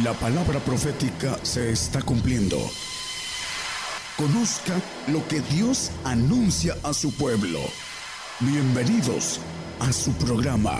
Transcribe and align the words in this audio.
La 0.00 0.14
palabra 0.14 0.58
profética 0.58 1.36
se 1.44 1.70
está 1.70 2.00
cumpliendo. 2.00 2.56
Conozca 4.16 4.80
lo 5.12 5.22
que 5.28 5.40
Dios 5.40 5.92
anuncia 6.02 6.76
a 6.82 6.94
su 6.94 7.14
pueblo. 7.14 7.58
Bienvenidos 8.40 9.38
a 9.80 9.92
su 9.92 10.14
programa, 10.14 10.78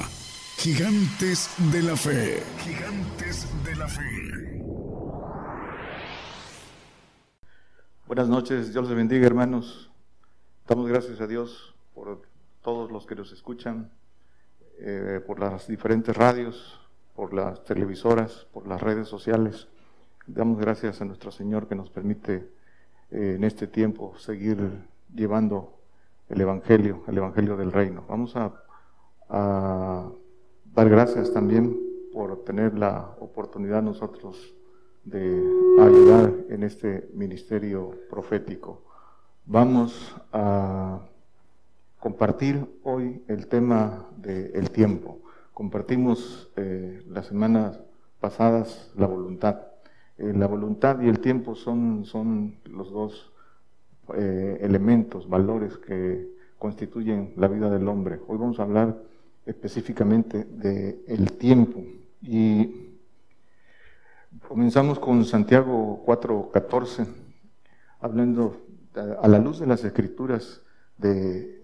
Gigantes 0.56 1.50
de 1.70 1.82
la 1.82 1.94
Fe. 1.94 2.42
Gigantes 2.64 3.46
de 3.62 3.76
la 3.76 3.86
Fe. 3.86 4.64
Buenas 8.06 8.30
noches, 8.30 8.72
Dios 8.72 8.88
les 8.88 8.96
bendiga 8.96 9.26
hermanos. 9.26 9.90
Damos 10.66 10.88
gracias 10.88 11.20
a 11.20 11.26
Dios 11.26 11.74
por 11.92 12.22
todos 12.62 12.90
los 12.90 13.04
que 13.04 13.14
nos 13.14 13.30
escuchan, 13.30 13.92
eh, 14.78 15.20
por 15.26 15.38
las 15.38 15.68
diferentes 15.68 16.16
radios, 16.16 16.81
por 17.14 17.34
las 17.34 17.64
televisoras, 17.64 18.46
por 18.52 18.66
las 18.66 18.80
redes 18.80 19.08
sociales. 19.08 19.68
Damos 20.26 20.58
gracias 20.58 21.00
a 21.00 21.04
nuestro 21.04 21.30
Señor 21.30 21.68
que 21.68 21.74
nos 21.74 21.90
permite 21.90 22.48
eh, 23.10 23.34
en 23.36 23.44
este 23.44 23.66
tiempo 23.66 24.16
seguir 24.16 24.58
llevando 25.14 25.78
el 26.28 26.40
Evangelio, 26.40 27.02
el 27.06 27.18
Evangelio 27.18 27.56
del 27.56 27.72
Reino. 27.72 28.04
Vamos 28.08 28.34
a, 28.36 28.52
dar 29.28 30.88
gracias 30.88 31.32
también 31.32 31.78
por 32.12 32.44
tener 32.44 32.78
la 32.78 33.14
oportunidad 33.20 33.82
nosotros 33.82 34.54
de 35.04 35.42
ayudar 35.80 36.34
en 36.48 36.62
este 36.62 37.08
ministerio 37.14 37.92
profético. 38.10 38.82
Vamos 39.46 40.14
a 40.32 41.00
compartir 41.98 42.66
hoy 42.82 43.22
el 43.28 43.46
tema 43.46 44.06
del 44.16 44.70
tiempo. 44.70 45.21
Compartimos 45.52 46.50
eh, 46.56 47.02
las 47.08 47.26
semanas 47.26 47.78
pasadas 48.20 48.90
la 48.96 49.06
voluntad. 49.06 49.60
Eh, 50.16 50.32
la 50.34 50.46
voluntad 50.46 51.00
y 51.02 51.08
el 51.08 51.20
tiempo 51.20 51.54
son, 51.54 52.06
son 52.06 52.56
los 52.70 52.90
dos 52.90 53.32
eh, 54.14 54.58
elementos, 54.62 55.28
valores 55.28 55.76
que 55.76 56.26
constituyen 56.58 57.34
la 57.36 57.48
vida 57.48 57.68
del 57.68 57.86
hombre. 57.86 58.18
Hoy 58.28 58.38
vamos 58.38 58.60
a 58.60 58.62
hablar 58.62 58.96
específicamente 59.44 60.44
del 60.44 61.04
el 61.06 61.32
tiempo. 61.32 61.82
Y 62.22 62.96
comenzamos 64.48 64.98
con 64.98 65.22
Santiago 65.26 66.02
4:14, 66.06 67.06
hablando 68.00 68.56
a 69.20 69.28
la 69.28 69.38
luz 69.38 69.58
de 69.58 69.66
las 69.66 69.84
escrituras 69.84 70.62
de 70.96 71.62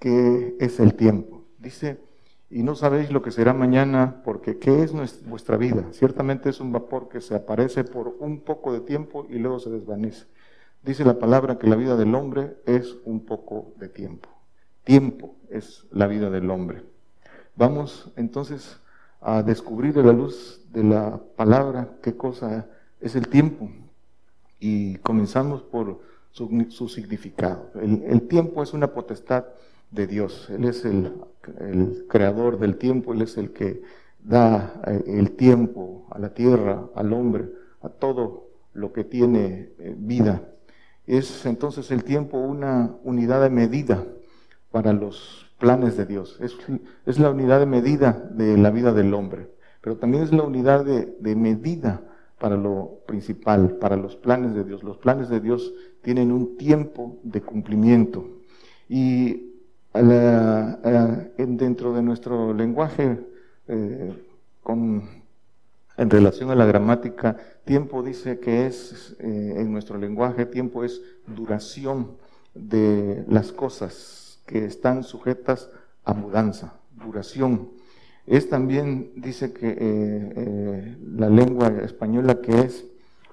qué 0.00 0.56
es 0.58 0.80
el 0.80 0.94
tiempo. 0.94 1.44
Dice, 1.58 2.07
y 2.50 2.62
no 2.62 2.74
sabéis 2.74 3.10
lo 3.10 3.20
que 3.20 3.30
será 3.30 3.52
mañana, 3.52 4.22
porque 4.24 4.58
¿qué 4.58 4.82
es 4.82 4.92
vuestra 5.28 5.58
vida? 5.58 5.84
Ciertamente 5.92 6.48
es 6.48 6.60
un 6.60 6.72
vapor 6.72 7.08
que 7.08 7.20
se 7.20 7.34
aparece 7.34 7.84
por 7.84 8.16
un 8.20 8.40
poco 8.40 8.72
de 8.72 8.80
tiempo 8.80 9.26
y 9.28 9.38
luego 9.38 9.58
se 9.58 9.70
desvanece. 9.70 10.26
Dice 10.82 11.04
la 11.04 11.18
palabra 11.18 11.58
que 11.58 11.66
la 11.66 11.76
vida 11.76 11.96
del 11.96 12.14
hombre 12.14 12.56
es 12.64 12.96
un 13.04 13.26
poco 13.26 13.74
de 13.76 13.88
tiempo. 13.88 14.30
Tiempo 14.84 15.36
es 15.50 15.86
la 15.90 16.06
vida 16.06 16.30
del 16.30 16.48
hombre. 16.50 16.84
Vamos 17.54 18.10
entonces 18.16 18.80
a 19.20 19.42
descubrir 19.42 19.98
a 19.98 20.02
la 20.02 20.12
luz 20.12 20.64
de 20.72 20.84
la 20.84 21.20
palabra 21.36 21.98
qué 22.02 22.16
cosa 22.16 22.66
es 23.00 23.14
el 23.14 23.28
tiempo. 23.28 23.68
Y 24.58 24.96
comenzamos 24.98 25.62
por 25.62 26.00
su, 26.30 26.88
significado. 26.88 27.70
el 27.74 28.22
tiempo 28.28 28.62
es 28.62 28.72
una 28.72 28.94
potestad 28.94 29.44
de 29.90 30.06
Dios. 30.06 30.48
Él 30.50 30.64
es 30.64 30.84
el, 30.84 31.12
creador 32.08 32.58
del 32.58 32.76
tiempo, 32.76 33.14
Él 33.14 33.22
es 33.22 33.38
el 33.38 33.52
que 33.52 33.82
da 34.22 34.82
eh, 34.86 35.02
el 35.06 35.32
tiempo 35.32 36.06
a 36.10 36.18
la 36.18 36.34
tierra, 36.34 36.88
al 36.94 37.12
hombre, 37.12 37.48
a 37.80 37.88
todo 37.88 38.48
lo 38.74 38.92
que 38.92 39.04
tiene 39.04 39.72
eh, 39.78 39.94
vida. 39.96 40.42
Es 41.06 41.46
entonces 41.46 41.90
el 41.90 42.04
tiempo 42.04 42.38
una 42.38 42.96
unidad 43.02 43.42
de 43.42 43.50
medida 43.50 44.04
para 44.70 44.92
los 44.92 45.50
planes 45.58 45.96
de 45.96 46.04
Dios. 46.04 46.38
Es, 46.40 47.18
la 47.18 47.30
unidad 47.30 47.60
de 47.60 47.66
medida 47.66 48.12
de 48.32 48.58
la 48.58 48.70
vida 48.70 48.92
del 48.92 49.14
hombre, 49.14 49.50
pero 49.80 49.96
también 49.96 50.22
es 50.22 50.32
la 50.32 50.42
unidad 50.42 50.84
de, 50.84 51.16
de 51.18 51.34
medida 51.34 52.02
para 52.38 52.56
lo 52.56 53.00
principal, 53.06 53.78
para 53.78 53.96
los 53.96 54.16
planes 54.16 54.54
de 54.54 54.64
Dios. 54.64 54.82
Los 54.82 54.98
planes 54.98 55.28
de 55.28 55.40
Dios 55.40 55.72
tienen 56.02 56.30
un 56.30 56.56
tiempo 56.56 57.18
de 57.22 57.40
cumplimiento. 57.40 58.24
Y 58.88 59.47
dentro 59.92 61.94
de 61.94 62.02
nuestro 62.02 62.52
lenguaje, 62.52 63.18
eh, 63.68 64.24
en 65.96 66.10
relación 66.10 66.50
a 66.50 66.54
la 66.54 66.66
gramática, 66.66 67.36
tiempo 67.64 68.02
dice 68.02 68.38
que 68.38 68.66
es, 68.66 69.16
eh, 69.18 69.54
en 69.56 69.72
nuestro 69.72 69.98
lenguaje, 69.98 70.46
tiempo 70.46 70.84
es 70.84 71.00
duración 71.26 72.16
de 72.54 73.24
las 73.28 73.52
cosas 73.52 74.40
que 74.46 74.64
están 74.64 75.04
sujetas 75.04 75.70
a 76.04 76.14
mudanza, 76.14 76.74
duración. 76.92 77.70
Es 78.26 78.48
también, 78.48 79.12
dice 79.16 79.52
que 79.52 79.76
eh, 79.78 80.96
la 81.16 81.30
lengua 81.30 81.68
española 81.82 82.40
que 82.40 82.60
es 82.60 82.84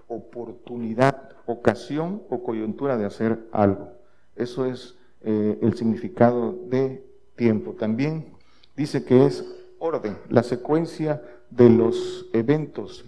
oportunidad, 0.07 1.31
ocasión 1.45 2.23
o 2.29 2.43
coyuntura 2.43 2.97
de 2.97 3.05
hacer 3.05 3.39
algo. 3.51 3.91
Eso 4.35 4.65
es 4.65 4.95
eh, 5.25 5.57
el 5.61 5.75
significado 5.75 6.55
de 6.67 7.03
tiempo. 7.35 7.73
También 7.73 8.27
dice 8.75 9.03
que 9.03 9.25
es 9.25 9.43
orden, 9.79 10.17
la 10.29 10.43
secuencia 10.43 11.21
de 11.49 11.69
los 11.69 12.27
eventos 12.31 13.05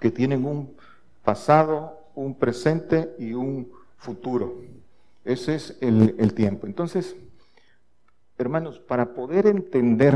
que 0.00 0.10
tienen 0.10 0.46
un 0.46 0.74
pasado, 1.22 1.98
un 2.14 2.34
presente 2.34 3.14
y 3.18 3.34
un 3.34 3.70
futuro. 3.98 4.54
Ese 5.24 5.54
es 5.56 5.76
el, 5.82 6.14
el 6.18 6.32
tiempo. 6.32 6.66
Entonces, 6.66 7.14
hermanos, 8.38 8.78
para 8.78 9.12
poder 9.12 9.46
entender 9.46 10.14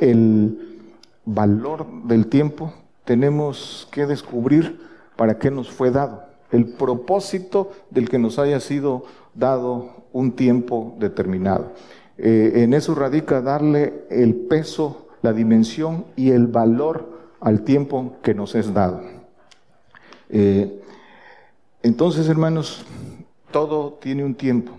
el 0.00 0.80
valor 1.24 1.86
del 2.04 2.26
tiempo, 2.26 2.74
tenemos 3.04 3.86
que 3.92 4.06
descubrir 4.06 4.80
para 5.16 5.38
qué 5.38 5.50
nos 5.50 5.70
fue 5.70 5.90
dado, 5.90 6.24
el 6.50 6.66
propósito 6.66 7.70
del 7.90 8.08
que 8.08 8.18
nos 8.18 8.38
haya 8.38 8.58
sido 8.60 9.04
dado 9.34 10.04
un 10.12 10.32
tiempo 10.32 10.96
determinado. 10.98 11.72
Eh, 12.16 12.52
en 12.56 12.74
eso 12.74 12.94
radica 12.94 13.40
darle 13.40 14.04
el 14.10 14.34
peso, 14.34 15.08
la 15.22 15.32
dimensión 15.32 16.06
y 16.16 16.30
el 16.30 16.46
valor 16.46 17.14
al 17.40 17.62
tiempo 17.62 18.16
que 18.22 18.34
nos 18.34 18.54
es 18.54 18.72
dado. 18.72 19.02
Eh, 20.30 20.80
entonces, 21.82 22.28
hermanos, 22.28 22.84
todo 23.50 23.98
tiene 24.00 24.24
un 24.24 24.34
tiempo. 24.34 24.72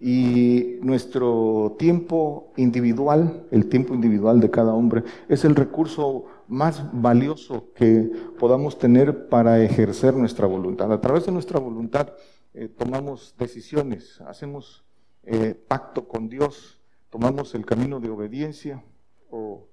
Y 0.00 0.78
nuestro 0.82 1.76
tiempo 1.78 2.52
individual, 2.56 3.44
el 3.52 3.68
tiempo 3.68 3.94
individual 3.94 4.40
de 4.40 4.50
cada 4.50 4.74
hombre, 4.74 5.04
es 5.28 5.44
el 5.44 5.54
recurso 5.54 6.24
más 6.48 6.82
valioso 6.92 7.66
que 7.76 8.10
podamos 8.38 8.78
tener 8.78 9.28
para 9.28 9.62
ejercer 9.62 10.14
nuestra 10.14 10.46
voluntad. 10.46 10.92
A 10.92 11.00
través 11.00 11.26
de 11.26 11.32
nuestra 11.32 11.60
voluntad 11.60 12.08
eh, 12.54 12.68
tomamos 12.68 13.34
decisiones, 13.38 14.20
hacemos 14.22 14.84
eh, 15.24 15.54
pacto 15.54 16.06
con 16.06 16.28
Dios, 16.28 16.80
tomamos 17.08 17.54
el 17.54 17.64
camino 17.64 18.00
de 18.00 18.10
obediencia 18.10 18.82
o, 19.30 19.68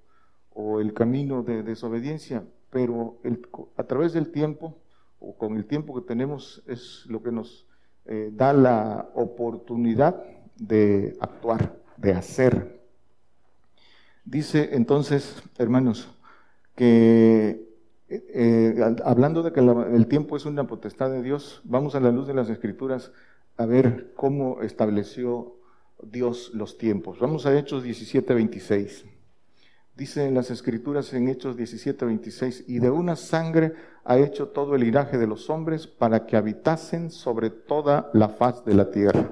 el 0.81 0.93
camino 0.93 1.41
de 1.41 1.63
desobediencia, 1.63 2.43
pero 2.69 3.21
a 3.77 3.83
través 3.83 4.11
del 4.11 4.29
tiempo 4.29 4.77
o 5.19 5.37
con 5.37 5.55
el 5.55 5.65
tiempo 5.65 5.95
que 5.95 6.05
tenemos 6.05 6.61
es 6.67 7.05
lo 7.07 7.23
que 7.23 7.31
nos 7.31 7.65
eh, 8.05 8.29
da 8.33 8.51
la 8.51 9.09
oportunidad 9.15 10.21
de 10.57 11.15
actuar, 11.21 11.79
de 11.95 12.11
hacer. 12.11 12.81
Dice 14.25 14.71
entonces, 14.73 15.41
hermanos, 15.57 16.09
que 16.75 17.68
eh, 18.09 18.75
hablando 19.05 19.43
de 19.43 19.51
que 19.51 19.59
el 19.59 20.07
tiempo 20.07 20.35
es 20.35 20.45
una 20.45 20.65
potestad 20.65 21.11
de 21.11 21.21
Dios, 21.21 21.61
vamos 21.63 21.95
a 21.95 21.99
la 21.99 22.11
luz 22.11 22.27
de 22.27 22.33
las 22.33 22.49
escrituras 22.49 23.11
a 23.57 23.65
ver 23.65 24.13
cómo 24.15 24.61
estableció 24.61 25.55
Dios 26.01 26.51
los 26.53 26.77
tiempos. 26.77 27.19
Vamos 27.19 27.45
a 27.45 27.57
Hechos 27.57 27.83
17, 27.83 28.33
26. 28.33 29.05
Dice 29.95 30.25
en 30.25 30.33
las 30.33 30.49
escrituras 30.49 31.13
en 31.13 31.27
Hechos 31.27 31.57
17, 31.57 32.05
26, 32.05 32.63
y 32.67 32.79
de 32.79 32.89
una 32.89 33.17
sangre 33.17 33.73
ha 34.05 34.17
hecho 34.17 34.47
todo 34.47 34.75
el 34.75 34.81
linaje 34.81 35.17
de 35.17 35.27
los 35.27 35.49
hombres 35.49 35.87
para 35.87 36.25
que 36.25 36.37
habitasen 36.37 37.11
sobre 37.11 37.49
toda 37.49 38.09
la 38.13 38.29
faz 38.29 38.63
de 38.63 38.75
la 38.75 38.91
tierra. 38.91 39.29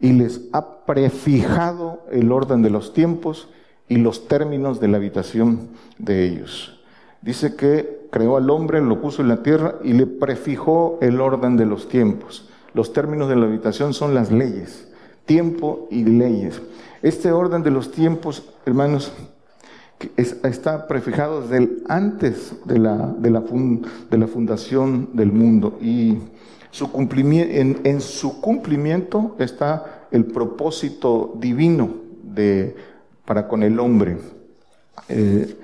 Y 0.00 0.12
les 0.14 0.48
ha 0.52 0.86
prefijado 0.86 2.06
el 2.10 2.32
orden 2.32 2.62
de 2.62 2.70
los 2.70 2.94
tiempos 2.94 3.50
y 3.86 3.98
los 3.98 4.28
términos 4.28 4.80
de 4.80 4.88
la 4.88 4.96
habitación 4.96 5.68
de 5.98 6.24
ellos. 6.24 6.80
Dice 7.20 7.54
que 7.54 7.97
creó 8.10 8.36
al 8.36 8.50
hombre, 8.50 8.80
lo 8.80 9.00
puso 9.00 9.22
en 9.22 9.28
la 9.28 9.42
tierra 9.42 9.76
y 9.82 9.92
le 9.92 10.06
prefijó 10.06 10.98
el 11.00 11.20
orden 11.20 11.56
de 11.56 11.66
los 11.66 11.88
tiempos. 11.88 12.48
Los 12.74 12.92
términos 12.92 13.28
de 13.28 13.36
la 13.36 13.46
habitación 13.46 13.94
son 13.94 14.14
las 14.14 14.30
leyes, 14.30 14.88
tiempo 15.26 15.88
y 15.90 16.04
leyes. 16.04 16.60
Este 17.02 17.32
orden 17.32 17.62
de 17.62 17.70
los 17.70 17.92
tiempos, 17.92 18.48
hermanos, 18.66 19.12
está 20.16 20.86
prefijado 20.86 21.42
desde 21.42 21.56
el 21.58 21.82
antes 21.88 22.54
de 22.64 22.78
la, 22.78 23.14
de 23.18 23.30
la, 23.30 23.42
de 24.10 24.18
la 24.18 24.26
fundación 24.26 25.10
del 25.14 25.32
mundo 25.32 25.78
y 25.80 26.18
su 26.70 26.92
cumplimiento, 26.92 27.80
en, 27.88 28.00
su 28.00 28.40
cumplimiento 28.40 29.34
está 29.38 30.06
el 30.10 30.26
propósito 30.26 31.34
divino 31.38 31.90
de, 32.22 32.76
para 33.24 33.48
con 33.48 33.62
el 33.62 33.80
hombre. 33.80 34.18
Eh, 35.08 35.56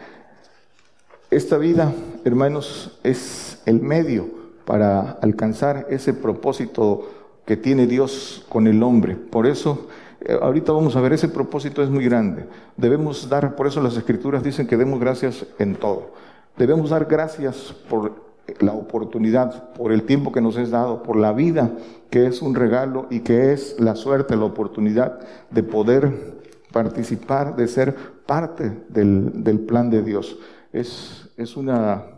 esta 1.31 1.58
vida, 1.58 1.93
hermanos, 2.25 2.99
es 3.03 3.62
el 3.67 3.81
medio 3.81 4.29
para 4.65 5.11
alcanzar 5.23 5.87
ese 5.91 6.12
propósito 6.15 7.09
que 7.44 7.56
tiene 7.56 7.87
Dios 7.87 8.47
con 8.49 8.67
el 8.67 8.82
hombre. 8.82 9.17
Por 9.17 9.47
eso, 9.47 9.87
eh, 10.21 10.38
ahorita 10.41 10.73
vamos 10.73 10.97
a 10.97 11.00
ver, 11.00 11.12
ese 11.12 11.29
propósito 11.29 11.82
es 11.82 11.91
muy 11.91 12.05
grande. 12.05 12.47
Debemos 12.76 13.29
dar, 13.29 13.56
por 13.56 13.67
eso 13.67 13.82
las 13.82 13.97
escrituras 13.97 14.43
dicen 14.43 14.67
que 14.67 14.76
demos 14.76 14.99
gracias 15.00 15.47
en 15.59 15.76
todo. 15.76 16.12
Debemos 16.56 16.91
dar 16.91 17.05
gracias 17.05 17.75
por 17.88 18.25
la 18.61 18.73
oportunidad, 18.73 19.73
por 19.73 19.93
el 19.93 20.05
tiempo 20.05 20.32
que 20.32 20.41
nos 20.41 20.56
es 20.56 20.71
dado, 20.71 21.03
por 21.03 21.17
la 21.17 21.32
vida 21.32 21.73
que 22.11 22.26
es 22.26 22.43
un 22.43 22.55
regalo 22.55 23.06
y 23.11 23.21
que 23.21 23.53
es 23.53 23.76
la 23.81 23.97
suerte, 23.97 24.37
la 24.37 24.44
oportunidad 24.44 25.19
de 25.50 25.62
poder 25.62 26.35
participar, 26.73 27.56
de 27.56 27.69
ser 27.69 27.94
parte 28.26 28.85
del, 28.88 29.65
plan 29.67 29.91
de 29.91 30.03
Dios. 30.03 30.38
Es, 30.73 31.29
es 31.37 31.56
una 31.56 32.13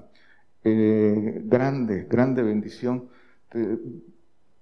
eh, 0.69 1.43
grande, 1.45 2.07
grande 2.11 2.43
bendición 2.43 3.09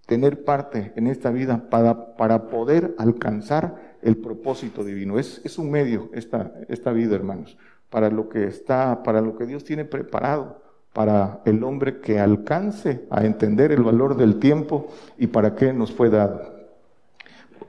tener 0.07 0.45
parte 0.45 0.93
en 0.97 1.07
esta 1.07 1.31
vida 1.31 1.69
para, 1.71 2.17
para 2.17 2.49
poder 2.49 2.95
alcanzar 2.99 3.97
el 4.03 4.19
propósito 4.19 4.85
divino. 4.85 5.19
Es, 5.19 5.41
es 5.45 5.59
un 5.59 5.71
medio 5.71 6.11
esta, 6.13 6.53
esta 6.69 6.93
vida, 6.93 7.17
hermanos, 7.17 7.57
para 7.89 8.11
lo 8.11 8.29
que 8.29 8.45
está, 8.45 9.03
para 9.03 9.21
lo 9.21 9.37
que 9.37 9.47
Dios 9.47 9.65
tiene 9.65 9.85
preparado 9.85 10.63
para 10.95 11.41
el 11.45 11.65
hombre 11.65 12.01
que 12.01 12.21
alcance 12.21 13.05
a 13.11 13.27
entender 13.27 13.73
el 13.73 13.83
valor 13.83 14.17
del 14.17 14.39
tiempo 14.39 14.87
y 15.19 15.27
para 15.27 15.57
qué 15.57 15.73
nos 15.73 15.93
fue 15.93 16.09
dado. 16.09 16.55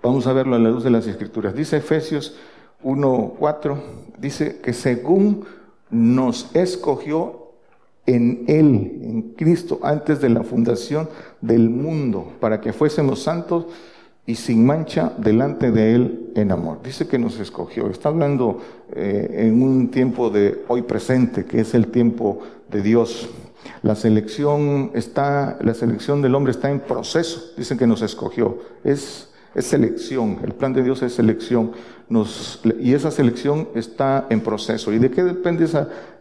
Vamos 0.04 0.28
a 0.28 0.34
verlo 0.34 0.56
a 0.56 0.60
la 0.60 0.70
luz 0.70 0.84
de 0.84 0.92
las 0.92 1.08
Escrituras. 1.08 1.56
Dice 1.56 1.78
Efesios 1.78 2.38
1.4, 2.84 3.82
dice 4.20 4.62
que 4.62 4.74
según 4.74 5.46
nos 5.90 6.56
escogió 6.56 7.44
en 8.06 8.44
Él, 8.48 9.00
en 9.04 9.22
Cristo, 9.36 9.80
antes 9.81 10.22
de 10.22 10.30
la 10.30 10.44
fundación 10.44 11.10
del 11.42 11.69
mundo, 11.69 12.34
para 12.40 12.62
que 12.62 12.74
fuésemos 12.74 13.24
santos 13.24 13.66
y 14.28 14.36
sin 14.36 14.66
mancha 14.66 15.13
delante 15.18 15.72
de 15.72 15.96
Él 15.96 16.31
en 16.36 16.52
amor. 16.52 16.80
Dice 16.84 17.07
que 17.07 17.19
nos 17.19 17.40
escogió. 17.40 17.90
Está 17.90 18.10
hablando 18.10 18.60
eh, 18.94 19.48
en 19.48 19.62
un 19.62 19.90
tiempo 19.90 20.30
de 20.30 20.63
hoy 20.68 20.81
presente, 20.81 21.46
que 21.46 21.62
es 21.62 21.74
el 21.74 21.88
tiempo 21.88 22.40
de 22.69 22.81
Dios. 22.81 23.30
La 23.81 23.96
selección 23.96 24.92
está, 24.94 25.58
la 25.62 25.74
selección 25.74 26.22
del 26.22 26.36
hombre 26.36 26.51
está 26.51 26.69
en 26.72 26.80
proceso. 26.80 27.54
Dicen 27.58 27.78
que 27.78 27.88
nos 27.88 28.01
escogió. 28.01 28.60
Es, 28.84 29.30
selección. 29.58 30.40
El 30.44 30.54
plan 30.54 30.74
de 30.74 30.84
Dios 30.84 31.01
es 31.01 31.13
selección. 31.13 31.72
Nos, 32.10 32.62
y 32.80 32.94
esa 32.94 33.10
selección 33.10 33.69
está 33.74 34.25
en 34.30 34.42
proceso. 34.42 34.92
¿Y 34.92 35.00
de 35.00 35.10
qué 35.10 35.24
depende 35.24 35.66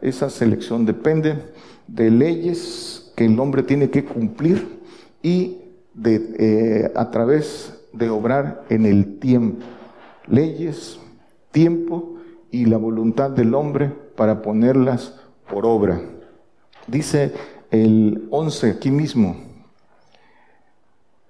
esa 0.03 0.31
selección? 0.31 0.87
Depende 0.87 1.37
de 1.87 2.11
leyes 2.11 3.13
que 3.17 3.27
el 3.27 3.39
hombre 3.39 3.63
tiene 3.63 3.91
que 3.91 4.05
cumplir 4.05 4.81
y 5.23 5.59
eh, 6.05 6.93
a 6.95 7.11
través 7.11 7.73
de 7.93 8.11
obrar 8.11 8.65
en 8.69 8.87
el 8.87 9.19
tiempo. 9.19 9.65
Leyes, 10.27 10.99
tiempo 11.53 12.17
y 12.51 12.67
la 12.67 12.77
voluntad 12.77 13.31
del 13.31 13.55
hombre 13.55 13.93
para 14.17 14.43
ponerlas 14.43 15.15
por 15.49 15.67
obra. 15.67 16.01
Dice 16.87 17.33
el 17.71 18.27
11 18.31 18.71
aquí 18.71 18.91
mismo, 18.91 19.37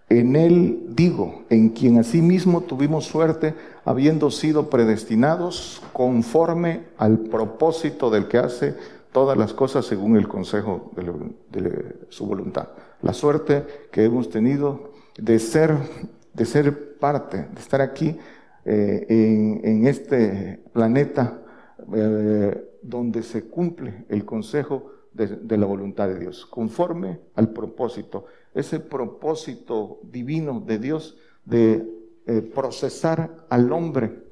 en 0.09 0.37
él 0.37 0.85
digo, 0.91 1.43
en 1.50 1.71
quien 1.71 1.99
asimismo 1.99 2.61
tuvimos 2.61 3.07
suerte, 3.07 3.55
habiendo 3.85 4.31
sido 4.31 4.71
predestinados 4.71 5.83
conforme 5.93 6.85
al 6.99 7.19
propósito 7.19 8.11
del 8.11 8.29
que 8.29 8.39
hace 8.39 8.75
todas 9.14 9.38
las 9.38 9.55
cosas 9.55 9.87
según 9.87 10.16
el 10.16 10.26
consejo 10.26 10.90
de, 10.96 11.94
su 12.08 12.26
voluntad. 12.26 12.70
La 13.00 13.12
suerte 13.12 13.64
que 13.93 14.05
hemos 14.05 14.28
tenido 14.28 14.90
de 15.16 15.38
ser, 15.38 15.76
de 16.32 16.44
ser 16.44 16.99
parte, 16.99 17.46
de 17.55 17.61
estar 17.61 17.81
aquí 17.81 18.19
eh, 18.64 19.06
en, 19.62 19.87
este 19.87 20.64
planeta 20.72 21.40
eh, 21.94 22.61
donde 22.82 23.22
se 23.22 23.44
cumple 23.49 24.05
el 24.08 24.25
consejo 24.25 24.90
de, 25.12 25.56
la 25.58 25.66
voluntad 25.66 26.08
de 26.08 26.19
Dios, 26.19 26.44
conforme 26.44 27.20
al 27.37 27.50
propósito, 27.50 28.25
ese 28.52 28.81
propósito 28.81 30.00
divino 30.02 30.61
de 30.61 30.78
Dios 30.81 31.16
de 31.44 31.88
eh, 32.26 32.43
procesar 32.43 33.46
al 33.49 33.72
hombre 33.72 34.24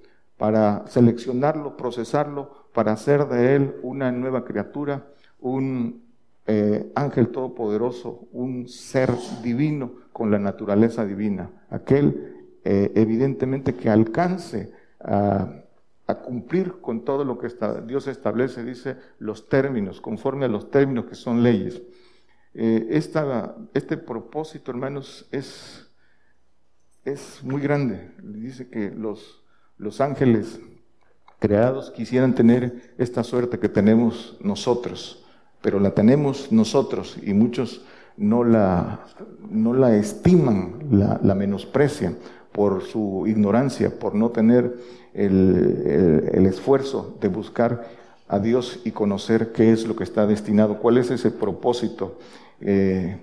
para 0.42 0.88
seleccionarlo, 0.88 1.76
procesarlo, 1.76 2.66
para 2.74 2.90
hacer 2.90 3.28
de 3.28 3.54
él 3.54 3.76
una 3.84 4.10
nueva 4.10 4.44
criatura, 4.44 5.06
un 5.38 6.02
eh, 6.48 6.90
ángel 6.96 7.28
todopoderoso, 7.28 8.26
un 8.32 8.66
ser 8.66 9.12
divino 9.44 9.92
con 10.12 10.32
la 10.32 10.40
naturaleza 10.40 11.06
divina, 11.06 11.48
aquel 11.70 12.56
eh, 12.64 12.90
evidentemente 12.96 13.76
que 13.76 13.88
alcance 13.88 14.72
a 14.98 16.14
cumplir 16.24 16.80
con 16.80 17.04
todo 17.04 17.24
lo 17.24 17.38
que 17.38 17.46
Dios 17.86 18.08
establece, 18.08 18.64
dice 18.64 18.96
los 19.20 19.48
términos, 19.48 20.00
conforme 20.00 20.46
a 20.46 20.48
los 20.48 20.72
términos 20.72 21.04
que 21.04 21.14
son 21.14 21.44
leyes. 21.44 21.80
Eh, 22.54 22.88
este 23.74 23.96
propósito, 23.96 24.72
hermanos, 24.72 25.28
es, 25.30 25.88
es 27.04 27.44
muy 27.44 27.62
grande. 27.62 28.10
Dice 28.20 28.68
que 28.68 28.90
los, 28.90 29.41
los 29.82 30.00
ángeles 30.00 30.60
creados 31.40 31.90
quisieran 31.90 32.36
tener 32.36 32.94
esta 32.98 33.24
suerte 33.24 33.58
que 33.58 33.68
tenemos 33.68 34.36
nosotros, 34.40 35.24
pero 35.60 35.80
la 35.80 35.90
tenemos 35.90 36.52
nosotros 36.52 37.16
y 37.20 37.34
muchos 37.34 37.84
no 38.16 38.44
la, 38.44 39.00
no 39.50 39.74
la 39.74 39.96
estiman, 39.96 40.78
la, 40.92 41.18
la 41.20 41.34
menosprecian 41.34 42.16
por 42.52 42.82
su 42.82 43.24
ignorancia, 43.26 43.98
por 43.98 44.14
no 44.14 44.30
tener 44.30 44.76
el, 45.14 46.46
esfuerzo 46.46 47.16
de 47.20 47.26
buscar 47.26 47.88
a 48.28 48.38
Dios 48.38 48.80
y 48.84 48.92
conocer 48.92 49.50
qué 49.52 49.72
es 49.72 49.84
lo 49.86 49.96
que 49.96 50.04
está 50.04 50.28
destinado, 50.28 50.78
cuál 50.78 50.98
es 50.98 51.10
ese 51.10 51.32
propósito 51.32 52.18
eh, 52.60 53.18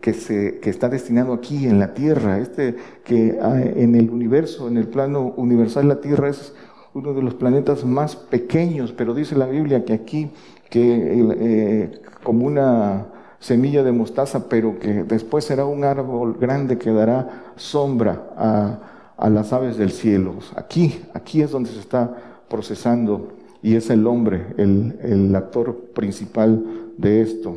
que, 0.00 0.14
se, 0.14 0.58
que 0.60 0.70
está 0.70 0.88
destinado 0.88 1.32
aquí 1.32 1.66
en 1.66 1.78
la 1.78 1.94
tierra, 1.94 2.38
este 2.38 2.76
que 3.04 3.38
en 3.76 3.94
el 3.94 4.10
universo, 4.10 4.68
en 4.68 4.76
el 4.76 4.88
plano 4.88 5.32
universal, 5.36 5.88
la 5.88 6.00
tierra 6.00 6.28
es 6.28 6.54
uno 6.94 7.14
de 7.14 7.22
los 7.22 7.34
planetas 7.34 7.84
más 7.84 8.16
pequeños, 8.16 8.92
pero 8.92 9.14
dice 9.14 9.34
la 9.34 9.46
Biblia 9.46 9.84
que 9.84 9.94
aquí, 9.94 10.30
que 10.70 11.34
eh, 11.40 12.02
como 12.22 12.46
una 12.46 13.06
semilla 13.38 13.82
de 13.82 13.92
mostaza, 13.92 14.48
pero 14.48 14.78
que 14.78 15.04
después 15.04 15.44
será 15.44 15.64
un 15.64 15.84
árbol 15.84 16.36
grande 16.38 16.78
que 16.78 16.92
dará 16.92 17.54
sombra 17.56 18.28
a 18.36 18.92
a 19.22 19.30
las 19.30 19.52
aves 19.52 19.76
del 19.76 19.92
cielo. 19.92 20.34
Aquí, 20.56 21.00
aquí 21.14 21.42
es 21.42 21.52
donde 21.52 21.70
se 21.70 21.78
está 21.78 22.42
procesando 22.48 23.34
y 23.62 23.76
es 23.76 23.88
el 23.88 24.06
hombre 24.08 24.46
el, 24.58 25.32
actor 25.36 25.76
principal 25.94 26.64
de 26.98 27.22
esto. 27.22 27.54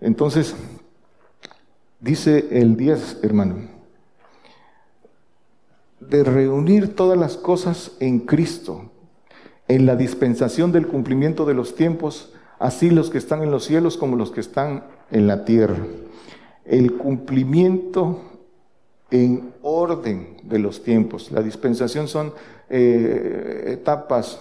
Entonces, 0.00 0.54
dice 2.00 2.48
el 2.50 2.76
10, 2.76 3.20
hermano, 3.22 3.56
de 6.00 6.24
reunir 6.24 6.94
todas 6.94 7.18
las 7.18 7.36
cosas 7.36 7.92
en 8.00 8.20
Cristo, 8.20 8.90
en 9.68 9.86
la 9.86 9.96
dispensación 9.96 10.72
del 10.72 10.86
cumplimiento 10.86 11.46
de 11.46 11.54
los 11.54 11.74
tiempos, 11.74 12.32
así 12.58 12.90
los 12.90 13.10
que 13.10 13.18
están 13.18 13.42
en 13.42 13.50
los 13.50 13.64
cielos 13.64 13.96
como 13.96 14.16
los 14.16 14.30
que 14.30 14.40
están 14.40 14.84
en 15.10 15.26
la 15.26 15.44
tierra. 15.44 15.78
El 16.64 16.94
cumplimiento 16.94 18.20
en 19.10 19.52
orden 19.62 20.38
de 20.42 20.58
los 20.58 20.82
tiempos. 20.82 21.30
La 21.30 21.42
dispensación 21.42 22.08
son 22.08 22.32
eh, 22.68 23.76
etapas 23.78 24.40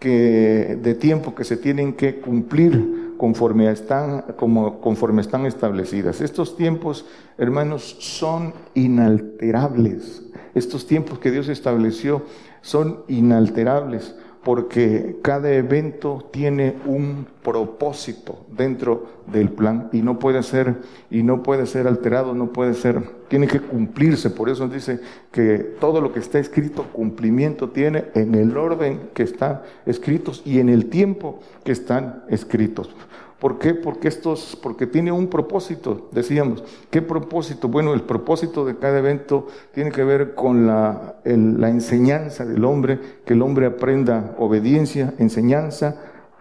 de 0.00 0.96
tiempo 0.98 1.34
que 1.34 1.44
se 1.44 1.56
tienen 1.56 1.92
que 1.92 2.16
cumplir 2.16 3.11
conforme 3.22 3.70
están, 3.70 4.34
como, 4.36 4.80
conforme 4.80 5.20
están 5.20 5.46
establecidas. 5.46 6.20
Estos 6.20 6.56
tiempos, 6.56 7.06
hermanos, 7.38 7.94
son 8.00 8.52
inalterables. 8.74 10.24
Estos 10.56 10.88
tiempos 10.88 11.20
que 11.20 11.30
Dios 11.30 11.46
estableció 11.46 12.24
son 12.62 13.04
inalterables 13.06 14.16
porque 14.44 15.18
cada 15.22 15.52
evento 15.52 16.28
tiene 16.32 16.76
un 16.86 17.26
propósito 17.42 18.44
dentro 18.50 19.06
del 19.26 19.50
plan 19.50 19.88
y 19.92 20.02
no 20.02 20.18
puede 20.18 20.42
ser 20.42 20.76
y 21.10 21.22
no 21.22 21.42
puede 21.42 21.66
ser 21.66 21.86
alterado, 21.86 22.34
no 22.34 22.52
puede 22.52 22.74
ser, 22.74 23.02
tiene 23.28 23.46
que 23.46 23.60
cumplirse. 23.60 24.30
Por 24.30 24.48
eso 24.48 24.68
dice 24.68 25.00
que 25.30 25.58
todo 25.58 26.00
lo 26.00 26.12
que 26.12 26.18
está 26.18 26.38
escrito 26.38 26.84
cumplimiento 26.92 27.70
tiene 27.70 28.06
en 28.14 28.34
el 28.34 28.56
orden 28.56 29.10
que 29.14 29.22
están 29.22 29.62
escritos 29.86 30.42
y 30.44 30.58
en 30.58 30.68
el 30.68 30.86
tiempo 30.86 31.38
que 31.64 31.72
están 31.72 32.24
escritos. 32.28 32.94
¿Por 33.42 33.58
qué? 33.58 33.74
Porque 33.74 34.06
estos, 34.06 34.56
porque 34.62 34.86
tiene 34.86 35.10
un 35.10 35.26
propósito, 35.26 36.08
decíamos. 36.12 36.62
¿Qué 36.90 37.02
propósito? 37.02 37.66
Bueno, 37.66 37.92
el 37.92 38.02
propósito 38.02 38.64
de 38.64 38.76
cada 38.76 39.00
evento 39.00 39.48
tiene 39.74 39.90
que 39.90 40.04
ver 40.04 40.36
con 40.36 40.68
la, 40.68 41.16
enseñanza 41.24 42.46
del 42.46 42.64
hombre, 42.64 43.00
que 43.26 43.32
el 43.34 43.42
hombre 43.42 43.66
aprenda 43.66 44.36
obediencia, 44.38 45.14
enseñanza, 45.18 45.96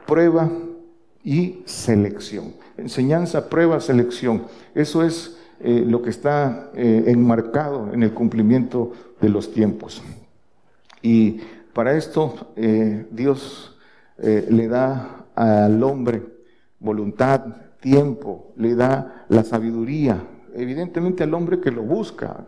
prueba 0.05 0.51
y 1.23 1.63
selección. 1.65 2.53
Enseñanza, 2.77 3.49
prueba, 3.49 3.79
selección. 3.79 4.43
Eso 4.75 5.01
es 5.01 5.39
eh, 5.59 5.83
lo 5.83 6.03
que 6.03 6.11
está 6.11 6.69
eh, 6.75 7.05
enmarcado 7.07 7.91
en 7.93 8.03
el 8.03 8.13
cumplimiento 8.13 8.91
de 9.19 9.29
los 9.29 9.51
tiempos. 9.51 10.03
Y 11.01 11.41
para 11.73 11.97
esto 11.97 12.51
eh, 12.55 13.07
Dios 13.09 13.75
le 14.19 14.67
da 14.67 15.25
al 15.33 15.81
hombre 15.81 16.21
voluntad, 16.81 17.45
tiempo, 17.79 18.51
le 18.57 18.75
da 18.75 19.25
la 19.29 19.43
sabiduría. 19.43 20.27
Evidentemente 20.53 21.23
al 21.23 21.33
hombre 21.33 21.61
que 21.61 21.71
lo 21.71 21.83
busca. 21.83 22.45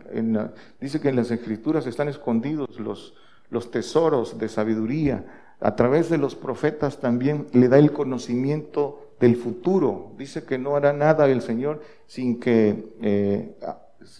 dice 0.80 1.00
que 1.00 1.08
en 1.08 1.16
las 1.16 1.30
escrituras 1.30 1.86
están 1.86 2.08
escondidos 2.08 2.78
los, 2.78 3.14
los 3.50 3.70
tesoros 3.70 4.38
de 4.38 4.48
sabiduría. 4.48 5.24
A 5.60 5.76
través 5.76 6.10
de 6.10 6.18
los 6.18 6.34
profetas 6.34 7.00
también 7.00 7.46
le 7.52 7.68
da 7.68 7.78
el 7.78 7.92
conocimiento 7.92 9.14
del 9.20 9.36
futuro. 9.36 10.12
Dice 10.18 10.44
que 10.44 10.58
no 10.58 10.76
hará 10.76 10.92
nada 10.92 11.26
el 11.26 11.40
Señor 11.40 11.80
sin 12.06 12.38
que 12.38 12.92
eh, 13.00 13.56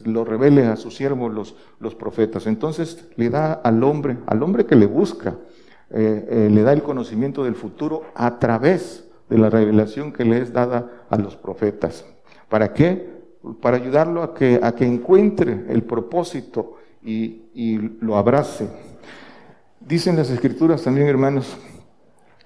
lo 0.05 0.25
revele 0.25 0.65
a 0.67 0.77
sus 0.77 0.97
siervos 0.97 1.33
los, 1.33 1.57
los 1.81 1.95
profetas. 1.95 2.47
Entonces 2.47 3.09
le 3.17 3.29
da 3.29 3.53
al 3.53 3.83
hombre, 3.85 4.17
al 4.27 4.43
hombre 4.43 4.65
que 4.65 4.77
le 4.77 4.87
busca, 4.87 5.37
eh, 5.91 6.27
eh, 6.29 6.49
le 6.51 6.63
da 6.63 6.73
el 6.73 6.83
conocimiento 6.83 7.45
del 7.45 7.57
futuro 7.57 8.05
a 8.15 8.39
través 8.39 9.05
de 9.35 9.41
la 9.41 9.51
revelación 9.51 10.13
que 10.13 10.25
le 10.25 10.41
es 10.41 10.53
dada 10.53 11.07
a 11.11 11.19
los 11.19 11.35
profetas. 11.35 12.05
¿Para 12.49 12.73
qué? 12.73 13.05
Para 13.61 13.79
ayudarlo 13.79 14.23
a 14.23 14.33
que, 14.33 14.61
a 14.63 14.73
que 14.77 14.87
encuentre 14.87 15.65
el 15.69 15.83
propósito 15.83 16.77
y, 17.03 17.79
lo 18.01 18.17
abrace. 18.17 18.69
Dicen 19.81 20.15
las 20.15 20.31
escrituras 20.31 20.85
también, 20.85 21.09
hermanos, 21.09 21.57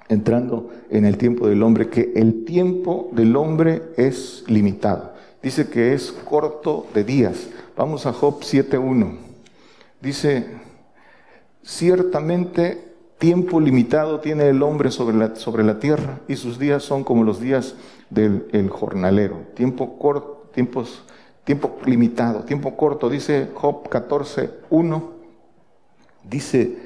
entrando 0.09 0.71
en 0.89 1.05
el 1.05 1.19
tiempo 1.19 1.47
del 1.47 1.63
hombre, 1.63 1.91
que 1.91 2.13
el 2.17 2.47
tiempo 2.47 3.11
del 3.13 3.37
hombre 3.37 3.83
es 3.99 4.45
limitado. 4.47 5.13
Dice 5.43 5.69
que 5.69 5.93
es 5.93 6.11
corto 6.11 6.87
de 6.95 7.05
días. 7.05 7.49
Vamos 7.77 8.07
a 8.07 8.15
Job 8.15 8.41
7.1. 8.41 9.15
Dice, 10.01 10.47
ciertamente 11.63 12.88
tiempo 13.19 13.61
limitado 13.61 14.21
tiene 14.21 14.49
el 14.49 14.63
hombre 14.63 14.91
sobre 14.91 15.17
la, 15.17 15.35
sobre 15.35 15.65
la 15.65 15.79
tierra 15.79 16.21
y 16.29 16.37
sus 16.37 16.59
días 16.59 16.83
son 16.83 17.05
como 17.05 17.25
los 17.25 17.41
días 17.41 17.75
del 18.11 18.71
jornalero. 18.71 19.43
Tiempo 19.55 19.99
corto, 19.99 20.49
tiempos, 20.55 21.03
tiempo 21.45 21.77
limitado, 21.85 22.45
tiempo 22.45 22.77
corto. 22.77 23.11
Dice 23.11 23.49
Job 23.55 23.89
14, 23.89 24.51
1. 24.71 25.13
Dice, 26.25 26.77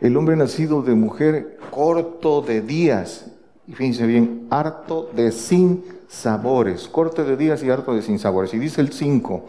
el 0.00 0.16
hombre 0.16 0.36
nacido 0.36 0.82
de 0.82 0.94
mujer 0.94 1.58
corto 1.70 2.42
de 2.42 2.60
días. 2.60 3.30
Y 3.66 3.74
fíjense 3.74 4.06
bien, 4.06 4.46
harto 4.50 5.10
de 5.14 5.32
sin 5.32 5.84
sabores. 6.08 6.88
Corto 6.88 7.24
de 7.24 7.36
días 7.36 7.62
y 7.62 7.70
harto 7.70 7.94
de 7.94 8.02
sin 8.02 8.18
sabores. 8.18 8.52
Y 8.54 8.58
dice 8.58 8.80
el 8.80 8.92
5. 8.92 9.46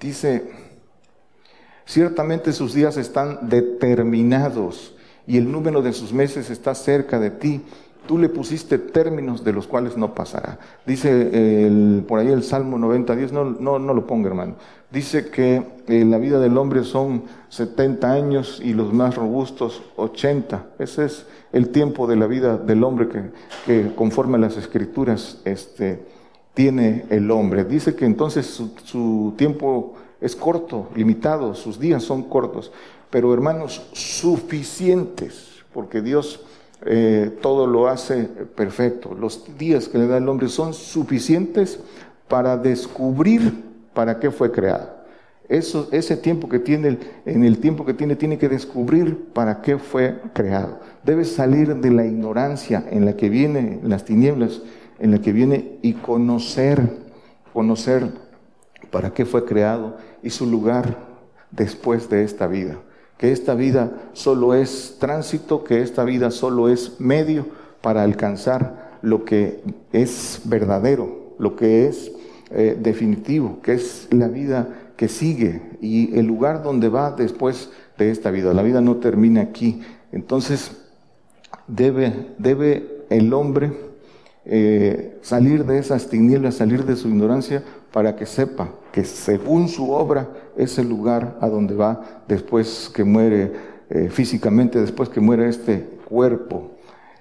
Dice, 0.00 0.50
ciertamente 1.84 2.52
sus 2.52 2.74
días 2.74 2.96
están 2.96 3.48
determinados 3.48 4.94
y 5.30 5.36
el 5.36 5.52
número 5.52 5.80
de 5.80 5.92
sus 5.92 6.12
meses 6.12 6.50
está 6.50 6.74
cerca 6.74 7.20
de 7.20 7.30
ti. 7.30 7.62
Tú 8.08 8.18
le 8.18 8.28
pusiste 8.28 8.78
términos 8.78 9.44
de 9.44 9.52
los 9.52 9.68
cuales 9.68 9.96
no 9.96 10.12
pasará. 10.12 10.58
Dice 10.84 11.66
el, 11.66 12.04
por 12.08 12.18
ahí 12.18 12.26
el 12.26 12.42
Salmo 12.42 12.78
90, 12.78 13.14
10, 13.14 13.32
no, 13.32 13.44
no, 13.44 13.78
no 13.78 13.94
lo 13.94 14.08
ponga 14.08 14.26
hermano. 14.26 14.56
Dice 14.90 15.30
que 15.30 15.62
eh, 15.86 16.04
la 16.04 16.18
vida 16.18 16.40
del 16.40 16.58
hombre 16.58 16.82
son 16.82 17.22
70 17.48 18.12
años 18.12 18.60
y 18.64 18.72
los 18.72 18.92
más 18.92 19.14
robustos 19.14 19.82
80. 19.94 20.66
Ese 20.80 21.04
es 21.04 21.26
el 21.52 21.68
tiempo 21.68 22.08
de 22.08 22.16
la 22.16 22.26
vida 22.26 22.56
del 22.56 22.82
hombre 22.82 23.06
que, 23.66 23.92
conforme 23.94 24.36
a 24.36 24.40
las 24.40 24.56
escrituras 24.56 25.42
este, 25.44 26.02
tiene 26.54 27.04
el 27.08 27.30
hombre. 27.30 27.64
Dice 27.64 27.94
que 27.94 28.04
entonces 28.04 28.46
su 28.46 29.34
tiempo 29.36 29.94
es 30.20 30.34
corto, 30.34 30.88
limitado, 30.96 31.54
sus 31.54 31.78
días 31.78 32.02
son 32.02 32.24
cortos 32.24 32.72
pero 33.10 33.34
hermanos, 33.34 33.82
suficientes, 33.92 35.64
porque 35.72 36.00
Dios 36.00 36.40
eh, 36.86 37.36
todo 37.42 37.66
lo 37.66 37.88
hace 37.88 38.24
perfecto. 38.24 39.14
Los 39.14 39.58
días 39.58 39.88
que 39.88 39.98
le 39.98 40.06
da 40.06 40.16
el 40.16 40.28
hombre 40.28 40.48
son 40.48 40.72
suficientes 40.72 41.80
para 42.28 42.56
descubrir 42.56 43.52
para 43.92 44.18
qué 44.18 44.30
fue 44.30 44.50
creado. 44.50 45.00
Ese 45.48 46.16
tiempo 46.16 46.48
que 46.48 46.60
tiene, 46.60 46.96
en 47.26 47.42
el 47.42 47.58
tiempo 47.58 47.84
que 47.84 47.92
tiene, 47.92 48.14
tiene 48.14 48.38
que 48.38 48.48
descubrir 48.48 49.30
para 49.32 49.60
qué 49.62 49.78
fue 49.78 50.20
creado. 50.32 50.78
Debe 51.02 51.24
salir 51.24 51.74
de 51.74 51.90
la 51.90 52.06
ignorancia 52.06 52.84
en 52.88 53.04
la 53.04 53.16
que 53.16 53.28
viene, 53.28 53.80
en 53.82 53.90
las 53.90 54.04
tinieblas 54.04 54.62
en 55.00 55.10
la 55.10 55.18
que 55.20 55.32
viene, 55.32 55.78
y 55.82 55.94
conocer, 55.94 56.80
conocer 57.52 58.06
para 58.92 59.12
qué 59.12 59.26
fue 59.26 59.44
creado 59.44 59.96
y 60.22 60.30
su 60.30 60.46
lugar 60.46 60.96
después 61.50 62.08
de 62.08 62.22
esta 62.22 62.46
vida 62.46 62.78
que 63.20 63.32
esta 63.32 63.54
vida 63.54 63.92
solo 64.14 64.54
es 64.54 64.96
tránsito, 64.98 65.62
que 65.62 65.82
esta 65.82 66.04
vida 66.04 66.30
solo 66.30 66.70
es 66.70 66.98
medio 67.00 67.44
para 67.82 68.02
alcanzar 68.02 68.96
lo 69.02 69.26
que 69.26 69.60
es 69.92 70.40
verdadero, 70.46 71.34
lo 71.38 71.54
que 71.54 71.86
es 71.86 72.10
eh, 72.50 72.78
definitivo, 72.80 73.60
que 73.60 73.74
es 73.74 74.08
la 74.10 74.28
vida 74.28 74.68
que 74.96 75.08
sigue 75.08 75.60
y 75.82 76.18
el 76.18 76.24
lugar 76.24 76.62
donde 76.62 76.88
va 76.88 77.10
después 77.10 77.68
de 77.98 78.10
esta 78.10 78.30
vida. 78.30 78.54
La 78.54 78.62
vida 78.62 78.80
no 78.80 78.96
termina 78.96 79.42
aquí. 79.42 79.82
Entonces, 80.12 80.80
debe, 81.66 82.28
debe 82.38 83.04
el 83.10 83.34
hombre 83.34 83.70
eh, 84.46 85.18
salir 85.20 85.66
de 85.66 85.76
esas 85.78 86.08
tinieblas, 86.08 86.54
salir 86.54 86.86
de 86.86 86.96
su 86.96 87.08
ignorancia 87.08 87.62
para 87.92 88.16
que 88.16 88.24
sepa 88.24 88.70
que 88.92 89.04
según 89.04 89.68
su 89.68 89.90
obra 89.92 90.28
es 90.56 90.78
el 90.78 90.88
lugar 90.88 91.36
a 91.40 91.48
donde 91.48 91.74
va 91.74 92.22
después 92.28 92.90
que 92.92 93.04
muere 93.04 93.52
eh, 93.90 94.08
físicamente, 94.10 94.80
después 94.80 95.08
que 95.08 95.20
muere 95.20 95.48
este 95.48 95.84
cuerpo. 96.04 96.72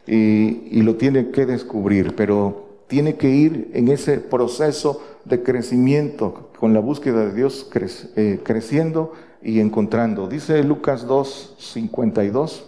Y, 0.06 0.82
lo 0.82 0.96
tiene 0.96 1.30
que 1.30 1.46
descubrir, 1.46 2.16
pero 2.16 2.80
tiene 2.88 3.16
que 3.16 3.30
ir 3.30 3.70
en 3.74 3.90
ese 3.90 4.18
proceso 4.18 5.04
de 5.26 5.44
crecimiento, 5.44 6.50
con 6.60 6.74
la 6.74 6.80
búsqueda 6.80 7.26
de 7.26 7.34
Dios 7.34 7.70
eh, 8.16 8.40
creciendo 8.44 9.14
y 9.44 9.60
encontrando. 9.60 10.28
Dice 10.28 10.64
Lucas 10.64 11.06
2, 11.06 11.56
52, 11.60 12.66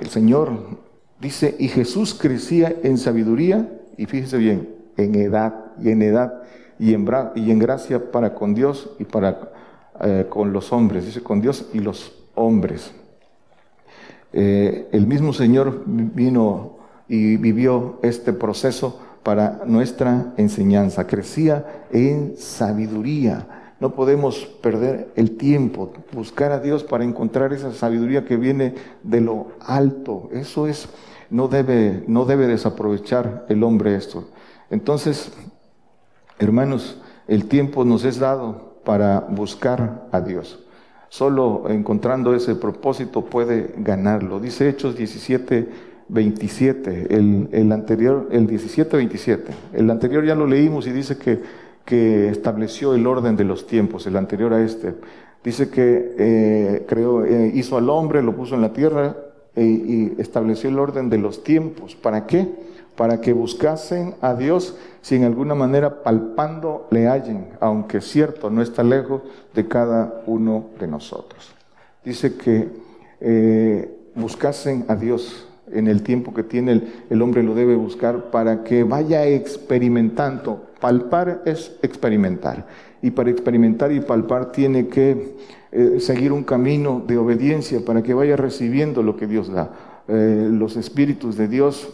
el 0.00 0.08
Señor 0.08 0.78
dice, 1.20 1.56
y 1.58 1.68
Jesús 1.68 2.14
crecía 2.14 2.74
en 2.84 2.98
sabiduría, 2.98 3.68
y 3.96 4.06
fíjese 4.06 4.38
bien, 4.38 4.68
en 4.96 5.14
edad 5.16 5.72
y 5.82 5.90
en 5.90 6.02
edad 6.02 6.42
y 6.78 6.94
en, 6.94 7.08
y 7.34 7.50
en 7.50 7.58
gracia 7.58 8.10
para 8.10 8.34
con 8.34 8.54
Dios 8.54 8.90
y 8.98 9.04
para 9.04 9.52
eh, 10.00 10.26
con 10.28 10.52
los 10.52 10.72
hombres, 10.72 11.06
dice 11.06 11.22
con 11.22 11.40
Dios 11.40 11.66
y 11.72 11.78
los 11.78 12.12
hombres. 12.34 12.92
Eh, 14.32 14.88
el 14.92 15.06
mismo 15.06 15.32
Señor 15.32 15.84
vino 15.86 16.76
y 17.08 17.36
vivió 17.38 17.98
este 18.02 18.32
proceso 18.34 19.00
para 19.22 19.62
nuestra 19.64 20.34
enseñanza, 20.36 21.06
crecía 21.06 21.86
en 21.90 22.36
sabiduría. 22.36 23.72
No 23.80 23.94
podemos 23.94 24.44
perder 24.62 25.08
el 25.16 25.36
tiempo, 25.36 25.92
buscar 26.12 26.52
a 26.52 26.60
Dios 26.60 26.84
para 26.84 27.04
encontrar 27.04 27.52
esa 27.52 27.72
sabiduría 27.72 28.24
que 28.24 28.36
viene 28.36 28.74
de 29.02 29.20
lo 29.20 29.48
alto. 29.60 30.28
Eso 30.32 30.66
es, 30.66 30.88
no 31.30 31.48
debe, 31.48 32.04
no 32.06 32.26
debe 32.26 32.46
desaprovechar 32.46 33.46
el 33.48 33.62
hombre 33.62 33.96
esto. 33.96 34.28
Entonces, 34.70 35.32
Hermanos, 36.38 37.00
el 37.28 37.46
tiempo 37.46 37.84
nos 37.84 38.04
es 38.04 38.18
dado 38.18 38.80
para 38.84 39.20
buscar 39.20 40.08
a 40.12 40.20
Dios. 40.20 40.62
Solo 41.08 41.64
encontrando 41.68 42.34
ese 42.34 42.54
propósito 42.56 43.24
puede 43.24 43.74
ganarlo. 43.78 44.38
Dice 44.38 44.68
Hechos 44.68 44.96
17, 44.96 45.68
27, 46.08 47.14
el, 47.14 47.72
anterior, 47.72 48.28
el 48.30 48.46
17, 48.46 48.96
27. 48.96 49.52
El 49.72 49.90
anterior 49.90 50.24
ya 50.26 50.34
lo 50.34 50.46
leímos 50.46 50.86
y 50.86 50.92
dice 50.92 51.16
que, 51.16 51.40
que 51.84 52.28
estableció 52.28 52.94
el 52.94 53.06
orden 53.06 53.36
de 53.36 53.44
los 53.44 53.66
tiempos, 53.66 54.06
el 54.06 54.16
anterior 54.16 54.52
a 54.52 54.62
este. 54.62 54.94
Dice 55.42 55.70
que 55.70 56.14
eh, 56.18 56.86
creó, 56.86 57.24
eh, 57.24 57.50
hizo 57.54 57.78
al 57.78 57.88
hombre, 57.88 58.22
lo 58.22 58.36
puso 58.36 58.56
en 58.56 58.60
la 58.60 58.72
tierra 58.72 59.16
y 59.58 60.20
estableció 60.20 60.68
el 60.68 60.78
orden 60.78 61.08
de 61.08 61.16
los 61.16 61.42
tiempos. 61.42 61.96
¿Para 61.96 62.26
qué? 62.26 62.46
Para 62.96 63.20
que 63.20 63.32
buscasen 63.32 64.14
a 64.20 64.34
Dios 64.34 64.76
si 65.02 65.16
en 65.16 65.24
alguna 65.24 65.54
manera 65.54 66.02
palpando 66.02 66.88
le 66.90 67.06
hallen, 67.06 67.48
aunque 67.60 68.00
cierto 68.00 68.50
no 68.50 68.62
está 68.62 68.82
lejos 68.82 69.22
de 69.54 69.68
cada 69.68 70.22
uno 70.26 70.66
de 70.80 70.86
nosotros. 70.86 71.52
Dice 72.04 72.36
que 72.36 72.68
eh, 73.20 74.10
buscasen 74.14 74.84
a 74.88 74.96
Dios 74.96 75.46
en 75.72 75.88
el 75.88 76.02
tiempo 76.02 76.32
que 76.32 76.42
tiene 76.42 76.82
el, 77.10 77.22
hombre 77.22 77.42
lo 77.42 77.54
debe 77.54 77.74
buscar 77.74 78.30
para 78.30 78.62
que 78.62 78.84
vaya 78.84 79.26
experimentando. 79.26 80.66
Palpar 80.80 81.42
es 81.44 81.76
experimentar. 81.82 82.66
Y 83.02 83.10
para 83.10 83.30
experimentar 83.30 83.92
y 83.92 84.00
palpar 84.00 84.52
tiene 84.52 84.88
que 84.88 85.36
eh, 85.72 85.96
seguir 86.00 86.32
un 86.32 86.44
camino 86.44 87.02
de 87.06 87.18
obediencia 87.18 87.80
para 87.84 88.02
que 88.02 88.14
vaya 88.14 88.36
recibiendo 88.36 89.02
lo 89.02 89.16
que 89.16 89.26
Dios 89.26 89.50
da. 89.50 89.70
Eh, 90.08 90.48
los 90.50 90.76
espíritus 90.76 91.36
de 91.36 91.48
Dios, 91.48 91.88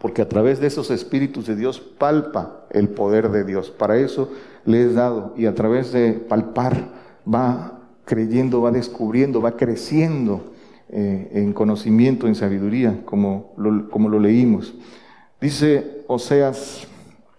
porque 0.00 0.22
a 0.22 0.28
través 0.28 0.60
de 0.60 0.66
esos 0.66 0.90
espíritus 0.90 1.46
de 1.46 1.56
Dios 1.56 1.78
palpa 1.78 2.64
el 2.70 2.88
poder 2.88 3.30
de 3.30 3.44
Dios. 3.44 3.70
Para 3.70 3.98
eso 3.98 4.30
le 4.64 4.84
es 4.84 4.94
dado 4.94 5.34
y 5.36 5.46
a 5.46 5.54
través 5.54 5.92
de 5.92 6.12
palpar 6.12 6.88
va 7.32 7.80
creyendo, 8.06 8.62
va 8.62 8.70
descubriendo, 8.70 9.42
va 9.42 9.56
creciendo 9.56 10.54
eh, 10.88 11.30
en 11.34 11.52
conocimiento, 11.52 12.26
en 12.26 12.34
sabiduría, 12.34 13.02
como 13.04 13.52
lo, 13.58 13.90
como 13.90 14.08
lo 14.08 14.18
leímos. 14.18 14.74
Dice 15.38 16.04
Oseas 16.06 16.86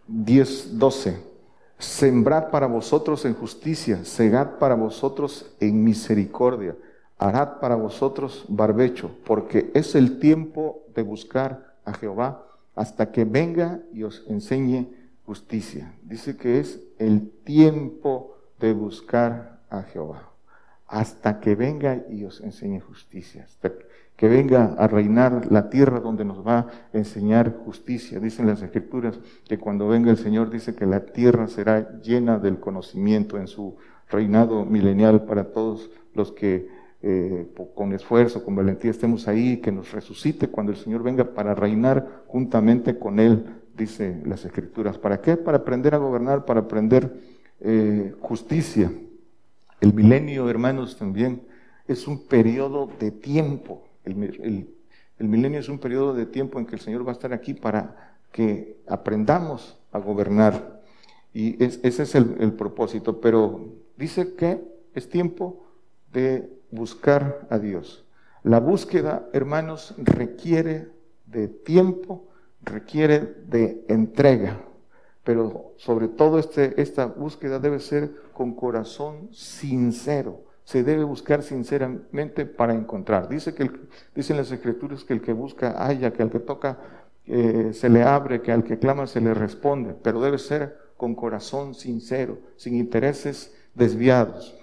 10, 0.07 0.77
12. 0.77 1.31
Sembrad 1.79 2.51
para 2.51 2.67
vosotros 2.67 3.25
en 3.25 3.33
justicia, 3.33 4.05
segad 4.05 4.59
para 4.59 4.75
vosotros 4.75 5.51
en 5.59 5.83
misericordia, 5.83 6.75
harad 7.17 7.59
para 7.59 7.75
vosotros 7.75 8.45
barbecho, 8.47 9.09
porque 9.25 9.71
es 9.73 9.95
el 9.95 10.19
tiempo 10.19 10.83
de 10.93 11.01
buscar 11.01 11.73
a 11.83 11.93
Jehová 11.93 12.50
hasta 12.81 13.11
que 13.11 13.25
venga 13.25 13.79
y 13.93 14.01
os 14.01 14.25
enseñe 14.27 14.89
justicia. 15.23 15.93
Dice 16.01 16.35
que 16.35 16.59
es 16.59 16.81
el 16.97 17.29
tiempo 17.43 18.35
de 18.59 18.73
buscar 18.73 19.61
a 19.69 19.83
Jehová, 19.83 20.31
hasta 20.87 21.39
que 21.39 21.53
venga 21.53 22.03
y 22.09 22.23
os 22.23 22.41
enseñe 22.41 22.79
justicia, 22.79 23.45
que 24.15 24.27
venga 24.27 24.73
a 24.79 24.87
reinar 24.87 25.51
la 25.51 25.69
tierra 25.69 25.99
donde 25.99 26.25
nos 26.25 26.45
va 26.45 26.57
a 26.57 26.67
enseñar 26.93 27.55
justicia. 27.65 28.19
Dicen 28.19 28.47
las 28.47 28.63
escrituras 28.63 29.19
que 29.47 29.59
cuando 29.59 29.87
venga 29.87 30.09
el 30.09 30.17
Señor 30.17 30.49
dice 30.49 30.73
que 30.73 30.87
la 30.87 31.05
tierra 31.05 31.47
será 31.47 32.01
llena 32.01 32.39
del 32.39 32.59
conocimiento 32.59 33.37
en 33.37 33.45
su 33.45 33.77
reinado 34.09 34.65
milenial 34.65 35.25
para 35.25 35.51
todos 35.51 35.91
los 36.15 36.31
que 36.31 36.67
eh, 37.03 37.47
con 37.75 37.93
esfuerzo, 37.93 38.43
con 38.43 38.55
valentía 38.55 38.91
estemos 38.91 39.27
ahí, 39.27 39.57
que 39.57 39.71
nos 39.71 39.91
resucite 39.91 40.47
cuando 40.49 40.71
el 40.71 40.77
Señor 40.77 41.03
venga 41.03 41.33
para 41.33 41.55
reinar 41.55 42.23
juntamente 42.27 42.97
con 42.97 43.19
Él, 43.19 43.45
dice 43.75 44.21
las 44.25 44.45
escrituras. 44.45 44.97
¿Para 44.97 45.21
qué? 45.21 45.37
Para 45.37 45.59
aprender 45.59 45.95
a 45.95 45.97
gobernar, 45.97 46.45
para 46.45 46.61
aprender 46.61 47.13
eh, 47.59 48.13
justicia. 48.19 48.91
El 49.79 49.93
milenio, 49.93 50.49
hermanos, 50.49 50.97
también 50.97 51.41
es 51.87 52.07
un 52.07 52.27
periodo 52.27 52.89
de 52.99 53.11
tiempo 53.11 53.83
el, 54.05 55.27
milenio 55.27 55.59
es 55.59 55.69
un 55.69 55.79
periodo 55.79 56.13
de 56.13 56.25
tiempo 56.25 56.59
en 56.59 56.65
que 56.65 56.75
el 56.75 56.81
Señor 56.81 57.05
va 57.05 57.11
a 57.11 57.13
estar 57.13 57.33
aquí 57.33 57.53
para 57.53 58.15
que 58.31 58.77
aprendamos 58.87 59.77
a 59.91 59.99
gobernar. 59.99 60.81
Y 61.33 61.63
ese 61.63 62.03
es 62.03 62.15
el, 62.15 62.53
propósito. 62.53 63.21
Pero 63.21 63.73
dice 63.97 64.33
que 64.35 64.61
es 64.93 65.09
tiempo 65.09 65.65
de 66.11 66.49
buscar 66.71 67.47
a 67.49 67.59
Dios. 67.59 68.05
La 68.43 68.59
búsqueda, 68.59 69.27
hermanos, 69.33 69.93
requiere 69.97 70.89
de 71.25 71.47
tiempo, 71.47 72.27
requiere 72.63 73.19
de 73.45 73.85
entrega. 73.87 74.61
Pero 75.23 75.73
sobre 75.77 76.07
todo 76.07 76.39
este, 76.39 76.81
esta 76.81 77.05
búsqueda 77.05 77.59
debe 77.59 77.79
ser 77.79 78.11
con 78.33 78.55
corazón 78.55 79.29
sincero 79.31 80.51
se 80.63 80.83
debe 80.83 81.03
buscar 81.03 81.43
sinceramente 81.43 82.45
para 82.45 82.73
encontrar. 82.73 83.27
Dice 83.27 83.53
que 83.53 83.69
dicen 84.15 84.37
las 84.37 84.51
escrituras 84.51 85.03
que 85.03 85.13
el 85.13 85.21
que 85.21 85.33
busca 85.33 85.85
haya, 85.85 86.13
que 86.13 86.23
al 86.23 86.31
que 86.31 86.39
toca 86.39 86.77
eh, 87.25 87.71
se 87.73 87.89
le 87.89 88.03
abre, 88.03 88.41
que 88.41 88.51
al 88.51 88.63
que 88.63 88.79
clama 88.79 89.05
se 89.05 89.21
le 89.21 89.33
responde, 89.33 89.93
pero 90.01 90.21
debe 90.21 90.37
ser 90.37 90.77
con 90.97 91.15
corazón 91.15 91.73
sincero, 91.73 92.37
sin 92.55 92.75
intereses 92.75 93.53
desviados. 93.73 94.57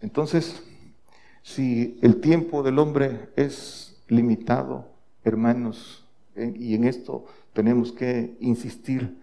Entonces, 0.00 0.62
si 1.42 1.98
el 2.02 2.20
tiempo 2.20 2.62
del 2.62 2.78
hombre 2.78 3.30
es 3.36 4.02
limitado, 4.08 4.88
hermanos, 5.24 6.04
y 6.36 6.74
en 6.74 6.84
esto 6.84 7.24
tenemos 7.52 7.92
que 7.92 8.36
insistir, 8.40 9.16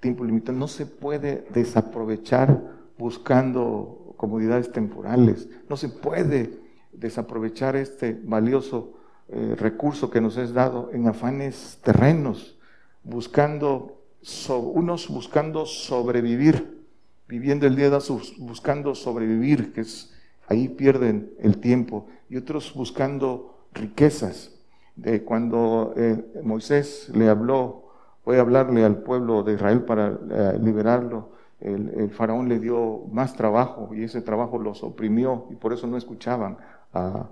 tiempo 0.00 0.24
limitado, 0.24 0.58
no 0.58 0.68
se 0.68 0.86
puede 0.86 1.46
desaprovechar 1.52 2.62
buscando 2.98 4.14
comodidades 4.16 4.72
temporales. 4.72 5.48
No 5.68 5.76
se 5.76 5.88
puede 5.88 6.58
desaprovechar 6.92 7.76
este 7.76 8.18
valioso 8.24 8.94
eh, 9.28 9.54
recurso 9.56 10.10
que 10.10 10.20
nos 10.20 10.36
es 10.36 10.52
dado 10.52 10.90
en 10.92 11.08
afanes 11.08 11.78
terrenos, 11.82 12.58
buscando, 13.02 14.02
unos 14.48 15.08
buscando 15.08 15.66
sobrevivir, 15.66 16.84
viviendo 17.28 17.66
el 17.66 17.76
día 17.76 17.90
de 17.90 17.98
buscando 18.38 18.94
sobrevivir, 18.94 19.72
que 19.72 19.82
es 19.82 20.15
ahí 20.48 20.68
pierden 20.68 21.32
el 21.38 21.58
tiempo, 21.58 22.06
y 22.28 22.36
otros 22.36 22.72
buscando 22.74 23.56
riquezas. 23.72 24.52
De 24.94 25.22
cuando 25.24 25.92
eh, 25.96 26.24
Moisés 26.42 27.10
le 27.14 27.28
habló, 27.28 27.90
voy 28.24 28.38
a 28.38 28.40
hablarle 28.40 28.84
al 28.84 28.98
pueblo 29.02 29.42
de 29.42 29.54
Israel 29.54 29.82
para 29.82 30.08
eh, 30.08 30.58
liberarlo, 30.60 31.36
el, 31.60 32.10
faraón 32.10 32.48
le 32.48 32.58
dio 32.58 33.02
más 33.10 33.34
trabajo 33.34 33.90
y 33.94 34.04
ese 34.04 34.20
trabajo 34.20 34.58
los 34.58 34.82
oprimió 34.82 35.46
y 35.50 35.54
por 35.54 35.72
eso 35.72 35.86
no 35.86 35.96
escuchaban 35.96 36.58
a, 36.92 37.30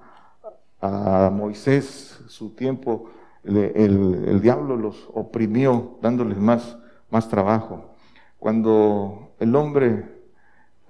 Moisés 1.33 2.21
su 2.27 2.51
tiempo. 2.51 3.09
el, 3.43 4.41
diablo 4.43 4.77
los 4.77 5.09
oprimió 5.15 5.97
dándoles 6.03 6.37
más, 6.37 6.77
más 7.11 7.29
trabajo. 7.31 7.95
Cuando 8.39 9.31
el 9.41 9.57
hombre 9.57 10.24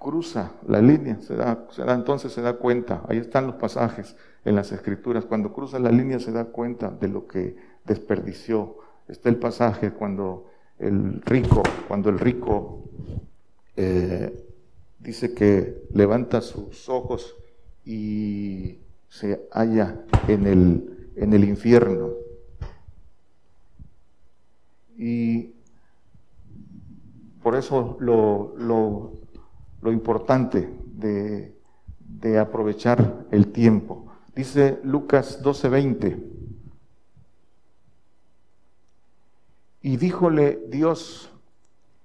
cruza 0.05 0.51
la 0.67 0.81
línea, 0.81 1.19
se 1.19 1.35
da, 1.35 1.67
entonces 1.87 2.31
se 2.31 2.43
da 2.43 2.53
cuenta, 2.57 3.01
ahí 3.09 3.17
están 3.17 3.47
los 3.47 3.55
pasajes 3.55 4.15
en 4.45 4.55
las 4.55 4.71
escrituras, 4.71 5.25
cuando 5.25 5.51
cruza 5.51 5.79
la 5.79 5.89
línea 5.89 6.19
se 6.19 6.31
da 6.31 6.45
cuenta 6.45 6.91
de 6.91 7.07
lo 7.07 7.25
que 7.25 7.55
desperdició. 7.85 8.77
Está 9.07 9.29
el 9.29 9.37
pasaje 9.37 9.93
cuando 9.93 10.51
el 10.77 11.23
rico, 11.23 11.63
cuando 11.87 12.11
el 12.11 12.19
rico 12.19 12.83
eh, 13.75 14.45
dice 14.99 15.33
que 15.33 15.87
levanta 15.91 16.39
sus 16.41 16.87
ojos 16.87 17.35
y 17.83 18.77
se 19.09 19.47
halla 19.53 20.05
en 20.27 20.45
el, 20.45 21.11
en 21.15 21.33
el 21.33 21.45
infierno. 21.45 22.11
Y 24.99 25.55
por 27.41 27.55
eso 27.55 27.97
lo, 27.99 29.24
lo 29.85 29.91
importante 29.91 30.67
de, 30.95 31.55
de 31.99 32.39
aprovechar 32.39 33.27
el 33.29 33.51
tiempo. 33.51 34.07
Dice 34.35 34.79
Lucas 34.83 35.43
12:20. 35.43 36.17
Y 39.83 39.97
díjole 39.97 40.59
Dios, 40.69 41.31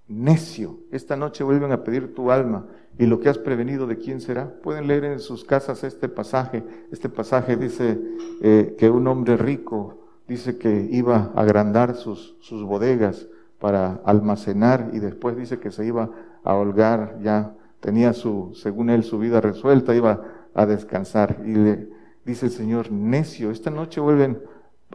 necio, 0.07 0.81
esta 0.93 1.17
noche 1.17 1.43
vuelven 1.43 1.73
a 1.73 1.83
pedir 1.83 2.15
tu 2.15 2.31
alma 2.31 2.67
y 2.99 3.07
lo 3.07 3.19
que 3.19 3.31
has 3.31 3.39
prevenido 3.39 3.87
de 3.87 3.97
quién 3.97 4.21
será. 4.21 4.53
Pueden 4.61 4.87
leer 4.87 5.05
en 5.05 5.21
sus 5.21 5.43
casas 5.45 5.83
este 5.83 6.11
pasaje. 6.11 6.63
Este 6.93 7.09
pasaje 7.09 7.57
dice 7.57 7.99
eh, 8.43 8.77
que 8.79 8.91
un 8.91 9.07
hombre 9.07 9.39
rico 9.39 10.05
dice 10.29 10.59
que 10.59 10.87
iba 10.91 11.33
a 11.35 11.41
agrandar 11.41 11.95
sus, 11.95 12.37
sus 12.41 12.63
bodegas 12.63 13.27
para 13.59 14.03
almacenar 14.05 14.91
y 14.93 14.99
después 14.99 15.35
dice 15.35 15.59
que 15.59 15.71
se 15.71 15.87
iba 15.87 16.11
a 16.45 16.55
holgar, 16.55 17.19
ya 17.23 17.55
tenía 17.81 18.13
su, 18.13 18.53
según 18.55 18.91
él, 18.91 19.03
su 19.03 19.19
vida 19.19 19.41
resuelta, 19.41 19.95
iba 19.95 20.23
a 20.55 20.67
descansar. 20.67 21.43
Y 21.45 21.55
le 21.55 21.89
dice 22.25 22.47
el 22.47 22.53
Señor, 22.53 22.93
necio, 22.93 23.51
esta 23.51 23.71
noche 23.71 24.01
vuelven 24.01 24.43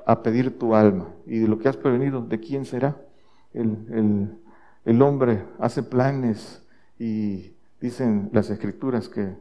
a 0.05 0.21
pedir 0.21 0.57
tu 0.57 0.75
alma. 0.75 1.13
Y 1.25 1.39
de 1.39 1.47
lo 1.47 1.57
que 1.59 1.69
has 1.69 1.77
prevenido, 1.77 2.21
¿de 2.21 2.39
quién 2.39 2.65
será? 2.65 3.01
El, 3.53 4.37
el, 4.83 5.01
hombre 5.01 5.43
hace 5.59 5.81
planes 5.81 6.61
y 6.99 7.53
dicen 7.79 8.29
las 8.33 8.49
escrituras 8.49 9.07
que 9.07 9.35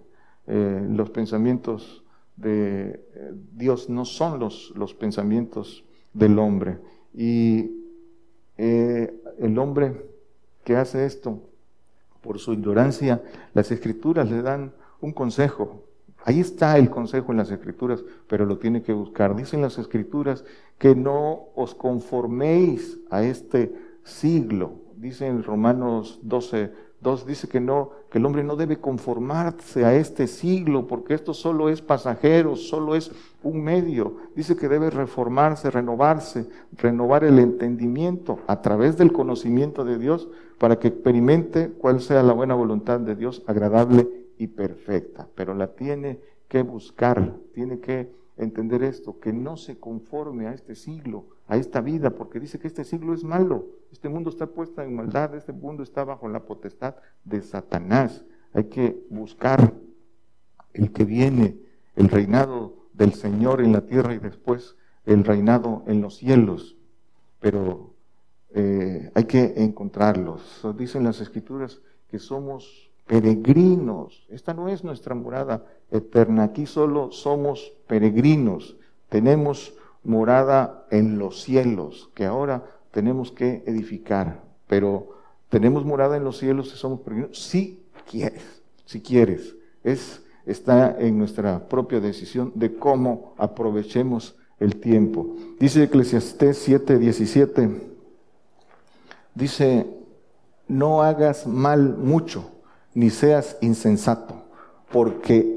eh, 0.46 0.86
los 0.88 1.10
pensamientos 1.10 2.04
de 2.36 3.04
eh, 3.14 3.32
Dios 3.52 3.90
no 3.90 4.04
son 4.04 4.38
los, 4.38 4.72
los 4.76 4.94
pensamientos 4.94 5.84
del 6.12 6.38
hombre. 6.38 6.78
Y 7.12 7.70
eh, 8.56 9.20
el 9.38 9.58
hombre 9.58 10.06
que 10.64 10.76
hace 10.76 11.06
esto, 11.06 11.42
por 12.24 12.38
su 12.38 12.54
ignorancia, 12.54 13.22
las 13.52 13.70
escrituras 13.70 14.30
le 14.30 14.40
dan 14.40 14.72
un 15.00 15.12
consejo. 15.12 15.84
Ahí 16.24 16.40
está 16.40 16.78
el 16.78 16.88
consejo 16.88 17.32
en 17.32 17.38
las 17.38 17.50
escrituras, 17.50 18.02
pero 18.26 18.46
lo 18.46 18.58
tiene 18.58 18.82
que 18.82 18.94
buscar. 18.94 19.36
Dicen 19.36 19.60
las 19.60 19.76
escrituras 19.76 20.44
que 20.78 20.96
no 20.96 21.48
os 21.54 21.74
conforméis 21.74 22.98
a 23.10 23.22
este 23.22 23.74
siglo. 24.04 24.80
Dice 24.96 25.26
en 25.26 25.42
Romanos 25.42 26.20
12, 26.22 26.72
2, 27.04 27.26
dice 27.26 27.46
que 27.46 27.60
no, 27.60 27.90
que 28.10 28.18
el 28.18 28.26
hombre 28.26 28.42
no 28.42 28.56
debe 28.56 28.80
conformarse 28.80 29.84
a 29.84 29.94
este 29.94 30.26
siglo, 30.26 30.88
porque 30.88 31.14
esto 31.14 31.34
solo 31.34 31.68
es 31.68 31.82
pasajero, 31.82 32.56
solo 32.56 32.96
es 32.96 33.12
un 33.44 33.62
medio. 33.62 34.16
Dice 34.34 34.56
que 34.56 34.68
debe 34.68 34.90
reformarse, 34.90 35.70
renovarse, 35.70 36.48
renovar 36.72 37.22
el 37.22 37.38
entendimiento 37.38 38.40
a 38.48 38.62
través 38.62 38.96
del 38.96 39.12
conocimiento 39.12 39.84
de 39.84 39.98
Dios 39.98 40.28
para 40.58 40.78
que 40.78 40.88
experimente 40.88 41.70
cuál 41.70 42.00
sea 42.00 42.22
la 42.22 42.32
buena 42.32 42.54
voluntad 42.54 42.98
de 42.98 43.14
Dios, 43.14 43.42
agradable 43.46 44.08
y 44.38 44.48
perfecta. 44.48 45.28
Pero 45.34 45.54
la 45.54 45.74
tiene 45.74 46.18
que 46.48 46.62
buscar, 46.62 47.34
tiene 47.52 47.80
que 47.80 48.10
entender 48.38 48.82
esto, 48.82 49.20
que 49.20 49.32
no 49.32 49.56
se 49.58 49.78
conforme 49.78 50.46
a 50.46 50.54
este 50.54 50.74
siglo, 50.74 51.26
a 51.46 51.56
esta 51.56 51.80
vida, 51.80 52.10
porque 52.10 52.40
dice 52.40 52.58
que 52.58 52.68
este 52.68 52.84
siglo 52.84 53.14
es 53.14 53.22
malo, 53.22 53.66
este 53.92 54.08
mundo 54.08 54.30
está 54.30 54.46
puesto 54.46 54.82
en 54.82 54.94
maldad, 54.94 55.34
este 55.34 55.52
mundo 55.52 55.82
está 55.82 56.04
bajo 56.04 56.28
la 56.28 56.44
potestad 56.44 56.96
de 57.24 57.42
Satanás. 57.42 58.24
Hay 58.52 58.64
que 58.64 59.04
buscar 59.10 59.74
el 60.72 60.92
que 60.92 61.04
viene, 61.04 61.58
el 61.96 62.08
reinado 62.08 62.74
del 62.92 63.12
Señor 63.12 63.60
en 63.60 63.72
la 63.72 63.82
tierra 63.82 64.14
y 64.14 64.18
después 64.18 64.76
el 65.04 65.24
reinado 65.24 65.82
en 65.86 66.00
los 66.00 66.16
cielos. 66.16 66.76
Pero 67.40 67.94
eh, 68.50 69.10
hay 69.14 69.24
que 69.24 69.54
encontrarlos. 69.56 70.62
Dicen 70.76 71.04
las 71.04 71.20
escrituras 71.20 71.80
que 72.08 72.18
somos 72.18 72.90
peregrinos. 73.06 74.26
Esta 74.30 74.54
no 74.54 74.68
es 74.68 74.82
nuestra 74.82 75.14
morada 75.14 75.66
eterna. 75.90 76.44
Aquí 76.44 76.66
solo 76.66 77.12
somos 77.12 77.72
peregrinos. 77.86 78.76
Tenemos 79.08 79.74
morada 80.04 80.86
en 80.90 81.18
los 81.18 81.42
cielos, 81.42 82.10
que 82.14 82.24
ahora 82.24 82.64
tenemos 82.90 83.32
que 83.32 83.62
edificar. 83.66 84.42
Pero 84.66 85.10
tenemos 85.48 85.84
morada 85.84 86.16
en 86.16 86.24
los 86.24 86.38
cielos 86.38 86.72
y 86.74 86.76
somos 86.76 87.00
peregrinos 87.00 87.38
si 87.38 87.84
quieres, 88.10 88.62
si 88.84 89.00
quieres. 89.00 89.56
Es, 89.82 90.22
está 90.46 90.96
en 90.98 91.18
nuestra 91.18 91.68
propia 91.68 92.00
decisión 92.00 92.52
de 92.54 92.76
cómo 92.76 93.34
aprovechemos 93.38 94.36
el 94.60 94.76
tiempo. 94.76 95.36
Dice 95.58 95.82
Eclesiastés 95.82 96.58
7, 96.58 96.98
17, 96.98 97.70
dice, 99.34 99.86
no 100.68 101.02
hagas 101.02 101.46
mal 101.46 101.96
mucho 101.96 102.50
ni 102.94 103.10
seas 103.10 103.56
insensato, 103.60 104.44
porque, 104.92 105.54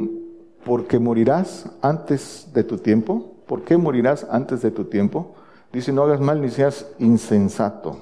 porque 0.65 0.99
morirás 0.99 1.69
antes 1.81 2.49
de 2.53 2.63
tu 2.63 2.77
tiempo. 2.77 3.36
¿Por 3.47 3.63
qué 3.63 3.77
morirás 3.77 4.27
antes 4.29 4.61
de 4.61 4.71
tu 4.71 4.85
tiempo? 4.85 5.35
Dice, 5.71 5.91
no 5.93 6.03
hagas 6.03 6.19
mal 6.19 6.41
ni 6.41 6.49
seas 6.49 6.87
insensato. 6.99 7.97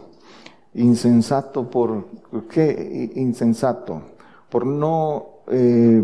Insensato 0.73 1.69
por, 1.69 2.05
¿qué 2.49 3.11
insensato? 3.15 4.01
Por 4.49 4.65
no 4.65 5.25
eh, 5.47 6.03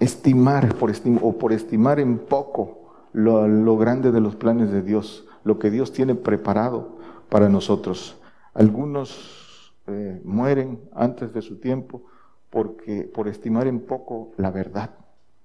estimar, 0.00 0.74
por 0.76 0.92
o 1.22 1.32
por 1.38 1.52
estimar 1.52 1.98
en 1.98 2.18
poco 2.18 2.82
lo, 3.12 3.76
grande 3.76 4.12
de 4.12 4.20
los 4.20 4.36
planes 4.36 4.70
de 4.70 4.82
Dios, 4.82 5.26
lo 5.44 5.58
que 5.58 5.70
Dios 5.70 5.92
tiene 5.92 6.14
preparado 6.14 6.98
para 7.28 7.48
nosotros. 7.48 8.18
Algunos 8.54 9.74
eh, 9.86 10.20
mueren 10.24 10.80
antes 10.94 11.32
de 11.32 11.42
su 11.42 11.58
tiempo 11.58 12.02
porque, 12.50 13.02
por 13.02 13.28
estimar 13.28 13.66
en 13.66 13.80
poco 13.80 14.32
la 14.36 14.50
verdad, 14.50 14.90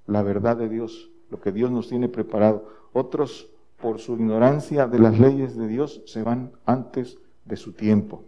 la 0.06 0.24
verdad 0.24 0.58
de 0.58 0.70
Dios, 0.70 1.10
lo 1.30 1.40
que 1.40 1.52
Dios 1.52 1.72
nos 1.72 1.90
tiene 1.90 2.10
preparado. 2.10 2.68
Otros, 2.94 3.50
por 3.82 4.00
su 4.00 4.14
ignorancia 4.14 4.88
de 4.88 5.00
las 5.00 5.20
leyes 5.20 5.56
de 5.56 5.68
Dios, 5.68 6.02
se 6.06 6.24
van 6.24 6.52
antes 6.66 7.18
de 7.46 7.58
su 7.58 7.74
tiempo. 7.74 8.24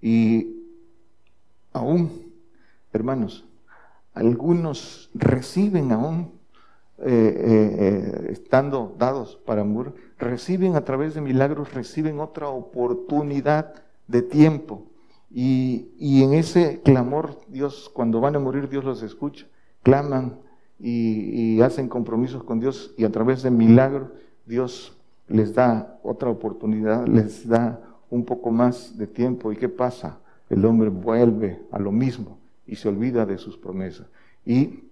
Y 0.00 0.62
aún, 1.72 2.32
hermanos, 2.92 3.44
algunos 4.14 5.10
reciben 5.14 5.92
aún, 5.92 6.32
eh, 6.98 7.04
eh, 7.04 7.76
eh, 7.78 8.28
estando 8.32 8.94
dados 8.98 9.36
para 9.44 9.64
morir, 9.64 9.92
reciben 10.18 10.76
a 10.76 10.84
través 10.84 11.14
de 11.14 11.20
milagros, 11.20 11.74
reciben 11.74 12.20
otra 12.20 12.48
oportunidad 12.48 13.74
de 14.06 14.22
tiempo 14.22 14.86
y, 15.30 16.22
en 16.22 16.32
ese 16.32 16.80
clamor, 16.82 17.38
Dios, 17.48 17.90
cuando 17.92 18.20
van 18.20 18.36
a 18.36 18.38
morir, 18.38 18.70
Dios 18.70 18.84
los 18.84 19.02
escucha. 19.02 19.46
Claman 19.82 20.38
y, 20.78 21.60
hacen 21.60 21.88
compromisos 21.88 22.44
con 22.44 22.60
Dios 22.60 22.94
y 22.96 23.04
a 23.04 23.10
través 23.10 23.42
de 23.42 23.50
milagros, 23.50 24.10
Dios 24.44 24.96
les 25.28 25.54
da 25.54 25.98
otra 26.02 26.30
oportunidad, 26.30 27.06
les 27.06 27.48
da 27.48 27.80
un 28.10 28.24
poco 28.24 28.50
más 28.50 28.96
de 28.96 29.06
tiempo. 29.06 29.52
¿Y 29.52 29.56
qué 29.56 29.68
pasa? 29.68 30.18
El 30.48 30.64
hombre 30.64 30.90
vuelve 30.90 31.60
a 31.72 31.78
lo 31.78 31.90
mismo 31.90 32.38
y 32.66 32.76
se 32.76 32.88
olvida 32.88 33.26
de 33.26 33.38
sus 33.38 33.56
promesas. 33.56 34.06
Y 34.44 34.84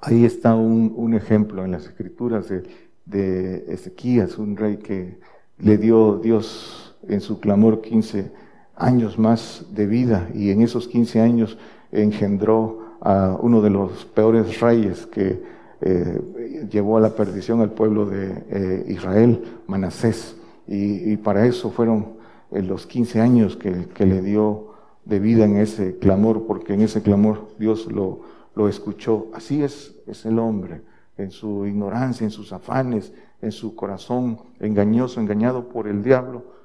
ahí 0.00 0.24
está 0.24 0.54
un, 0.54 1.12
ejemplo 1.14 1.64
en 1.64 1.72
las 1.72 1.84
escrituras 1.84 2.48
de, 2.48 2.62
de 3.04 3.64
Ezequías, 3.68 4.38
un 4.38 4.56
rey 4.56 4.78
que 4.78 5.18
le 5.58 5.76
dio 5.76 6.18
Dios 6.18 6.96
en 7.08 7.20
su 7.20 7.40
clamor 7.40 7.82
15 7.82 8.32
años 8.76 9.18
más 9.18 9.66
de 9.72 9.86
vida 9.86 10.30
y 10.34 10.50
en 10.50 10.62
esos 10.62 10.88
15 10.88 11.20
años 11.20 11.58
engendró 11.92 12.79
a 13.00 13.36
uno 13.40 13.62
de 13.62 13.70
los 13.70 14.04
peores 14.04 14.60
reyes 14.60 15.06
que 15.06 15.42
eh, 15.80 16.66
llevó 16.70 16.98
a 16.98 17.00
la 17.00 17.14
perdición 17.14 17.62
al 17.62 17.72
pueblo 17.72 18.04
de 18.04 18.44
eh, 18.50 18.84
Israel, 18.88 19.42
Manasés. 19.66 20.36
Y, 20.66 21.16
para 21.16 21.46
eso 21.46 21.70
fueron 21.70 22.18
eh, 22.52 22.62
los 22.62 22.86
15 22.86 23.20
años 23.20 23.56
que, 23.56 23.88
que, 23.92 24.06
le 24.06 24.22
dio 24.22 24.68
de 25.04 25.18
vida 25.18 25.44
en 25.44 25.56
ese 25.56 25.98
clamor, 25.98 26.46
porque 26.46 26.74
en 26.74 26.82
ese 26.82 27.02
clamor 27.02 27.48
Dios 27.58 27.90
lo, 27.90 28.20
lo 28.54 28.68
escuchó. 28.68 29.28
Así 29.34 29.64
es, 29.64 29.96
es 30.06 30.24
el 30.26 30.38
hombre, 30.38 30.82
en 31.16 31.32
su 31.32 31.66
ignorancia, 31.66 32.24
en 32.24 32.30
sus 32.30 32.52
afanes, 32.52 33.12
en 33.42 33.50
su 33.50 33.74
corazón 33.74 34.38
engañoso, 34.60 35.20
engañado 35.20 35.68
por 35.68 35.88
el 35.88 36.02
diablo 36.02 36.60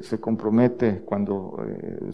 se 0.00 0.20
compromete 0.20 1.02
cuando 1.04 1.58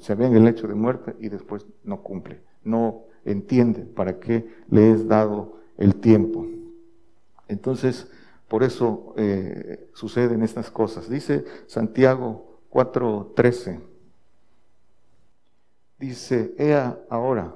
se 0.01 0.15
ve 0.15 0.25
en 0.25 0.37
el 0.37 0.49
hecho 0.49 0.67
de 0.67 0.75
muerte 0.75 1.15
y 1.21 1.29
después 1.29 1.67
no 1.85 2.03
cumple, 2.03 2.41
no 2.65 3.03
entiende 3.25 3.83
para 3.83 4.19
qué 4.19 4.47
le 4.71 4.93
es 4.93 5.07
dado 5.07 5.59
el 5.79 5.97
tiempo. 5.97 6.47
Entonces, 7.49 8.09
por 8.49 8.63
eso 8.63 9.15
eh, 9.17 9.89
suceden 9.95 10.43
estas 10.43 10.71
cosas. 10.71 11.09
Dice 11.09 11.45
Santiago 11.67 12.61
4:13, 12.71 13.81
dice, 15.99 16.55
Ea 16.59 16.99
ahora 17.09 17.55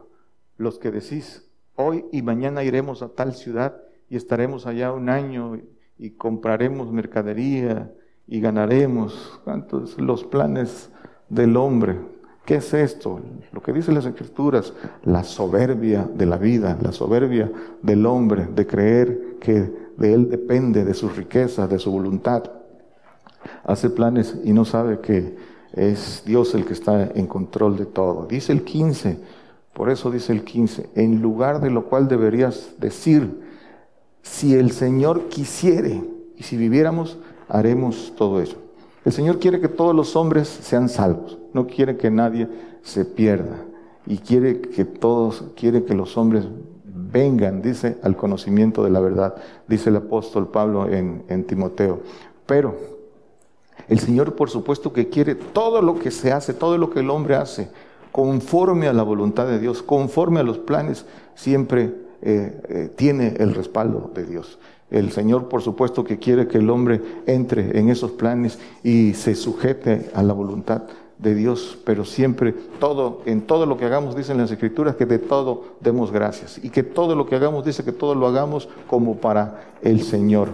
los 0.57 0.79
que 0.79 0.91
decís, 0.91 1.47
hoy 1.75 2.07
y 2.13 2.23
mañana 2.23 2.65
iremos 2.65 3.03
a 3.03 3.09
tal 3.09 3.35
ciudad 3.35 3.83
y 4.09 4.17
estaremos 4.17 4.67
allá 4.67 4.93
un 4.93 5.09
año 5.09 5.61
y 5.99 6.11
compraremos 6.11 6.93
mercadería 6.93 7.93
y 8.27 8.41
ganaremos. 8.41 9.41
¿Cuántos 9.45 9.99
los 9.99 10.25
planes 10.25 10.91
del 11.29 11.57
hombre? 11.57 11.99
¿Qué 12.47 12.55
es 12.55 12.73
esto? 12.73 13.21
Lo 13.51 13.61
que 13.61 13.73
dicen 13.73 13.95
las 13.95 14.07
escrituras, 14.07 14.73
la 15.03 15.25
soberbia 15.25 16.09
de 16.15 16.27
la 16.27 16.37
vida, 16.37 16.79
la 16.81 16.93
soberbia 16.93 17.51
del 17.83 18.07
hombre, 18.07 18.47
de 18.47 18.65
creer 18.65 19.37
que 19.41 19.69
de 19.97 20.15
él 20.15 20.31
depende, 20.31 20.85
de 20.85 20.95
su 20.95 21.09
riqueza, 21.09 21.67
de 21.67 21.81
su 21.81 21.91
voluntad. 21.91 22.45
Hace 23.65 23.91
planes 23.91 24.37
y 24.45 24.53
no 24.53 24.65
sabe 24.65 25.01
que 25.01 25.35
es 25.73 26.23
Dios 26.25 26.55
el 26.55 26.65
que 26.65 26.75
está 26.75 27.11
en 27.17 27.27
control 27.27 27.77
de 27.77 27.87
todo. 27.87 28.27
Dice 28.27 28.53
el 28.53 28.63
15, 28.63 29.19
por 29.73 29.91
eso 29.91 30.13
dice 30.13 30.33
el 30.33 30.45
15, 30.45 30.91
en 30.95 31.21
lugar 31.21 31.61
de 31.61 31.71
lo 31.71 31.87
cual 31.87 32.07
deberías 32.07 32.75
decir, 32.79 33.43
si 34.23 34.55
el 34.55 34.71
Señor 34.71 35.29
quisiere, 35.29 36.01
y 36.37 36.45
si 36.45 36.57
viviéramos 36.57 37.19
haremos 37.49 38.13
todo 38.17 38.41
eso. 38.41 38.66
El 39.07 39.13
Señor 39.13 39.39
quiere 39.39 39.61
que 39.61 39.69
todos 39.69 39.95
los 39.95 40.17
hombres 40.17 40.49
sean 40.49 40.89
salvos, 40.89 41.39
no 41.53 41.69
quiere 41.69 41.97
que 41.97 42.11
nadie 42.11 42.49
se 42.83 43.05
pierda 43.05 43.57
y 44.05 44.19
quiere 44.19 44.61
que 44.61 44.85
todos, 44.85 45.45
quiere 45.55 45.85
que 45.85 45.95
los 45.95 46.17
hombres 46.17 46.45
vengan, 46.83 47.63
dice, 47.63 47.99
al 48.03 48.17
conocimiento 48.17 48.83
de 48.83 48.91
la 48.91 48.99
verdad, 48.99 49.37
dice 49.69 49.91
el 49.91 49.97
apóstol 49.97 50.49
Pablo 50.49 50.91
en, 50.91 51.45
Timoteo. 51.47 52.01
Pero 52.47 52.75
el 53.87 54.01
Señor, 54.01 54.35
por 54.35 54.51
supuesto, 54.51 54.93
que 54.93 55.09
quiere 55.09 55.37
todo 55.37 55.83
lo 55.83 56.01
que 56.01 56.11
se 56.11 56.33
hace, 56.33 56.53
todo 56.53 56.77
lo 56.77 56.91
que 56.91 56.99
el 56.99 57.11
hombre 57.11 57.37
hace, 57.37 57.69
conforme 58.11 58.89
a 58.89 58.93
la 58.93 59.05
voluntad 59.05 59.47
de 59.47 59.61
Dios, 59.61 59.85
conforme 59.85 60.41
a 60.41 60.43
los 60.43 60.59
planes, 60.59 61.07
siempre 61.37 61.95
eh, 62.23 62.61
eh, 62.69 62.91
tiene 62.97 63.37
el 63.39 63.55
respaldo 63.55 64.11
de 64.13 64.25
Dios. 64.25 64.59
El 64.91 65.11
Señor, 65.11 65.49
por 65.49 65.63
supuesto, 65.63 66.05
que 66.05 66.19
quiere 66.19 66.47
que 66.47 66.59
el 66.59 66.71
hombre 66.71 67.01
entre 67.27 67.79
en 67.79 67.89
esos 67.89 68.13
planes 68.13 68.59
y 68.85 69.15
se 69.15 69.35
sujete 69.35 70.11
a 70.15 70.23
la 70.23 70.33
voluntad 70.33 70.83
de 71.19 71.35
Dios, 71.35 71.79
pero 71.85 72.05
siempre 72.05 72.53
todo, 72.79 73.23
en 73.27 73.43
todo 73.43 73.67
lo 73.67 73.77
que 73.77 73.87
hagamos, 73.87 74.15
dicen 74.15 74.37
las 74.37 74.51
escrituras, 74.51 74.97
que 74.97 75.07
de 75.07 75.19
todo 75.19 75.65
demos 75.81 76.13
gracias. 76.13 76.63
Y 76.63 76.71
que 76.71 76.83
todo 76.83 77.17
lo 77.17 77.27
que 77.27 77.37
hagamos, 77.37 77.65
dice 77.65 77.85
que 77.85 77.93
todo 77.93 78.15
lo 78.15 78.27
hagamos 78.27 78.69
como 78.87 79.17
para 79.17 79.73
el 79.83 80.03
Señor. 80.03 80.51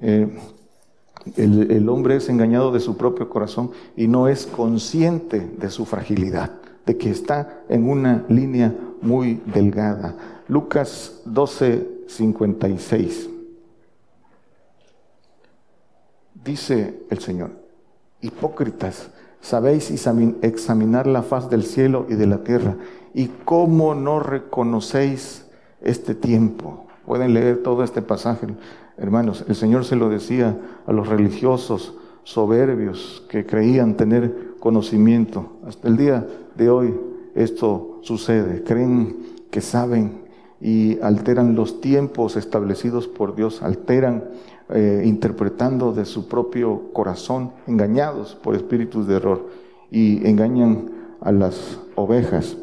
Eh, 0.00 0.28
el, 1.36 1.70
el, 1.70 1.88
hombre 1.88 2.16
es 2.16 2.28
engañado 2.28 2.72
de 2.72 2.80
su 2.80 2.96
propio 2.96 3.28
corazón 3.28 3.70
y 3.96 4.08
no 4.08 4.28
es 4.28 4.46
consciente 4.46 5.40
de 5.40 5.70
su 5.70 5.84
fragilidad, 5.84 6.50
de 6.84 6.96
que 6.96 7.10
está 7.10 7.62
en 7.68 7.88
una 7.88 8.24
línea 8.28 8.74
muy 9.00 9.40
delgada. 9.46 10.16
Lucas 10.48 11.22
12, 11.24 11.88
56. 12.08 13.31
Dice 16.44 16.98
el 17.08 17.18
Señor, 17.20 17.50
hipócritas, 18.20 19.10
sabéis 19.40 19.90
examinar 20.42 21.06
la 21.06 21.22
faz 21.22 21.48
del 21.48 21.62
cielo 21.62 22.06
y 22.08 22.14
de 22.14 22.26
la 22.26 22.42
tierra, 22.42 22.76
y 23.14 23.28
cómo 23.44 23.94
no 23.94 24.18
reconocéis 24.18 25.46
este 25.80 26.14
tiempo. 26.14 26.86
Pueden 27.06 27.34
leer 27.34 27.62
todo 27.62 27.84
este 27.84 28.02
pasaje, 28.02 28.48
hermanos. 28.96 29.44
El 29.48 29.54
Señor 29.54 29.84
se 29.84 29.96
lo 29.96 30.08
decía 30.08 30.58
a 30.86 30.92
los 30.92 31.08
religiosos 31.08 31.94
soberbios 32.24 33.24
que 33.28 33.46
creían 33.46 33.96
tener 33.96 34.54
conocimiento. 34.58 35.58
Hasta 35.66 35.88
el 35.88 35.96
día 35.96 36.26
de 36.56 36.70
hoy 36.70 36.94
esto 37.34 37.98
sucede. 38.02 38.62
Creen 38.64 39.16
que 39.50 39.60
saben 39.60 40.22
y 40.60 41.00
alteran 41.00 41.56
los 41.56 41.80
tiempos 41.80 42.36
establecidos 42.36 43.08
por 43.08 43.34
Dios, 43.34 43.62
alteran 43.62 44.24
eh, 44.74 45.02
interpretando 45.04 45.92
de 45.92 46.04
su 46.04 46.28
propio 46.28 46.92
corazón, 46.92 47.52
engañados 47.66 48.34
por 48.34 48.54
espíritus 48.54 49.06
de 49.06 49.16
error 49.16 49.48
y 49.90 50.26
engañan 50.26 50.90
a 51.20 51.30
las 51.30 51.78
ovejas. 51.94 52.56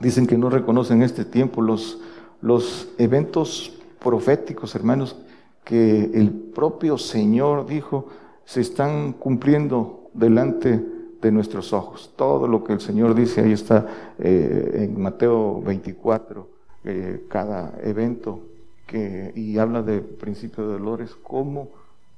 dicen 0.00 0.26
que 0.26 0.36
no 0.36 0.50
reconocen 0.50 1.02
este 1.02 1.24
tiempo 1.24 1.62
los, 1.62 2.00
los 2.40 2.88
eventos 2.98 3.78
proféticos, 4.02 4.74
hermanos, 4.74 5.16
que 5.62 6.10
el 6.14 6.30
propio 6.32 6.98
Señor 6.98 7.66
dijo, 7.66 8.08
se 8.44 8.60
están 8.60 9.12
cumpliendo 9.12 10.10
delante 10.14 10.84
de 11.22 11.32
nuestros 11.32 11.72
ojos. 11.72 12.12
Todo 12.16 12.48
lo 12.48 12.64
que 12.64 12.72
el 12.72 12.80
Señor 12.80 13.14
dice, 13.14 13.40
ahí 13.40 13.52
está 13.52 13.86
eh, 14.18 14.88
en 14.90 15.00
Mateo 15.00 15.62
24, 15.62 16.48
eh, 16.84 17.24
cada 17.28 17.78
evento 17.82 18.40
que, 18.86 19.32
y 19.34 19.58
habla 19.58 19.82
de 19.82 20.00
principio 20.00 20.66
de 20.66 20.74
dolores, 20.74 21.14
como, 21.22 21.70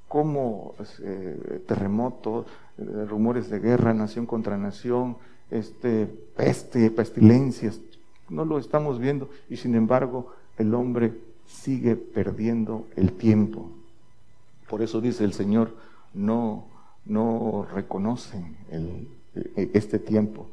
como 0.08 0.74
eh, 1.02 1.62
terremotos, 1.66 2.46
rumores 3.08 3.48
de 3.48 3.58
guerra, 3.58 3.94
nación 3.94 4.26
contra 4.26 4.58
nación, 4.58 5.16
este, 5.50 6.06
peste, 6.36 6.90
pestilencias, 6.90 7.80
no 8.28 8.44
lo 8.44 8.58
estamos 8.58 8.98
viendo 8.98 9.30
y 9.48 9.56
sin 9.56 9.74
embargo 9.74 10.32
el 10.58 10.74
hombre 10.74 11.14
sigue 11.46 11.96
perdiendo 11.96 12.86
el 12.96 13.12
tiempo. 13.12 13.70
Por 14.68 14.82
eso 14.82 15.00
dice 15.00 15.24
el 15.24 15.32
Señor, 15.32 15.74
no 16.12 16.66
no 17.06 17.66
reconocen 17.72 18.56
e, 18.70 19.70
este 19.72 19.98
tiempo. 19.98 20.48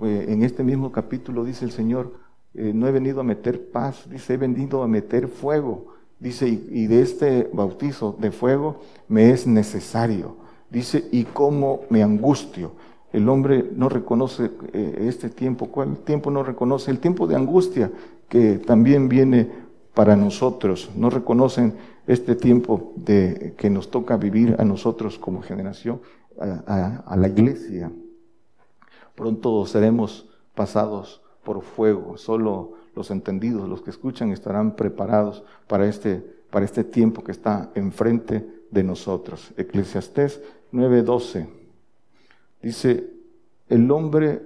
Eh, 0.00 0.26
en 0.28 0.42
este 0.42 0.62
mismo 0.62 0.92
capítulo 0.92 1.44
dice 1.44 1.64
el 1.64 1.72
Señor, 1.72 2.14
eh, 2.56 2.72
no 2.74 2.88
he 2.88 2.92
venido 2.92 3.20
a 3.20 3.24
meter 3.24 3.70
paz, 3.70 4.08
dice, 4.08 4.34
he 4.34 4.36
venido 4.36 4.82
a 4.82 4.88
meter 4.88 5.28
fuego. 5.28 5.94
Dice, 6.18 6.48
y, 6.48 6.86
de 6.86 7.02
este 7.02 7.50
bautizo 7.52 8.16
de 8.18 8.30
fuego 8.30 8.80
me 9.08 9.30
es 9.30 9.46
necesario. 9.46 10.36
Dice, 10.70 11.06
y 11.12 11.24
cómo 11.24 11.82
me 11.90 12.02
angustio. 12.02 12.72
El 13.12 13.28
hombre 13.28 13.70
no 13.74 13.88
reconoce 13.88 14.50
eh, 14.72 15.06
este 15.08 15.28
tiempo. 15.28 15.66
¿Cuál 15.66 15.98
tiempo 15.98 16.30
no 16.30 16.42
reconoce? 16.42 16.90
El 16.90 16.98
tiempo 16.98 17.26
de 17.26 17.36
angustia 17.36 17.90
que 18.28 18.58
también 18.58 19.08
viene 19.08 19.50
para 19.92 20.16
nosotros. 20.16 20.90
No 20.96 21.10
reconocen 21.10 21.74
este 22.06 22.34
tiempo 22.34 22.92
de, 22.96 23.54
que 23.58 23.68
nos 23.68 23.90
toca 23.90 24.16
vivir 24.16 24.56
a 24.58 24.64
nosotros 24.64 25.18
como 25.18 25.42
generación, 25.42 26.00
a, 26.38 27.16
la 27.16 27.28
iglesia. 27.28 27.90
Pronto 29.14 29.66
seremos 29.66 30.28
pasados 30.54 31.22
por 31.46 31.62
fuego. 31.62 32.18
Solo 32.18 32.72
los 32.96 33.10
entendidos, 33.12 33.68
los 33.68 33.80
que 33.80 33.90
escuchan, 33.90 34.32
estarán 34.32 34.74
preparados 34.74 35.44
para 35.68 35.86
este, 35.86 36.16
para 36.50 36.64
este 36.64 36.82
tiempo 36.82 37.22
que 37.22 37.30
está 37.32 37.70
enfrente 37.76 38.46
de 38.70 38.82
nosotros. 38.82 39.54
Eclesiastés 39.56 40.42
9:12 40.72 41.46
dice, 42.60 43.08
el 43.68 43.90
hombre, 43.92 44.42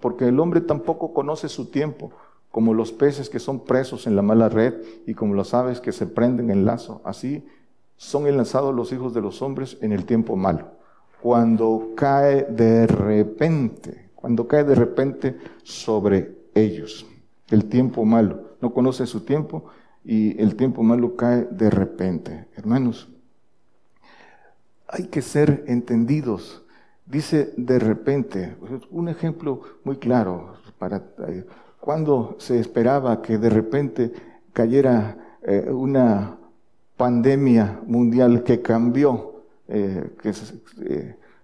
porque 0.00 0.28
el 0.28 0.38
hombre 0.38 0.60
tampoco 0.60 1.14
conoce 1.14 1.48
su 1.48 1.70
tiempo, 1.70 2.12
como 2.50 2.74
los 2.74 2.92
peces 2.92 3.30
que 3.30 3.40
son 3.40 3.64
presos 3.64 4.06
en 4.06 4.14
la 4.14 4.22
mala 4.22 4.50
red 4.50 4.74
y 5.06 5.14
como 5.14 5.34
las 5.34 5.54
aves 5.54 5.80
que 5.80 5.92
se 5.92 6.06
prenden 6.06 6.50
en 6.50 6.66
lazo. 6.66 7.00
Así 7.04 7.44
son 7.96 8.26
enlazados 8.26 8.74
los 8.74 8.92
hijos 8.92 9.14
de 9.14 9.22
los 9.22 9.40
hombres 9.40 9.78
en 9.80 9.92
el 9.92 10.04
tiempo 10.04 10.36
malo. 10.36 10.72
Cuando 11.22 11.92
cae 11.96 12.44
de 12.44 12.86
repente, 12.86 14.03
cuando 14.24 14.48
cae 14.48 14.64
de 14.64 14.74
repente 14.74 15.36
sobre 15.64 16.34
ellos. 16.54 17.04
El 17.50 17.66
tiempo 17.66 18.06
malo. 18.06 18.56
No 18.62 18.72
conoce 18.72 19.04
su 19.04 19.20
tiempo 19.20 19.66
y 20.02 20.40
el 20.40 20.56
tiempo 20.56 20.82
malo 20.82 21.14
cae 21.14 21.46
de 21.50 21.68
repente. 21.68 22.46
Hermanos, 22.56 23.10
hay 24.88 25.08
que 25.08 25.20
ser 25.20 25.64
entendidos. 25.68 26.64
Dice 27.04 27.52
de 27.58 27.78
repente, 27.78 28.56
un 28.90 29.10
ejemplo 29.10 29.60
muy 29.84 29.98
claro 29.98 30.54
para 30.78 31.02
eh, 31.28 31.44
cuando 31.78 32.36
se 32.38 32.58
esperaba 32.58 33.20
que 33.20 33.36
de 33.36 33.50
repente 33.50 34.10
cayera 34.54 35.36
eh, 35.42 35.68
una 35.70 36.38
pandemia 36.96 37.78
mundial 37.86 38.42
que 38.42 38.62
cambió, 38.62 39.42
eh, 39.68 40.14
que 40.22 40.32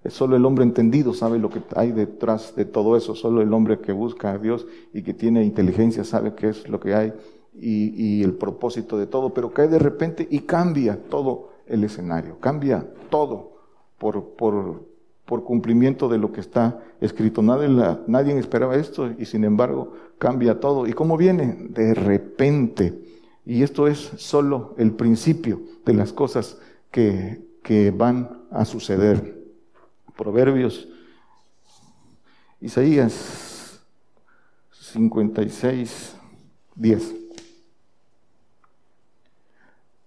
solo 0.09 0.37
el 0.37 0.47
hombre 0.47 0.65
entendido 0.65 1.13
sabe 1.13 1.39
lo 1.39 1.51
que 1.51 1.63
hay 1.77 1.93
detrás 1.93 2.55
de 2.57 2.65
todo 2.65 2.97
eso, 2.97 3.15
solo 3.15 3.43
el 3.43 3.53
hombre 3.53 3.81
que 3.81 3.93
busca 3.93 4.33
a 4.33 4.39
Dios 4.39 4.67
y 4.95 5.03
que 5.03 5.13
tiene 5.13 5.45
inteligencia 5.45 6.05
sabe 6.05 6.35
qué 6.35 6.49
es 6.49 6.69
lo 6.69 6.81
que 6.81 6.95
hay 6.95 7.13
y, 7.55 8.23
el 8.23 8.35
propósito 8.35 8.97
de 8.97 9.07
todo, 9.07 9.35
pero 9.35 9.53
cae 9.53 9.69
de 9.69 9.79
repente 9.79 10.27
y 10.31 10.41
cambia 10.41 10.99
todo 11.09 11.51
el 11.67 11.85
escenario, 11.85 12.39
cambia 12.41 12.87
todo 13.11 13.53
por, 13.99 14.35
por, 14.37 14.87
por 15.27 15.45
cumplimiento 15.45 16.09
de 16.09 16.19
lo 16.19 16.33
que 16.33 16.41
está 16.41 16.83
escrito. 17.01 17.43
Nadie, 17.43 17.69
nadie 18.07 18.39
esperaba 18.39 18.77
esto 18.77 19.11
y 19.19 19.27
sin 19.27 19.45
embargo 19.45 19.93
cambia 20.19 20.61
todo. 20.61 20.87
¿Y 20.87 20.93
cómo 20.93 21.17
viene? 21.17 21.57
De 21.71 21.95
repente. 21.95 22.99
Y 23.45 23.63
esto 23.63 23.87
es 23.87 23.99
solo 24.17 24.75
el 24.79 24.93
principio 24.93 25.61
de 25.85 25.95
las 25.95 26.13
cosas 26.13 26.59
que, 26.91 27.43
que 27.63 27.91
van 27.91 28.45
a 28.51 28.65
suceder. 28.65 29.40
Proverbios, 30.21 30.87
Isaías 32.61 33.81
56, 34.71 36.17
10. 36.75 37.15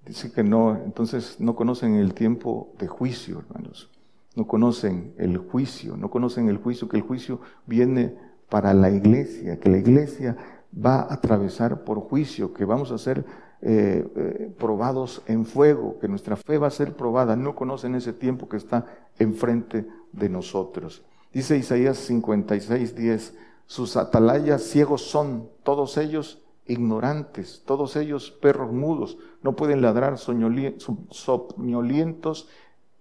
Dice 0.06 0.32
que 0.32 0.44
no, 0.44 0.76
entonces 0.76 1.40
no 1.40 1.56
conocen 1.56 1.96
el 1.96 2.14
tiempo 2.14 2.74
de 2.78 2.88
juicio, 2.88 3.40
hermanos 3.40 3.90
no 4.36 4.48
conocen 4.48 5.14
el 5.18 5.38
juicio, 5.38 5.96
no 5.96 6.10
conocen 6.10 6.50
el 6.50 6.58
juicio, 6.58 6.88
que 6.90 6.98
el 6.98 7.04
juicio 7.04 7.40
viene 7.66 8.16
para 8.50 8.74
la 8.74 8.90
iglesia, 8.90 9.60
que 9.60 9.70
la 9.70 9.78
iglesia 9.78 10.38
va 10.74 11.02
a 11.02 11.14
atravesar 11.14 11.84
por 11.84 12.00
juicio, 12.00 12.54
que 12.54 12.66
vamos 12.66 12.92
a 12.92 12.98
ser 12.98 13.26
eh, 13.62 14.06
eh, 14.16 14.54
probados 14.58 15.22
en 15.28 15.46
fuego, 15.46 16.00
que 16.00 16.08
nuestra 16.08 16.36
fe 16.36 16.58
va 16.58 16.68
a 16.68 16.72
ser 16.72 16.96
probada. 16.96 17.36
No 17.36 17.56
conocen 17.56 17.96
ese 17.96 18.12
tiempo 18.12 18.50
que 18.50 18.58
está 18.58 18.86
enfrente 19.20 19.88
de 20.14 20.30
nosotros. 20.30 21.04
Dice 21.34 21.58
Isaías 21.58 21.98
56, 21.98 22.96
10, 22.96 23.36
sus 23.66 23.98
atalayas 23.98 24.64
ciegos 24.64 25.02
son, 25.02 25.50
todos 25.64 25.98
ellos 25.98 26.44
ignorantes, 26.66 27.64
todos 27.66 27.96
ellos 27.96 28.32
perros 28.32 28.72
mudos, 28.72 29.18
no 29.42 29.56
pueden 29.56 29.82
ladrar, 29.82 30.18
soñolientos 30.18 32.48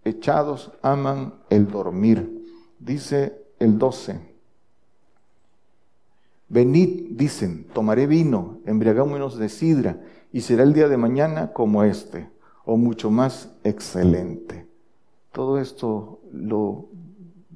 echados 0.05 0.73
aman 0.83 1.35
el 1.51 1.69
dormir. 1.69 2.45
Dice 2.79 3.45
el 3.59 3.79
12. 3.79 4.33
Venid, 6.49 7.17
dicen, 7.17 7.67
tomaré 7.73 8.07
vino, 8.07 8.59
embriagámonos 8.67 9.39
de 9.39 9.49
sidra, 9.49 10.01
y 10.33 10.41
será 10.41 10.65
el 10.65 10.73
día 10.73 10.89
de 10.89 10.97
mañana 10.97 11.53
como 11.53 11.85
este, 11.85 12.29
o 12.65 12.77
mucho 12.77 13.11
más 13.11 13.51
excelente. 13.65 14.67
Todo 15.31 15.59
esto 15.59 16.21
lo 16.31 16.89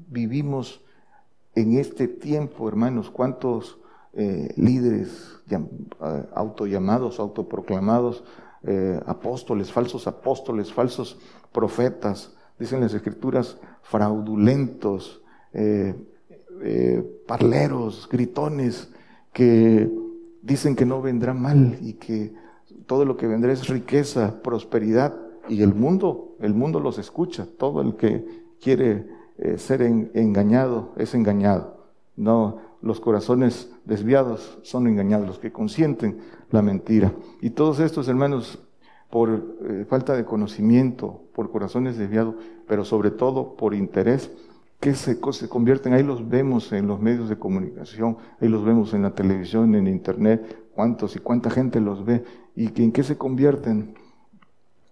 vivimos 0.06 0.82
en 1.54 1.78
este 1.78 2.08
tiempo, 2.08 2.68
hermanos. 2.68 3.10
¿Cuántos 3.10 3.78
eh, 4.12 4.52
líderes 4.56 5.40
eh, 5.50 5.58
autollamados, 6.34 7.20
autoproclamados, 7.20 8.24
eh, 8.62 9.00
apóstoles, 9.06 9.70
falsos 9.70 10.06
apóstoles, 10.06 10.72
falsos 10.72 11.18
profetas, 11.52 12.34
dicen 12.58 12.80
las 12.80 12.94
escrituras, 12.94 13.58
fraudulentos, 13.82 15.22
eh, 15.52 15.94
eh, 16.62 17.22
parleros, 17.28 18.08
gritones, 18.10 18.90
que 19.32 19.88
dicen 20.42 20.74
que 20.74 20.84
no 20.84 21.00
vendrá 21.00 21.32
mal 21.32 21.78
y 21.80 21.94
que 21.94 22.34
todo 22.86 23.04
lo 23.04 23.16
que 23.16 23.26
vendrá 23.26 23.52
es 23.52 23.68
riqueza, 23.68 24.42
prosperidad, 24.42 25.14
y 25.48 25.62
el 25.62 25.74
mundo, 25.74 26.36
el 26.40 26.54
mundo 26.54 26.80
los 26.80 26.98
escucha, 26.98 27.46
todo 27.58 27.80
el 27.82 27.94
que 27.94 28.24
quiere 28.60 29.06
eh, 29.38 29.58
ser 29.58 29.82
engañado 29.82 30.92
es 30.96 31.14
engañado. 31.14 31.76
No, 32.16 32.58
los 32.80 33.00
corazones 33.00 33.70
desviados 33.84 34.58
son 34.62 34.86
engañados, 34.86 35.26
los 35.26 35.38
que 35.38 35.52
consienten 35.52 36.20
la 36.50 36.62
mentira. 36.62 37.12
Y 37.40 37.50
todos 37.50 37.80
estos 37.80 38.08
hermanos, 38.08 38.58
por 39.10 39.56
eh, 39.68 39.84
falta 39.88 40.14
de 40.14 40.24
conocimiento, 40.24 41.22
por 41.34 41.50
corazones 41.50 41.98
desviados, 41.98 42.36
pero 42.66 42.84
sobre 42.84 43.10
todo 43.10 43.56
por 43.56 43.74
interés, 43.74 44.30
que 44.80 44.94
se, 44.94 45.18
convierten, 45.18 45.94
ahí 45.94 46.02
los 46.02 46.28
vemos 46.28 46.72
en 46.72 46.86
los 46.86 47.00
medios 47.00 47.28
de 47.28 47.38
comunicación, 47.38 48.18
ahí 48.40 48.48
los 48.48 48.64
vemos 48.64 48.92
en 48.94 49.02
la 49.02 49.14
televisión, 49.14 49.74
en 49.74 49.86
internet, 49.86 50.68
cuántos 50.74 51.16
y 51.16 51.18
cuánta 51.18 51.50
gente 51.50 51.80
los 51.80 52.04
ve, 52.04 52.24
y 52.54 52.68
que 52.68 52.84
en 52.84 52.92
qué 52.92 53.02
se 53.02 53.16
convierten, 53.16 53.94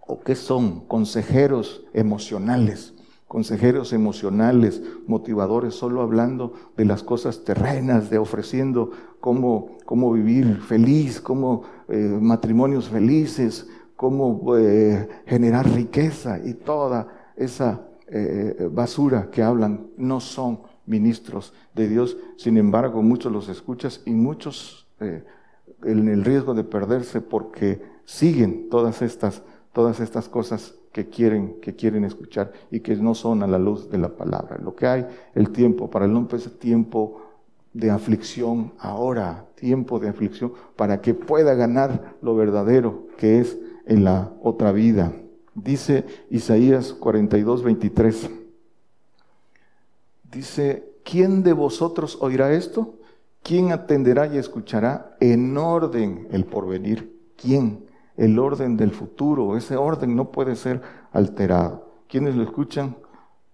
o 0.07 0.21
qué 0.21 0.35
son, 0.35 0.81
consejeros 0.87 1.85
emocionales, 1.93 2.94
consejeros 3.35 3.93
emocionales, 3.93 4.81
motivadores, 5.09 5.75
solo 5.75 6.03
hablando 6.03 6.53
de 6.77 6.85
las 6.85 7.03
cosas 7.03 7.43
terrenas, 7.43 8.09
de 8.09 8.19
ofreciendo 8.19 8.93
cómo, 9.19 9.77
cómo 9.87 10.13
vivir 10.13 10.59
feliz, 10.59 11.21
cómo 11.21 11.65
eh, 11.89 11.97
matrimonios 11.97 12.89
felices, 12.89 13.67
cómo 13.97 14.57
eh, 14.57 15.09
generar 15.27 15.69
riqueza 15.69 16.39
y 16.45 16.55
toda 16.55 17.09
esa 17.35 17.89
eh, 18.07 18.69
basura 18.71 19.29
que 19.33 19.43
hablan 19.43 19.89
no 19.97 20.21
son 20.21 20.61
ministros 20.87 21.53
de 21.75 21.89
Dios. 21.89 22.17
Sin 22.37 22.57
embargo, 22.57 23.03
muchos 23.03 23.33
los 23.33 23.49
escuchas 23.49 24.01
y 24.07 24.13
muchos 24.13 24.87
en 25.01 26.09
el 26.09 26.25
riesgo 26.25 26.55
de 26.55 26.63
perderse 26.63 27.21
porque 27.21 27.83
siguen 28.05 28.69
todas 28.71 29.03
estas, 29.03 29.43
todas 29.73 29.99
estas 29.99 30.29
cosas 30.29 30.77
que 30.95 31.09
quieren, 31.09 31.57
que 31.61 31.75
quieren 31.75 32.05
escuchar 32.05 32.53
y 32.71 32.79
que 32.79 32.95
no 32.95 33.17
son 33.17 33.43
a 33.43 33.49
la 33.49 33.59
luz 33.59 33.91
de 33.91 33.99
la 33.99 34.11
palabra. 34.11 34.59
Lo 34.63 34.77
que 34.77 34.87
hay, 34.87 35.05
el 35.35 35.51
tiempo, 35.51 35.91
para 35.91 36.05
el 36.05 36.15
hombre 36.15 36.37
es 36.39 36.59
tiempo 36.61 37.21
de 37.73 37.91
aflicción 37.91 38.73
ahora, 38.79 39.45
tiempo 39.57 39.99
de 39.99 40.09
aflicción, 40.09 40.53
para 40.77 41.01
que 41.01 41.13
pueda 41.13 41.55
ganar 41.55 42.15
lo 42.23 42.37
verdadero 42.37 43.09
que 43.19 43.41
es 43.41 43.59
en 43.87 44.05
la 44.05 44.33
otra 44.41 44.71
vida. 44.71 45.13
Dice 45.57 46.05
Isaías 46.31 46.93
42, 46.93 47.65
23. 47.65 48.31
Dice, 50.31 50.93
¿quién 51.03 51.43
de 51.43 51.55
vosotros 51.55 52.19
oirá 52.21 52.53
esto? 52.53 52.95
¿Quién 53.43 53.73
atenderá 53.73 54.33
y 54.33 54.39
escuchará 54.39 55.17
en 55.19 55.59
orden 55.59 56.29
el 56.31 56.45
porvenir? 56.45 57.21
¿Quién? 57.37 57.84
El 58.17 58.39
orden 58.39 58.77
del 58.77 58.91
futuro. 58.91 59.57
Ese 59.57 59.77
orden 59.77 60.17
no 60.17 60.31
puede 60.31 60.57
ser 60.57 60.83
alterado. 61.13 61.95
¿Quiénes 62.09 62.37
lo 62.37 62.43
escuchan 62.43 62.97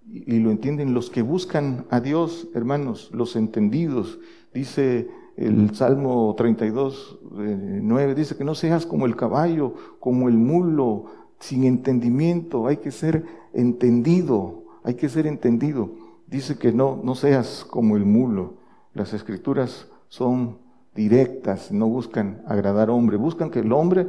y 0.06 0.38
lo 0.38 0.50
entienden? 0.50 0.94
Los 0.94 1.10
que 1.10 1.22
buscan 1.22 1.86
a 1.90 2.00
Dios, 2.00 2.48
hermanos, 2.54 3.10
los 3.12 3.36
entendidos. 3.36 4.18
Dice 4.52 5.08
el 5.36 5.74
Salmo 5.74 6.34
32, 6.36 7.18
9, 7.32 8.14
dice 8.14 8.36
que 8.36 8.44
no 8.44 8.54
seas 8.54 8.84
como 8.84 9.06
el 9.06 9.16
caballo, 9.16 9.74
como 9.98 10.28
el 10.28 10.36
mulo, 10.36 11.06
sin 11.38 11.64
entendimiento. 11.64 12.66
Hay 12.66 12.78
que 12.78 12.90
ser 12.90 13.24
entendido, 13.54 14.64
hay 14.82 14.94
que 14.94 15.08
ser 15.08 15.26
entendido. 15.26 15.90
Dice 16.26 16.58
que 16.58 16.72
no, 16.72 17.00
no 17.02 17.14
seas 17.14 17.64
como 17.68 17.96
el 17.96 18.04
mulo. 18.04 18.54
Las 18.92 19.14
escrituras 19.14 19.88
son 20.08 20.58
directas, 20.94 21.72
no 21.72 21.88
buscan 21.88 22.42
agradar 22.46 22.88
al 22.88 22.96
hombre, 22.96 23.16
buscan 23.16 23.50
que 23.50 23.60
el 23.60 23.72
hombre 23.72 24.08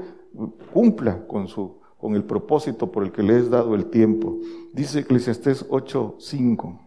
cumpla 0.74 1.26
con, 1.28 1.48
su, 1.48 1.78
con 2.00 2.16
el 2.16 2.24
propósito 2.24 2.92
por 2.92 3.04
el 3.04 3.12
que 3.12 3.24
le 3.24 3.38
es 3.38 3.50
dado 3.50 3.76
el 3.76 3.86
tiempo. 3.86 4.40
Dice 4.74 5.00
Eclesiastés 5.00 5.68
8:5. 5.70 6.80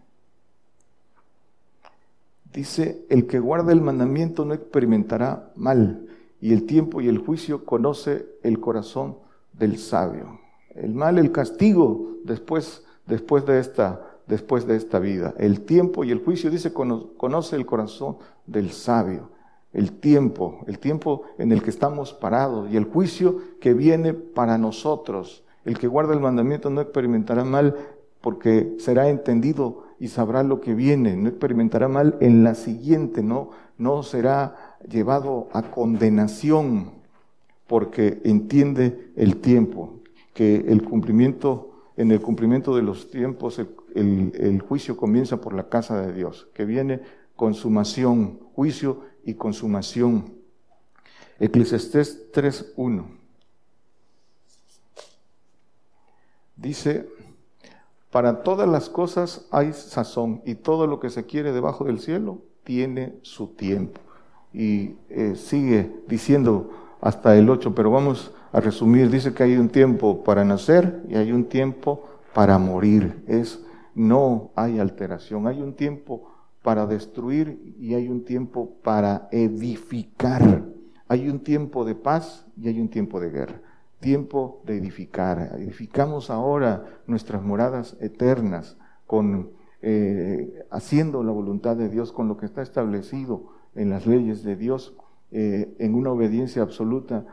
Dice, 2.52 3.04
el 3.08 3.26
que 3.26 3.40
guarda 3.40 3.72
el 3.72 3.80
mandamiento 3.80 4.44
no 4.44 4.54
experimentará 4.54 5.52
mal, 5.56 6.06
y 6.40 6.52
el 6.52 6.66
tiempo 6.66 7.00
y 7.00 7.08
el 7.08 7.18
juicio 7.18 7.64
conoce 7.64 8.26
el 8.44 8.60
corazón 8.60 9.16
del 9.52 9.78
sabio. 9.78 10.38
El 10.74 10.94
mal, 10.94 11.18
el 11.18 11.32
castigo 11.32 12.18
después, 12.22 12.84
después, 13.06 13.44
de, 13.44 13.58
esta, 13.58 14.06
después 14.28 14.68
de 14.68 14.76
esta 14.76 15.00
vida. 15.00 15.34
El 15.36 15.62
tiempo 15.62 16.04
y 16.04 16.12
el 16.12 16.22
juicio, 16.22 16.48
dice, 16.48 16.72
conoce 16.72 17.56
el 17.56 17.66
corazón 17.66 18.18
del 18.46 18.70
sabio 18.70 19.33
el 19.74 19.92
tiempo, 19.92 20.60
el 20.66 20.78
tiempo 20.78 21.22
en 21.36 21.52
el 21.52 21.62
que 21.62 21.70
estamos 21.70 22.14
parados 22.14 22.70
y 22.70 22.76
el 22.76 22.84
juicio 22.84 23.40
que 23.60 23.74
viene 23.74 24.14
para 24.14 24.56
nosotros. 24.56 25.44
El 25.64 25.78
que 25.78 25.88
guarda 25.88 26.14
el 26.14 26.20
mandamiento 26.20 26.70
no 26.70 26.80
experimentará 26.80 27.44
mal 27.44 27.76
porque 28.20 28.76
será 28.78 29.10
entendido 29.10 29.84
y 29.98 30.08
sabrá 30.08 30.42
lo 30.42 30.60
que 30.60 30.74
viene, 30.74 31.16
no 31.16 31.28
experimentará 31.28 31.88
mal 31.88 32.16
en 32.20 32.44
la 32.44 32.54
siguiente, 32.54 33.22
no, 33.22 33.50
no 33.76 34.02
será 34.02 34.78
llevado 34.88 35.48
a 35.52 35.70
condenación 35.70 36.92
porque 37.66 38.20
entiende 38.24 39.12
el 39.16 39.36
tiempo, 39.36 40.00
que 40.32 40.56
el 40.68 40.84
cumplimiento, 40.84 41.70
en 41.96 42.12
el 42.12 42.20
cumplimiento 42.20 42.76
de 42.76 42.82
los 42.82 43.10
tiempos, 43.10 43.58
el, 43.58 44.32
el 44.34 44.60
juicio 44.60 44.96
comienza 44.96 45.40
por 45.40 45.52
la 45.54 45.68
casa 45.68 46.00
de 46.00 46.12
Dios, 46.12 46.48
que 46.54 46.64
viene 46.64 47.00
consumación, 47.36 48.38
juicio 48.54 49.00
y 49.26 49.34
consumación. 49.34 50.32
Eclesiastés 51.38 52.32
3.1 52.32 53.24
dice, 56.56 57.08
para 58.10 58.42
todas 58.42 58.68
las 58.68 58.88
cosas 58.88 59.46
hay 59.50 59.72
sazón 59.72 60.42
y 60.44 60.54
todo 60.54 60.86
lo 60.86 61.00
que 61.00 61.10
se 61.10 61.26
quiere 61.26 61.52
debajo 61.52 61.84
del 61.84 62.00
cielo 62.00 62.38
tiene 62.64 63.18
su 63.22 63.48
tiempo. 63.48 64.00
Y 64.52 64.96
eh, 65.08 65.34
sigue 65.36 65.92
diciendo 66.08 66.70
hasta 67.00 67.36
el 67.36 67.50
8, 67.50 67.74
pero 67.74 67.90
vamos 67.90 68.32
a 68.52 68.60
resumir, 68.60 69.10
dice 69.10 69.34
que 69.34 69.42
hay 69.42 69.56
un 69.56 69.68
tiempo 69.68 70.22
para 70.22 70.44
nacer 70.44 71.02
y 71.08 71.16
hay 71.16 71.32
un 71.32 71.44
tiempo 71.44 72.04
para 72.32 72.56
morir. 72.58 73.24
Es 73.26 73.60
no 73.94 74.50
hay 74.54 74.78
alteración, 74.78 75.46
hay 75.46 75.60
un 75.60 75.74
tiempo 75.74 76.30
para 76.64 76.86
destruir 76.86 77.74
y 77.78 77.92
hay 77.92 78.08
un 78.08 78.24
tiempo 78.24 78.78
para 78.82 79.28
edificar. 79.30 80.64
Hay 81.08 81.28
un 81.28 81.40
tiempo 81.40 81.84
de 81.84 81.94
paz 81.94 82.46
y 82.56 82.68
hay 82.68 82.80
un 82.80 82.88
tiempo 82.88 83.20
de 83.20 83.28
guerra. 83.28 83.60
Tiempo 84.00 84.62
de 84.64 84.78
edificar. 84.78 85.56
Edificamos 85.58 86.30
ahora 86.30 87.02
nuestras 87.06 87.42
moradas 87.42 87.98
eternas 88.00 88.78
con 89.06 89.50
eh, 89.82 90.64
haciendo 90.70 91.22
la 91.22 91.32
voluntad 91.32 91.76
de 91.76 91.90
Dios 91.90 92.12
con 92.12 92.28
lo 92.28 92.38
que 92.38 92.46
está 92.46 92.62
establecido 92.62 93.50
en 93.74 93.90
las 93.90 94.06
leyes 94.06 94.42
de 94.42 94.56
Dios, 94.56 94.96
eh, 95.32 95.76
en 95.78 95.94
una 95.94 96.12
obediencia 96.12 96.62
absoluta, 96.62 97.26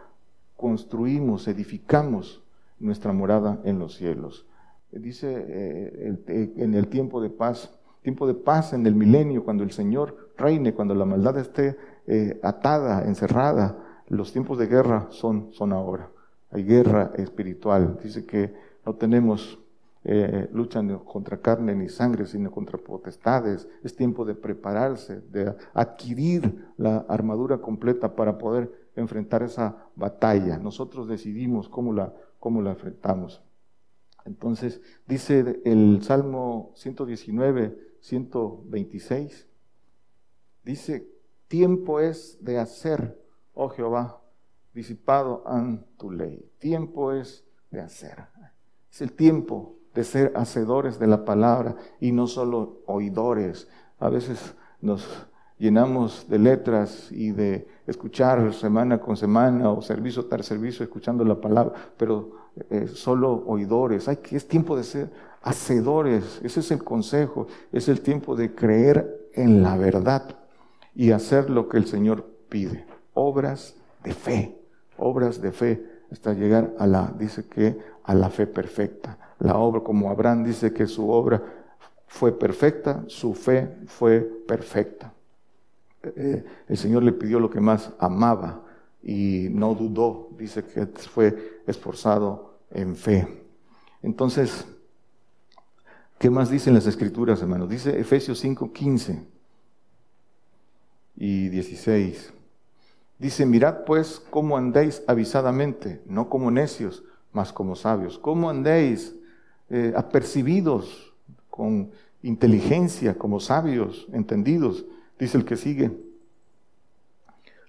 construimos, 0.57 1.47
edificamos 1.47 2.43
nuestra 2.81 3.13
morada 3.13 3.61
en 3.63 3.79
los 3.79 3.95
cielos. 3.95 4.45
Dice 4.91 5.33
eh, 5.47 6.53
en 6.57 6.73
el 6.73 6.89
tiempo 6.89 7.21
de 7.21 7.29
paz, 7.29 7.71
tiempo 8.01 8.27
de 8.27 8.33
paz 8.33 8.73
en 8.73 8.85
el 8.85 8.95
milenio, 8.95 9.43
cuando 9.43 9.63
el 9.63 9.71
Señor 9.71 10.31
reine, 10.37 10.73
cuando 10.73 10.95
la 10.95 11.05
maldad 11.05 11.37
esté 11.37 11.77
eh, 12.07 12.39
atada, 12.43 13.05
encerrada. 13.05 13.77
Los 14.07 14.31
tiempos 14.33 14.57
de 14.57 14.67
guerra 14.67 15.07
son, 15.09 15.53
son 15.53 15.71
ahora. 15.71 16.09
Hay 16.49 16.63
guerra 16.63 17.11
espiritual. 17.15 17.99
Dice 18.03 18.25
que 18.25 18.53
no 18.85 18.95
tenemos 18.95 19.59
eh, 20.03 20.49
lucha 20.51 20.81
contra 21.05 21.37
carne 21.37 21.75
ni 21.75 21.87
sangre, 21.87 22.25
sino 22.25 22.51
contra 22.51 22.77
potestades. 22.77 23.67
Es 23.83 23.95
tiempo 23.95 24.25
de 24.25 24.35
prepararse, 24.35 25.21
de 25.21 25.53
adquirir 25.73 26.73
la 26.77 27.05
armadura 27.07 27.59
completa 27.59 28.15
para 28.15 28.37
poder 28.37 28.71
enfrentar 28.95 29.43
esa 29.43 29.85
batalla. 29.95 30.57
Nosotros 30.57 31.07
decidimos 31.07 31.69
cómo 31.69 31.93
la, 31.93 32.13
cómo 32.39 32.61
la 32.61 32.71
enfrentamos. 32.71 33.43
Entonces, 34.25 34.81
dice 35.07 35.61
el 35.65 36.01
Salmo 36.03 36.71
119, 36.75 37.90
126, 38.01 39.47
dice, 40.63 41.07
tiempo 41.47 41.99
es 41.99 42.38
de 42.41 42.59
hacer, 42.59 43.19
oh 43.53 43.69
Jehová, 43.69 44.21
disipado 44.73 45.43
en 45.47 45.86
tu 45.97 46.11
ley. 46.11 46.49
Tiempo 46.59 47.11
es 47.11 47.45
de 47.69 47.82
hacer. 47.82 48.26
Es 48.91 49.01
el 49.01 49.13
tiempo 49.13 49.78
de 49.93 50.03
ser 50.03 50.34
hacedores 50.36 50.99
de 50.99 51.07
la 51.07 51.26
palabra 51.26 51.76
y 51.99 52.11
no 52.11 52.28
solo 52.28 52.82
oidores. 52.86 53.67
A 53.99 54.09
veces 54.09 54.55
nos 54.80 55.28
llenamos 55.57 56.28
de 56.28 56.39
letras 56.39 57.11
y 57.11 57.32
de 57.32 57.67
escuchar 57.86 58.53
semana 58.53 58.99
con 58.99 59.15
semana 59.15 59.69
o 59.69 59.82
servicio 59.82 60.26
tras 60.26 60.45
servicio 60.45 60.84
escuchando 60.84 61.23
la 61.23 61.39
palabra, 61.39 61.73
pero 61.97 62.32
eh, 62.69 62.88
solo 62.88 63.43
oidores. 63.45 64.07
Hay 64.07 64.17
que, 64.17 64.36
es 64.36 64.47
tiempo 64.47 64.76
de 64.76 64.84
ser 64.84 65.11
hacedores. 65.41 66.39
Ese 66.43 66.59
es 66.59 66.71
el 66.71 66.83
consejo, 66.83 67.47
es 67.71 67.87
el 67.89 68.01
tiempo 68.01 68.35
de 68.35 68.53
creer 68.53 69.29
en 69.33 69.63
la 69.63 69.77
verdad 69.77 70.37
y 70.95 71.11
hacer 71.11 71.49
lo 71.49 71.67
que 71.69 71.77
el 71.77 71.87
Señor 71.87 72.25
pide. 72.49 72.85
Obras 73.13 73.75
de 74.03 74.13
fe, 74.13 74.57
obras 74.97 75.41
de 75.41 75.51
fe, 75.51 75.85
hasta 76.11 76.33
llegar 76.33 76.73
a 76.77 76.87
la, 76.87 77.13
dice 77.17 77.45
que 77.45 77.77
a 78.03 78.13
la 78.13 78.29
fe 78.29 78.47
perfecta. 78.47 79.17
La 79.39 79.57
obra, 79.57 79.81
como 79.81 80.09
Abraham 80.09 80.43
dice 80.43 80.73
que 80.73 80.85
su 80.87 81.09
obra 81.09 81.41
fue 82.07 82.37
perfecta, 82.37 83.03
su 83.07 83.33
fe 83.33 83.77
fue 83.87 84.19
perfecta. 84.19 85.13
Eh, 86.03 86.43
el 86.67 86.77
Señor 86.77 87.03
le 87.03 87.13
pidió 87.13 87.39
lo 87.39 87.49
que 87.49 87.61
más 87.61 87.91
amaba 87.99 88.63
y 89.01 89.47
no 89.51 89.73
dudó, 89.73 90.29
dice 90.37 90.63
que 90.63 90.85
fue 90.85 91.61
esforzado 91.65 92.59
en 92.71 92.95
fe. 92.95 93.45
Entonces, 94.01 94.65
¿qué 96.22 96.30
más 96.30 96.51
dicen 96.51 96.76
las 96.76 96.86
escrituras, 96.86 97.41
hermanos? 97.41 97.67
Dice 97.67 97.99
Efesios 97.99 98.38
5, 98.38 98.72
15 98.72 99.26
y 101.17 101.49
16. 101.49 102.32
Dice, 103.17 103.45
mirad 103.47 103.86
pues 103.86 104.22
cómo 104.30 104.55
andéis 104.55 105.01
avisadamente, 105.07 105.99
no 106.05 106.30
como 106.30 106.51
necios, 106.51 107.03
mas 107.34 107.51
como 107.51 107.76
sabios. 107.76 108.19
¿Cómo 108.19 108.51
andéis 108.51 109.15
eh, 109.72 109.93
apercibidos 109.95 111.11
con 111.49 111.89
inteligencia, 112.22 113.17
como 113.17 113.39
sabios, 113.39 114.07
entendidos? 114.13 114.86
Dice 115.17 115.39
el 115.39 115.45
que 115.45 115.57
sigue, 115.57 115.91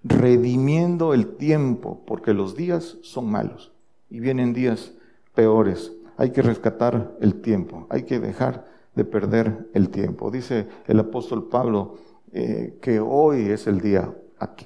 redimiendo 0.04 1.14
el 1.14 1.36
tiempo, 1.36 2.02
porque 2.06 2.34
los 2.34 2.54
días 2.54 2.98
son 3.00 3.30
malos 3.30 3.72
y 4.10 4.20
vienen 4.20 4.52
días 4.52 4.92
peores. 5.34 5.90
Hay 6.16 6.30
que 6.30 6.42
rescatar 6.42 7.16
el 7.20 7.40
tiempo, 7.40 7.86
hay 7.90 8.04
que 8.04 8.20
dejar 8.20 8.66
de 8.94 9.04
perder 9.04 9.68
el 9.74 9.88
tiempo. 9.90 10.30
Dice 10.30 10.66
el 10.86 11.00
apóstol 11.00 11.48
Pablo 11.48 11.96
eh, 12.32 12.78
que 12.80 13.00
hoy 13.00 13.50
es 13.50 13.66
el 13.66 13.80
día, 13.80 14.12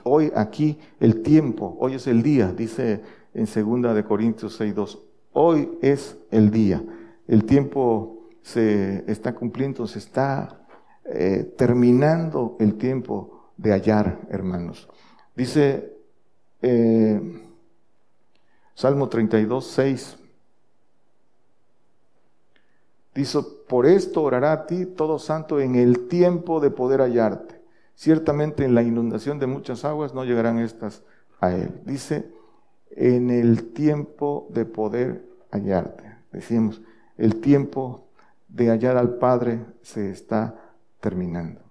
hoy 0.04 0.32
aquí 0.34 0.78
el 1.00 1.22
tiempo, 1.22 1.76
hoy 1.80 1.94
es 1.94 2.06
el 2.06 2.22
día, 2.22 2.52
dice 2.52 3.02
en 3.34 3.46
segunda 3.46 3.92
de 3.94 4.04
Corintios 4.04 4.60
6.2, 4.60 4.98
hoy 5.32 5.78
es 5.82 6.16
el 6.30 6.50
día. 6.50 6.82
El 7.28 7.44
tiempo 7.44 8.28
se 8.42 9.04
está 9.10 9.34
cumpliendo, 9.34 9.86
se 9.86 9.98
está 9.98 10.66
eh, 11.04 11.52
terminando 11.56 12.56
el 12.60 12.76
tiempo 12.76 13.50
de 13.56 13.72
hallar, 13.72 14.20
hermanos. 14.30 14.88
Dice 15.34 15.92
eh, 16.62 17.20
Salmo 18.74 19.08
32, 19.08 19.66
6. 19.66 20.18
Dice, 23.16 23.38
por 23.66 23.86
esto 23.86 24.22
orará 24.22 24.52
a 24.52 24.66
ti 24.66 24.84
todo 24.84 25.18
santo 25.18 25.58
en 25.58 25.74
el 25.74 26.06
tiempo 26.06 26.60
de 26.60 26.70
poder 26.70 27.00
hallarte. 27.00 27.60
Ciertamente 27.94 28.64
en 28.64 28.74
la 28.74 28.82
inundación 28.82 29.38
de 29.38 29.46
muchas 29.46 29.86
aguas 29.86 30.12
no 30.12 30.24
llegarán 30.24 30.58
estas 30.58 31.02
a 31.40 31.52
él. 31.52 31.80
Dice, 31.86 32.30
en 32.90 33.30
el 33.30 33.72
tiempo 33.72 34.48
de 34.50 34.66
poder 34.66 35.26
hallarte. 35.50 36.04
Decimos, 36.30 36.82
el 37.16 37.40
tiempo 37.40 38.06
de 38.48 38.68
hallar 38.68 38.98
al 38.98 39.16
Padre 39.16 39.60
se 39.80 40.10
está 40.10 40.74
terminando. 41.00 41.62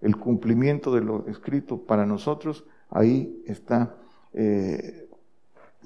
El 0.00 0.16
cumplimiento 0.16 0.94
de 0.94 1.00
lo 1.00 1.26
escrito 1.26 1.82
para 1.82 2.06
nosotros 2.06 2.64
ahí 2.90 3.42
está 3.46 3.96
eh, 4.32 5.08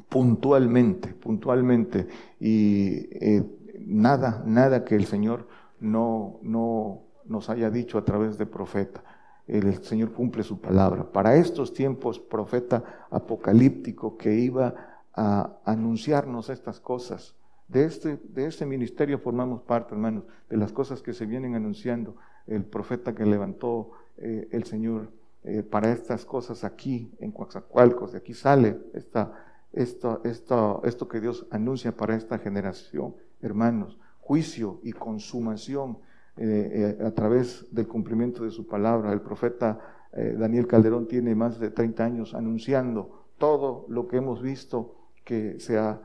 puntualmente, 0.08 1.08
puntualmente. 1.08 2.06
Y 2.38 3.08
eh, 3.12 3.44
nada, 3.84 4.42
nada 4.46 4.84
que 4.84 4.94
el 4.94 5.06
Señor 5.06 5.48
no, 5.80 6.38
no 6.42 7.02
nos 7.24 7.50
haya 7.50 7.70
dicho 7.70 7.98
a 7.98 8.04
través 8.04 8.38
de 8.38 8.46
profeta. 8.46 9.02
El 9.46 9.82
Señor 9.84 10.12
cumple 10.12 10.42
su 10.42 10.60
palabra. 10.60 11.12
Para 11.12 11.36
estos 11.36 11.72
tiempos, 11.72 12.18
profeta 12.18 13.06
apocalíptico 13.10 14.16
que 14.16 14.34
iba 14.34 14.74
a 15.14 15.58
anunciarnos 15.64 16.50
estas 16.50 16.80
cosas. 16.80 17.36
De 17.68 17.84
este, 17.84 18.16
de 18.16 18.46
este 18.46 18.66
ministerio 18.66 19.18
formamos 19.18 19.62
parte, 19.62 19.94
hermanos, 19.94 20.24
de 20.48 20.56
las 20.56 20.72
cosas 20.72 21.02
que 21.02 21.12
se 21.12 21.26
vienen 21.26 21.54
anunciando. 21.54 22.16
El 22.46 22.64
profeta 22.64 23.14
que 23.14 23.24
levantó 23.24 23.92
eh, 24.18 24.48
el 24.52 24.64
Señor 24.64 25.10
eh, 25.42 25.62
para 25.62 25.92
estas 25.92 26.24
cosas 26.24 26.64
aquí, 26.64 27.12
en 27.18 27.32
Coaxacualcos, 27.32 28.12
de 28.12 28.18
aquí 28.18 28.34
sale 28.34 28.78
esta, 28.94 29.32
esto, 29.72 30.20
esto, 30.24 30.82
esto 30.84 31.08
que 31.08 31.20
Dios 31.20 31.46
anuncia 31.50 31.96
para 31.96 32.16
esta 32.16 32.38
generación, 32.38 33.14
hermanos, 33.40 33.98
juicio 34.20 34.80
y 34.82 34.92
consumación 34.92 35.98
eh, 36.36 36.96
eh, 37.00 37.04
a 37.04 37.10
través 37.12 37.66
del 37.70 37.86
cumplimiento 37.86 38.44
de 38.44 38.50
su 38.50 38.66
palabra. 38.66 39.12
El 39.12 39.20
profeta 39.20 39.92
Daniel 40.38 40.66
Calderón 40.66 41.06
tiene 41.08 41.34
más 41.34 41.60
de 41.60 41.68
30 41.68 42.02
años 42.02 42.34
anunciando 42.34 43.26
todo 43.36 43.84
lo 43.90 44.08
que 44.08 44.16
hemos 44.16 44.40
visto 44.40 44.94
que 45.26 45.60
se 45.60 45.76
ha 45.76 46.00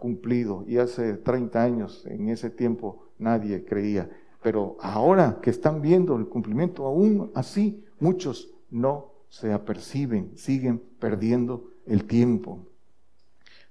cumplido. 0.00 0.64
Y 0.66 0.78
hace 0.78 1.18
30 1.18 1.62
años, 1.62 2.06
en 2.06 2.30
ese 2.30 2.48
tiempo, 2.48 3.02
nadie 3.18 3.66
creía. 3.66 4.08
Pero 4.42 4.78
ahora 4.80 5.38
que 5.42 5.50
están 5.50 5.82
viendo 5.82 6.16
el 6.16 6.28
cumplimiento, 6.28 6.86
aún 6.86 7.30
así, 7.34 7.84
muchos 8.00 8.54
no 8.70 9.12
se 9.28 9.52
aperciben, 9.52 10.32
siguen 10.36 10.82
perdiendo 10.98 11.70
el 11.86 12.04
tiempo. 12.04 12.60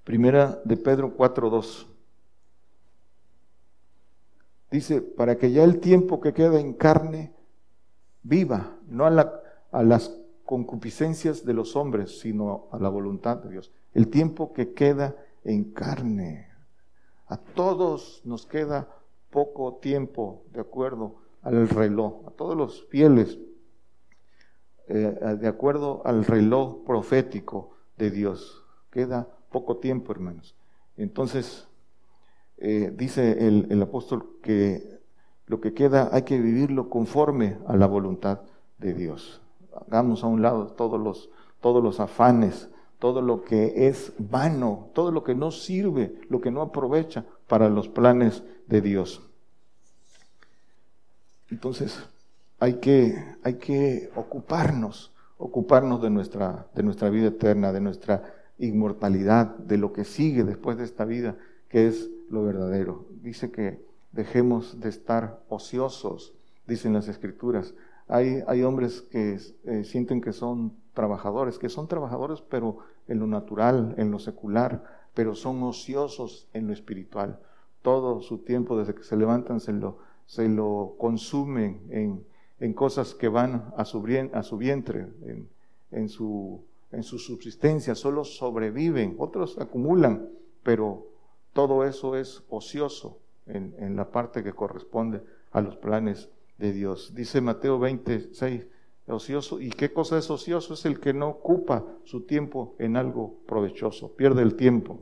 Primera 0.03 0.61
de 0.65 0.77
Pedro 0.77 1.17
4.2. 1.17 1.94
Dice, 4.76 5.01
para 5.01 5.38
que 5.38 5.53
ya 5.53 5.63
el 5.63 5.80
tiempo 5.80 6.19
que 6.19 6.34
queda 6.34 6.59
en 6.59 6.73
carne 6.73 7.34
viva, 8.23 8.78
no 8.89 9.05
a, 9.05 9.84
las 9.84 10.19
concupiscencias 10.43 11.45
de 11.45 11.53
los 11.53 11.78
hombres, 11.78 12.19
sino 12.19 12.67
a 12.73 12.78
la 12.80 12.89
voluntad 12.89 13.38
de 13.38 13.51
Dios. 13.51 13.71
El 13.93 14.09
tiempo 14.09 14.51
que 14.51 14.73
queda 14.73 15.15
en 15.45 15.71
carne. 15.71 16.49
A 17.28 17.38
todos 17.38 18.21
nos 18.26 18.45
queda 18.45 18.89
poco 19.30 19.76
tiempo 19.76 20.43
de 20.51 20.59
acuerdo 20.59 21.21
al 21.41 21.69
reloj, 21.69 22.28
a 22.28 22.32
todos 22.32 22.57
los 22.57 22.86
fieles 22.88 23.39
eh, 24.89 25.38
de 25.39 25.47
acuerdo 25.47 26.01
al 26.03 26.26
reloj 26.26 26.84
profético 26.84 27.78
de 27.97 28.11
Dios. 28.11 28.61
Queda 28.91 29.26
poco 29.51 29.78
tiempo, 29.78 30.11
hermanos. 30.11 30.53
Entonces, 30.97 31.65
eh, 32.57 32.93
dice 32.95 33.47
el, 33.47 33.67
el, 33.69 33.81
apóstol 33.81 34.37
que 34.41 34.99
lo 35.45 35.59
que 35.59 35.73
queda 35.73 36.09
hay 36.13 36.23
que 36.23 36.39
vivirlo 36.39 36.89
conforme 36.89 37.57
a 37.67 37.75
la 37.75 37.85
voluntad 37.85 38.41
de 38.77 38.93
Dios. 38.93 39.41
Hagamos 39.87 40.23
a 40.23 40.27
un 40.27 40.41
lado 40.41 40.67
todos 40.67 40.99
los, 40.99 41.29
todos 41.61 41.83
los 41.83 41.99
afanes, 41.99 42.69
todo 42.99 43.21
lo 43.21 43.43
que 43.43 43.87
es 43.87 44.13
vano, 44.17 44.89
todo 44.93 45.11
lo 45.11 45.23
que 45.23 45.35
no 45.35 45.51
sirve, 45.51 46.15
lo 46.29 46.41
que 46.41 46.51
no 46.51 46.61
aprovecha 46.61 47.25
para 47.47 47.69
los 47.69 47.89
planes 47.89 48.43
de 48.67 48.81
Dios. 48.81 49.21
Entonces, 51.51 51.99
hay 52.59 52.75
que, 52.75 53.23
hay 53.43 53.55
que 53.55 54.09
ocuparnos, 54.15 55.11
ocuparnos 55.37 56.01
de 56.01 56.09
nuestra, 56.09 56.67
de 56.73 56.83
nuestra 56.83 57.09
vida 57.09 57.27
eterna, 57.27 57.71
de 57.71 57.81
nuestra 57.81 58.33
inmortalidad, 58.57 59.55
de 59.57 59.77
lo 59.77 59.93
que 59.93 60.05
sigue 60.05 60.43
después 60.43 60.77
de 60.77 60.85
esta 60.85 61.05
vida, 61.05 61.35
que 61.69 61.87
es 61.87 62.09
lo 62.30 62.43
verdadero. 62.43 63.05
Dice 63.21 63.51
que 63.51 63.84
dejemos 64.11 64.80
de 64.80 64.89
estar 64.89 65.43
ociosos, 65.49 66.34
dicen 66.67 66.93
las 66.93 67.07
escrituras. 67.07 67.73
Hay, 68.07 68.43
hay 68.47 68.63
hombres 68.63 69.01
que 69.01 69.39
eh, 69.65 69.84
sienten 69.84 70.21
que 70.21 70.32
son 70.32 70.73
trabajadores, 70.93 71.57
que 71.57 71.69
son 71.69 71.88
trabajadores 71.88 72.41
pero 72.41 72.78
en 73.07 73.19
lo 73.19 73.28
natural, 73.28 73.95
en 73.97 74.11
lo 74.11 74.19
secular, 74.19 74.84
pero 75.13 75.36
son 75.36 75.61
ociosos 75.63 76.47
en 76.53 76.67
lo 76.67 76.73
espiritual. 76.73 77.39
Todo 77.82 78.21
su 78.21 78.39
tiempo 78.39 78.78
desde 78.78 78.95
que 78.95 79.03
se 79.03 79.17
levantan 79.17 79.59
se 79.59 79.73
lo, 79.73 79.97
se 80.26 80.47
lo 80.49 80.95
consumen 80.97 81.82
en, 81.89 82.26
en 82.59 82.73
cosas 82.73 83.13
que 83.13 83.28
van 83.28 83.73
a 83.78 83.86
su, 83.86 84.03
a 84.34 84.43
su 84.43 84.57
vientre, 84.57 85.07
en, 85.91 86.09
su, 86.09 86.63
en 86.91 87.03
su 87.03 87.19
subsistencia, 87.19 87.95
solo 87.95 88.23
sobreviven, 88.23 89.15
otros 89.19 89.59
acumulan, 89.59 90.30
pero 90.63 91.07
todo 91.55 91.85
eso 91.85 92.17
es 92.17 92.43
ocioso 92.49 93.21
en, 93.47 93.95
la 93.95 94.11
parte 94.11 94.43
que 94.43 94.51
corresponde 94.51 95.23
a 95.53 95.61
los 95.61 95.77
planes 95.77 96.29
de 96.57 96.73
Dios. 96.73 97.15
Dice 97.15 97.39
Mateo 97.39 97.79
26, 97.79 98.67
ocioso, 99.07 99.61
¿y 99.61 99.69
qué 99.69 99.93
cosa 99.93 100.17
es 100.17 100.29
ocioso? 100.29 100.73
Es 100.73 100.85
el 100.85 100.99
que 100.99 101.13
no 101.13 101.29
ocupa 101.29 101.85
su 102.03 102.25
tiempo 102.25 102.75
en 102.77 102.97
algo 102.97 103.37
provechoso, 103.47 104.17
pierde 104.17 104.41
el 104.41 104.57
tiempo. 104.57 104.99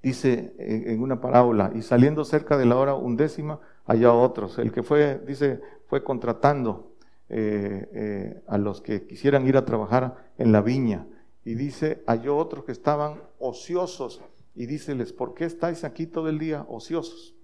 Dice 0.00 0.54
en 0.56 1.02
una 1.02 1.20
parábola, 1.20 1.72
y 1.74 1.82
saliendo 1.82 2.24
cerca 2.24 2.56
de 2.56 2.66
la 2.66 2.76
hora 2.76 2.94
undécima, 2.94 3.58
allá 3.86 4.12
otros. 4.12 4.56
El 4.60 4.70
que 4.70 4.84
fue, 4.84 5.20
dice, 5.26 5.60
fue 5.88 6.04
contratando 6.04 6.92
eh, 7.28 7.88
eh, 7.92 8.42
a 8.46 8.56
los 8.56 8.80
que 8.80 9.04
quisieran 9.04 9.48
ir 9.48 9.56
a 9.56 9.64
trabajar 9.64 10.30
en 10.38 10.52
la 10.52 10.62
viña. 10.62 11.08
Y 11.44 11.56
dice, 11.56 12.04
halló 12.06 12.36
otros 12.36 12.64
que 12.64 12.72
estaban 12.72 13.20
ociosos. 13.40 14.22
Y 14.58 14.66
díceles, 14.66 15.12
¿por 15.12 15.34
qué 15.34 15.46
estáis 15.46 15.84
aquí 15.84 16.06
todo 16.06 16.28
el 16.28 16.38
día 16.38 16.66
ociosos? 16.68 17.38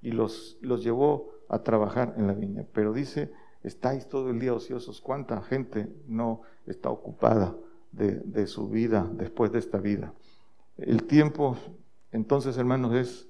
y 0.00 0.12
los, 0.12 0.58
los 0.60 0.82
llevó 0.84 1.30
a 1.48 1.62
trabajar 1.62 2.14
en 2.16 2.26
la 2.26 2.34
viña. 2.34 2.64
Pero 2.72 2.92
dice, 2.92 3.32
estáis 3.62 4.08
todo 4.08 4.30
el 4.30 4.38
día 4.38 4.54
ociosos. 4.54 5.00
¿Cuánta 5.00 5.40
gente 5.42 5.88
no 6.06 6.42
está 6.66 6.90
ocupada 6.90 7.56
de, 7.92 8.46
su 8.46 8.68
vida 8.68 9.08
después 9.12 9.50
de 9.52 9.58
esta 9.58 9.78
vida? 9.78 10.12
El 10.76 11.04
tiempo, 11.04 11.56
entonces, 12.12 12.56
hermanos, 12.58 12.94
es, 12.94 13.28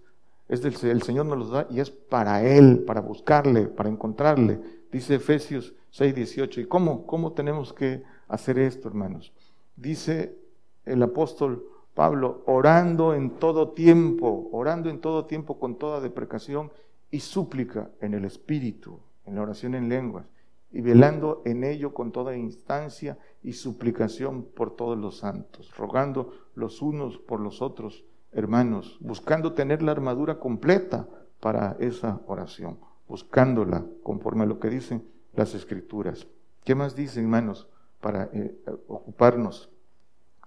es 0.49 0.63
del 0.63 0.75
el 0.91 1.03
Señor 1.03 1.27
nos 1.27 1.39
lo 1.39 1.49
da 1.49 1.67
y 1.71 1.81
es 1.81 1.91
para 1.91 2.43
Él, 2.45 2.85
para 2.87 3.01
buscarle, 3.01 3.67
para 3.67 3.89
encontrarle. 3.89 4.61
Dice 4.93 5.15
Efesios 5.15 5.75
6, 5.91 6.15
18. 6.15 6.61
¿Y 6.61 6.67
cómo, 6.67 7.07
cómo 7.07 7.33
tenemos 7.33 7.73
que 7.73 8.03
hacer 8.27 8.59
esto, 8.59 8.89
hermanos? 8.89 9.33
Dice 9.77 10.37
el 10.85 11.03
apóstol 11.03 11.65
Pablo, 11.99 12.45
orando 12.47 13.13
en 13.13 13.41
todo 13.41 13.71
tiempo, 13.71 14.49
orando 14.53 14.89
en 14.89 15.01
todo 15.01 15.25
tiempo 15.25 15.59
con 15.59 15.79
toda 15.79 16.01
deprecación 16.01 16.71
y 17.11 17.19
súplica 17.19 17.91
en 18.01 18.15
el 18.15 18.25
Espíritu, 18.25 19.01
en 19.27 19.35
la 19.35 19.43
oración 19.43 19.75
en 19.75 19.89
lenguas, 19.89 20.25
y 20.71 20.81
velando 20.81 21.43
en 21.45 21.65
ello 21.65 21.95
con 21.95 22.13
toda 22.13 22.37
instancia 22.37 23.19
y 23.43 23.55
suplicación 23.55 24.45
por 24.45 24.77
todos 24.77 24.97
los 24.97 25.19
santos, 25.19 25.77
rogando 25.77 26.33
los 26.55 26.83
unos 26.83 27.19
por 27.19 27.41
los 27.41 27.61
otros, 27.61 28.05
hermanos, 28.31 28.97
buscando 29.01 29.55
tener 29.55 29.83
la 29.83 29.91
armadura 29.91 30.39
completa 30.39 31.09
para 31.41 31.77
esa 31.81 32.21
oración, 32.29 32.79
buscándola 33.09 33.85
conforme 34.05 34.45
a 34.45 34.47
lo 34.47 34.61
que 34.61 34.71
dicen 34.71 35.03
las 35.35 35.53
escrituras. 35.53 36.29
¿Qué 36.63 36.77
más 36.77 36.95
dicen, 36.95 37.25
hermanos, 37.25 37.67
para 38.01 38.31
eh, 38.33 38.57
ocuparnos 38.87 39.73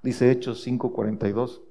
Dice 0.01 0.31
Hechos 0.31 0.65
5:42. 0.65 1.61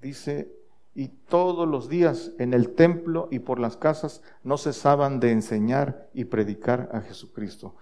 Dice, 0.00 0.52
y 0.94 1.08
todos 1.08 1.68
los 1.68 1.88
días 1.88 2.32
en 2.38 2.54
el 2.54 2.74
templo 2.74 3.28
y 3.30 3.40
por 3.40 3.58
las 3.58 3.76
casas 3.76 4.22
no 4.42 4.56
cesaban 4.56 5.20
de 5.20 5.30
enseñar 5.30 6.08
y 6.14 6.24
predicar 6.24 6.88
a 6.92 7.00
Jesucristo. 7.00 7.74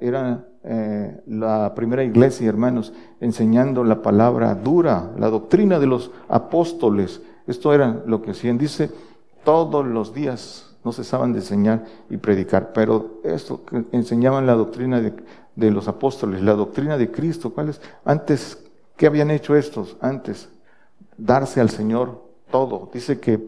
Era, 0.00 0.48
eh, 0.64 1.22
la 1.26 1.74
primera 1.74 2.02
iglesia, 2.02 2.48
hermanos, 2.48 2.92
enseñando 3.20 3.84
la 3.84 4.00
palabra 4.00 4.54
dura, 4.54 5.12
la 5.18 5.28
doctrina 5.28 5.78
de 5.78 5.86
los 5.86 6.10
apóstoles. 6.28 7.22
Esto 7.46 7.74
era 7.74 8.02
lo 8.06 8.22
que 8.22 8.30
hacían. 8.30 8.58
Dice, 8.58 8.90
todos 9.44 9.86
los 9.86 10.14
días 10.14 10.74
no 10.82 10.92
cesaban 10.92 11.32
de 11.32 11.40
enseñar 11.40 11.84
y 12.10 12.16
predicar. 12.16 12.72
Pero 12.72 13.20
esto 13.22 13.62
enseñaban 13.92 14.46
la 14.46 14.54
doctrina 14.54 15.00
de, 15.00 15.14
de 15.56 15.70
los 15.70 15.88
apóstoles, 15.88 16.42
la 16.42 16.54
doctrina 16.54 16.98
de 16.98 17.10
Cristo. 17.10 17.52
¿Cuál 17.52 17.70
es? 17.70 17.80
Antes, 18.04 18.64
¿qué 18.96 19.06
habían 19.06 19.30
hecho 19.30 19.56
estos? 19.56 19.96
Antes, 20.00 20.48
darse 21.16 21.60
al 21.60 21.70
Señor 21.70 22.24
todo. 22.50 22.90
Dice 22.92 23.20
que, 23.20 23.46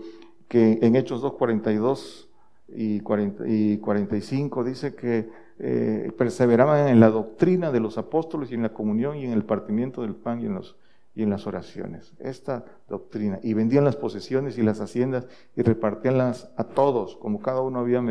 que 0.49 0.79
en 0.83 0.97
Hechos 0.97 1.21
2, 1.23 1.35
42 1.35 2.29
y, 2.69 3.01
40, 3.01 3.49
y 3.49 3.79
45 3.79 4.65
dice 4.65 4.95
que 4.95 5.31
eh, 5.59 6.13
perseveraban 6.19 6.89
en 6.89 7.01
la 7.01 7.11
doctrina 7.11 7.73
de 7.73 7.81
los 7.81 7.99
apóstoles 7.99 8.51
y 8.51 8.55
en 8.55 8.63
la 8.63 8.73
comunión 8.73 9.17
y 9.17 9.25
en 9.25 9.33
el 9.33 9.45
partimiento 9.45 10.03
del 10.03 10.15
pan 10.15 10.41
y 10.41 10.47
en, 10.47 10.55
los, 10.55 10.77
y 11.15 11.23
en 11.23 11.31
las 11.31 11.47
oraciones. 11.47 12.13
Esta 12.19 12.65
doctrina. 12.89 13.41
Y 13.43 13.55
vendían 13.55 13.85
las 13.85 13.97
posesiones 13.97 14.59
y 14.59 14.63
las 14.63 14.81
haciendas 14.81 15.27
y 15.57 15.63
repartíanlas 15.63 16.51
a 16.57 16.65
todos, 16.65 17.17
como 17.17 17.41
cada 17.41 17.63
uno 17.63 17.81
había 17.81 18.03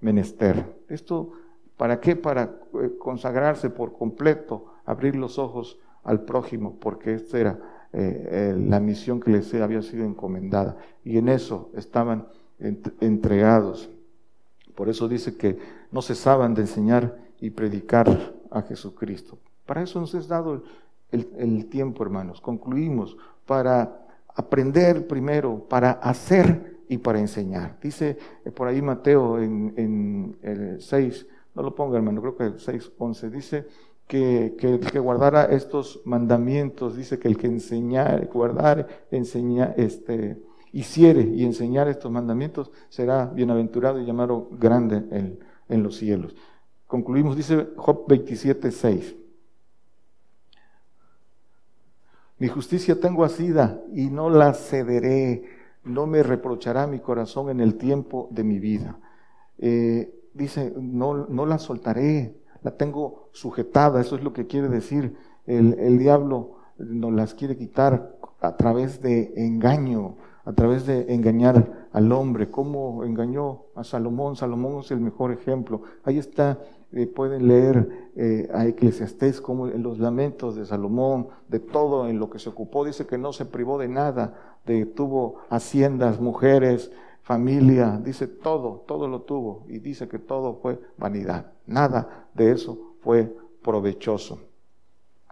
menester. 0.00 0.64
Esto 0.88 1.32
¿Para 1.76 2.00
qué? 2.00 2.16
Para 2.16 2.56
eh, 2.74 2.92
consagrarse 2.98 3.70
por 3.70 3.92
completo, 3.92 4.66
abrir 4.84 5.16
los 5.16 5.38
ojos 5.38 5.78
al 6.02 6.24
prójimo, 6.24 6.76
porque 6.80 7.14
esta 7.14 7.38
era 7.38 7.58
eh, 7.92 8.54
la 8.58 8.80
misión 8.80 9.20
que 9.20 9.30
les 9.30 9.52
había 9.54 9.82
sido 9.82 10.04
encomendada. 10.04 10.76
Y 11.04 11.18
en 11.18 11.28
eso 11.28 11.70
estaban 11.74 12.28
entregados. 13.00 13.90
Por 14.74 14.88
eso 14.88 15.08
dice 15.08 15.36
que 15.36 15.58
no 15.90 16.02
cesaban 16.02 16.54
de 16.54 16.62
enseñar 16.62 17.16
y 17.40 17.50
predicar 17.50 18.34
a 18.50 18.62
Jesucristo. 18.62 19.38
Para 19.66 19.82
eso 19.82 20.00
nos 20.00 20.14
es 20.14 20.28
dado 20.28 20.62
el, 21.10 21.66
tiempo, 21.66 22.02
hermanos. 22.02 22.40
Concluimos 22.40 23.16
para 23.46 24.06
aprender 24.34 25.06
primero, 25.06 25.64
para 25.68 25.92
hacer 25.92 26.78
y 26.88 26.98
para 26.98 27.20
enseñar. 27.20 27.78
Dice 27.80 28.18
eh, 28.44 28.50
por 28.50 28.68
ahí 28.68 28.82
Mateo 28.82 29.38
en, 29.38 29.72
en 29.76 30.36
el 30.42 30.80
6, 30.80 31.26
no 31.54 31.62
lo 31.62 31.74
ponga 31.74 31.96
hermano, 31.96 32.20
creo 32.20 32.36
que 32.36 32.44
el 32.44 32.54
6.11 32.54 33.30
dice 33.30 33.66
que, 34.06 34.54
que, 34.58 34.74
el 34.74 34.80
que 34.80 34.98
guardara 34.98 35.44
estos 35.44 36.00
mandamientos, 36.04 36.96
dice 36.96 37.18
que 37.18 37.28
el 37.28 37.36
que 37.36 37.46
enseñar, 37.46 38.26
guardar, 38.26 39.06
enseñar, 39.10 39.74
este, 39.76 40.42
hiciere 40.72 41.22
y 41.22 41.44
enseñar 41.44 41.88
estos 41.88 42.10
mandamientos 42.10 42.70
será 42.88 43.26
bienaventurado 43.26 44.00
y 44.00 44.04
llamado 44.04 44.48
grande 44.52 44.96
en, 45.10 45.38
en 45.68 45.82
los 45.82 45.96
cielos. 45.96 46.34
Concluimos, 46.86 47.36
dice 47.36 47.68
Job 47.76 48.06
27.6. 48.06 49.16
Mi 52.38 52.48
justicia 52.48 52.98
tengo 53.00 53.24
asida 53.24 53.80
y 53.94 54.10
no 54.10 54.28
la 54.28 54.52
cederé, 54.52 55.44
no 55.84 56.06
me 56.06 56.22
reprochará 56.22 56.86
mi 56.86 56.98
corazón 56.98 57.48
en 57.50 57.60
el 57.60 57.76
tiempo 57.76 58.28
de 58.32 58.44
mi 58.44 58.58
vida. 58.58 58.98
Eh, 59.58 60.13
dice, 60.34 60.74
no, 60.76 61.26
no 61.26 61.46
la 61.46 61.58
soltaré, 61.58 62.36
la 62.62 62.72
tengo 62.72 63.28
sujetada, 63.32 64.00
eso 64.00 64.16
es 64.16 64.22
lo 64.22 64.32
que 64.32 64.46
quiere 64.46 64.68
decir. 64.68 65.16
El, 65.46 65.74
el 65.78 65.98
diablo 65.98 66.56
nos 66.78 67.12
las 67.12 67.34
quiere 67.34 67.56
quitar 67.56 68.16
a 68.40 68.56
través 68.56 69.00
de 69.00 69.32
engaño, 69.36 70.16
a 70.44 70.52
través 70.52 70.86
de 70.86 71.14
engañar 71.14 71.88
al 71.92 72.12
hombre. 72.12 72.50
¿Cómo 72.50 73.04
engañó 73.04 73.62
a 73.74 73.84
Salomón? 73.84 74.36
Salomón 74.36 74.80
es 74.80 74.90
el 74.90 75.00
mejor 75.00 75.32
ejemplo. 75.32 75.82
Ahí 76.04 76.18
está, 76.18 76.58
eh, 76.92 77.06
pueden 77.06 77.48
leer 77.48 78.10
eh, 78.16 78.48
a 78.52 78.66
Eclesiastés 78.66 79.40
como 79.40 79.68
en 79.68 79.82
los 79.82 79.98
lamentos 79.98 80.54
de 80.56 80.66
Salomón, 80.66 81.28
de 81.48 81.60
todo 81.60 82.08
en 82.08 82.18
lo 82.18 82.30
que 82.30 82.38
se 82.38 82.50
ocupó. 82.50 82.84
Dice 82.84 83.06
que 83.06 83.18
no 83.18 83.32
se 83.32 83.46
privó 83.46 83.78
de 83.78 83.88
nada, 83.88 84.58
de, 84.66 84.86
tuvo 84.86 85.36
haciendas, 85.50 86.20
mujeres, 86.20 86.92
familia, 87.24 87.98
dice 88.02 88.28
todo, 88.28 88.84
todo 88.86 89.08
lo 89.08 89.22
tuvo 89.22 89.64
y 89.68 89.78
dice 89.78 90.06
que 90.08 90.18
todo 90.18 90.56
fue 90.56 90.78
vanidad. 90.98 91.52
Nada 91.66 92.28
de 92.34 92.52
eso 92.52 92.96
fue 93.00 93.34
provechoso. 93.62 94.40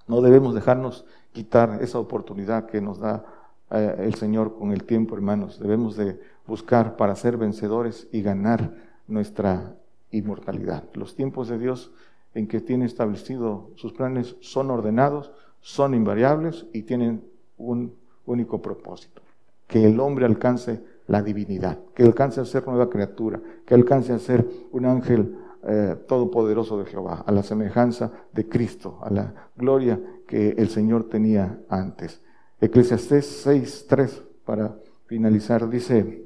No 0.09 0.22
debemos 0.22 0.55
dejarnos 0.55 1.05
quitar 1.32 1.82
esa 1.82 1.99
oportunidad 1.99 2.64
que 2.64 2.80
nos 2.80 2.99
da 2.99 3.24
eh, 3.70 3.97
el 3.99 4.14
Señor 4.14 4.59
con 4.59 4.72
el 4.72 4.84
tiempo, 4.84 5.14
hermanos. 5.14 5.61
Debemos 5.61 5.95
de 5.97 6.18
buscar 6.47 6.97
para 6.97 7.14
ser 7.14 7.36
vencedores 7.36 8.09
y 8.11 8.22
ganar 8.22 8.74
nuestra 9.07 9.76
inmortalidad. 10.11 10.84
Los 10.95 11.14
tiempos 11.14 11.49
de 11.49 11.59
Dios 11.59 11.93
en 12.32 12.49
que 12.49 12.62
tiene 12.62 12.86
establecido 12.86 13.70
sus 13.76 13.93
planes 13.93 14.36
son 14.40 14.70
ordenados, 14.70 15.30
son 15.61 15.93
invariables 15.93 16.66
y 16.72 16.82
tienen 16.84 17.22
un 17.59 17.95
único 18.24 18.62
propósito, 18.62 19.20
que 19.66 19.84
el 19.84 20.01
hombre 20.01 20.24
alcance 20.24 20.82
la 21.13 21.23
divinidad, 21.23 21.79
que 21.95 22.05
alcance 22.05 22.41
a 22.41 22.47
ser 22.47 22.67
nueva 22.67 22.89
criatura, 22.89 23.39
que 23.67 23.75
alcance 23.75 24.15
a 24.15 24.19
ser 24.19 24.49
un 24.71 24.87
ángel 24.87 25.37
eh, 25.63 25.95
todopoderoso 26.09 26.79
de 26.79 26.87
Jehová, 26.87 27.23
a 27.27 27.31
la 27.33 27.43
semejanza 27.43 28.11
de 28.33 28.49
Cristo, 28.49 28.99
a 29.03 29.11
la 29.11 29.51
gloria 29.55 30.01
que 30.27 30.55
el 30.57 30.71
Señor 30.71 31.11
tenía 31.11 31.61
antes. 31.69 32.23
Eclesiastés 32.63 33.47
6.3, 33.47 34.23
para 34.47 34.75
finalizar, 35.05 35.69
dice, 35.69 36.25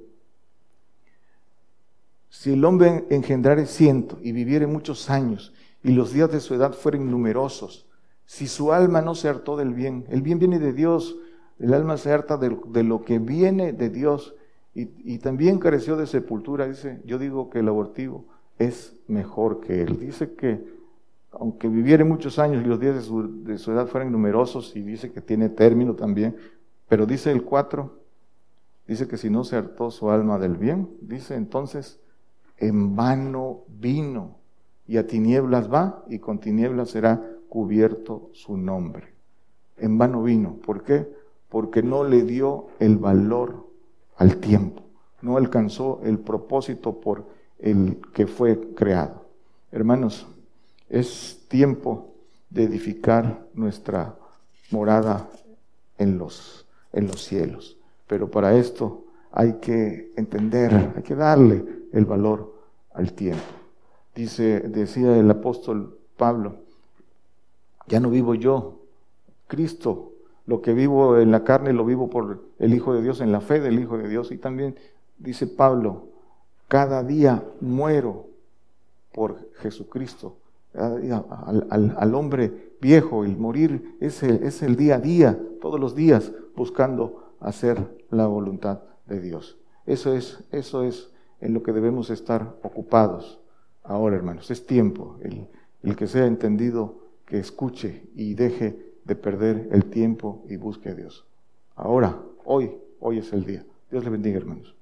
si 2.29 2.53
el 2.53 2.65
hombre 2.65 3.07
engendrare 3.11 3.67
ciento 3.67 4.21
y 4.23 4.31
viviere 4.31 4.69
muchos 4.69 5.11
años, 5.11 5.53
y 5.83 5.91
los 5.91 6.13
días 6.13 6.31
de 6.31 6.39
su 6.39 6.55
edad 6.55 6.73
fueren 6.75 7.11
numerosos, 7.11 7.89
si 8.25 8.47
su 8.47 8.73
alma 8.73 9.01
no 9.01 9.17
se 9.17 9.29
hartó 9.29 9.57
del 9.57 9.75
bien, 9.75 10.07
el 10.11 10.23
bien 10.23 10.39
viene 10.39 10.61
de 10.61 10.73
Dios, 10.73 11.17
el 11.59 11.75
alma 11.75 11.97
se 11.97 12.13
harta 12.13 12.37
de 12.37 12.83
lo 12.85 13.03
que 13.03 13.19
viene 13.19 13.73
de 13.73 13.91
Dios, 13.91 14.37
y, 14.79 15.19
también 15.19 15.59
careció 15.59 15.97
de 15.97 16.07
sepultura. 16.07 16.69
Dice, 16.69 17.01
yo 17.07 17.19
digo 17.19 17.49
que 17.49 17.61
el 17.61 17.69
abortivo 17.69 18.27
es 18.59 18.95
mejor 19.09 19.61
que 19.61 19.83
él. 19.83 19.99
Dice 19.99 20.35
que 20.35 20.63
aunque 21.33 21.69
viviere 21.69 22.05
muchos 22.05 22.39
años 22.39 22.63
y 22.65 22.69
los 22.69 22.79
días 22.79 22.95
de 22.95 23.03
su, 23.03 23.45
de 23.45 23.57
su 23.59 23.73
edad 23.73 23.87
fueran 23.87 24.13
numerosos, 24.13 24.75
y 24.77 24.83
dice 24.83 25.13
que 25.13 25.21
tiene 25.21 25.49
término 25.49 25.95
también, 25.95 26.37
pero 26.89 27.07
dice 27.07 27.31
el 27.31 27.43
4, 27.43 27.99
dice 28.87 29.09
que 29.09 29.17
si 29.17 29.29
no 29.29 29.45
se 29.45 29.57
hartó 29.57 29.91
su 29.91 30.11
alma 30.11 30.39
del 30.39 30.57
bien, 30.57 30.89
dice 31.01 31.35
entonces, 31.35 32.01
en 32.59 32.97
vano 32.97 33.65
vino, 33.69 34.37
y 34.87 34.99
a 34.99 35.07
tinieblas 35.07 35.73
va, 35.73 36.05
y 36.09 36.19
con 36.19 36.39
tinieblas 36.39 36.91
será 36.91 37.23
cubierto 37.49 38.31
su 38.33 38.57
nombre. 38.57 39.15
En 39.79 39.99
vano 39.99 40.23
vino. 40.23 40.57
¿Por 40.65 40.85
qué? 40.85 41.07
Porque 41.49 41.83
no 41.83 42.05
le 42.05 42.23
dio 42.23 42.69
el 42.79 42.97
valor 42.97 43.66
al 44.17 44.37
tiempo, 44.39 44.83
no 45.23 45.37
alcanzó 45.37 46.01
el 46.05 46.19
propósito 46.19 47.01
por 47.01 47.25
el 47.59 48.01
que 48.13 48.27
fue 48.27 48.75
creado. 48.75 49.27
Hermanos, 49.73 50.27
es 50.89 51.45
tiempo 51.49 52.15
de 52.51 52.65
edificar 52.65 53.47
nuestra 53.55 54.17
morada 54.71 55.29
en 55.99 56.19
los, 56.19 56.67
en 56.93 57.07
los 57.07 57.23
cielos, 57.23 57.77
pero 58.07 58.31
para 58.31 58.57
esto 58.57 59.05
hay 59.33 59.55
que 59.55 60.13
entender, 60.17 60.93
hay 60.97 61.03
que 61.03 61.15
darle 61.15 61.65
el 61.93 62.05
valor 62.05 62.55
al 62.95 63.13
tiempo. 63.13 63.43
Dice, 64.15 64.61
decía 64.61 65.17
el 65.17 65.31
apóstol 65.31 65.99
Pablo, 66.17 66.57
ya 67.87 68.01
no 68.01 68.11
vivo 68.11 68.35
yo, 68.35 68.81
Cristo, 69.47 70.13
lo 70.47 70.63
que 70.63 70.73
vivo 70.73 71.19
en 71.19 71.31
la 71.31 71.45
carne 71.45 71.73
lo 71.73 71.85
vivo 71.85 72.09
por 72.09 72.41
el 72.59 72.75
Hijo 72.75 72.95
de 72.95 73.03
Dios, 73.03 73.21
en 73.21 73.33
la 73.33 73.41
fe 73.41 73.61
del 73.61 73.79
Hijo 73.81 73.99
de 73.99 74.09
Dios. 74.09 74.31
Y 74.31 74.39
también 74.39 74.77
dice 75.19 75.47
Pablo, 75.47 76.09
cada 76.69 77.03
día 77.03 77.45
muero 77.61 78.27
por 79.13 79.51
Jesucristo. 79.55 80.39
al, 80.75 82.15
hombre 82.15 82.75
viejo, 82.81 83.25
el 83.25 83.37
morir 83.37 83.97
es 84.01 84.23
el, 84.23 84.43
es 84.45 84.63
el 84.63 84.77
día 84.77 84.97
a 84.97 85.01
día, 85.01 85.41
todos 85.61 85.81
los 85.81 85.95
días, 85.95 86.33
buscando 86.55 87.33
hacer 87.41 88.05
la 88.11 88.27
voluntad 88.27 88.81
de 89.07 89.21
Dios. 89.21 89.59
Eso 89.85 90.15
es, 90.15 90.45
eso 90.53 90.85
es 90.85 91.13
en 91.41 91.55
lo 91.55 91.63
que 91.63 91.73
debemos 91.73 92.11
estar 92.11 92.57
ocupados 92.63 93.41
ahora, 93.83 94.17
hermanos. 94.17 94.51
Es 94.51 94.65
tiempo. 94.67 95.17
El, 95.23 95.49
el 95.83 95.97
que 95.97 96.07
sea 96.07 96.27
entendido, 96.27 97.07
que 97.27 97.39
escuche 97.39 98.05
y 98.15 98.35
deje 98.35 98.86
de 99.07 99.15
perder 99.15 99.69
el 99.73 99.85
tiempo 99.87 100.45
y 100.49 100.57
busque 100.57 100.91
a 100.91 100.95
Dios. 100.95 101.25
Ahora, 101.75 102.21
hoy, 102.45 102.73
hoy 103.01 103.19
es 103.19 103.33
el 103.33 103.45
día. 103.45 103.65
Dios 103.91 104.05
le 104.05 104.11
bendiga, 104.11 104.39
hermanos. 104.39 104.75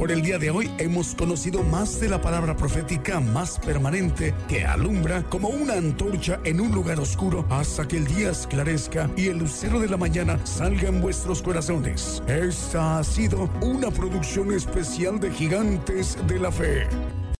Por 0.00 0.10
el 0.10 0.22
día 0.22 0.38
de 0.38 0.48
hoy 0.48 0.70
hemos 0.78 1.14
conocido 1.14 1.62
más 1.62 2.00
de 2.00 2.08
la 2.08 2.22
palabra 2.22 2.56
profética 2.56 3.20
más 3.20 3.58
permanente 3.58 4.32
que 4.48 4.64
alumbra 4.64 5.24
como 5.24 5.48
una 5.48 5.74
antorcha 5.74 6.40
en 6.44 6.58
un 6.62 6.72
lugar 6.72 6.98
oscuro 6.98 7.44
hasta 7.50 7.86
que 7.86 7.98
el 7.98 8.06
día 8.06 8.30
esclarezca 8.30 9.10
y 9.14 9.26
el 9.26 9.36
lucero 9.36 9.78
de 9.78 9.88
la 9.88 9.98
mañana 9.98 10.40
salga 10.46 10.88
en 10.88 11.02
vuestros 11.02 11.42
corazones. 11.42 12.22
Esta 12.26 13.00
ha 13.00 13.04
sido 13.04 13.50
una 13.60 13.90
producción 13.90 14.54
especial 14.54 15.20
de 15.20 15.30
Gigantes 15.32 16.16
de 16.26 16.38
la 16.38 16.50
Fe. 16.50 16.88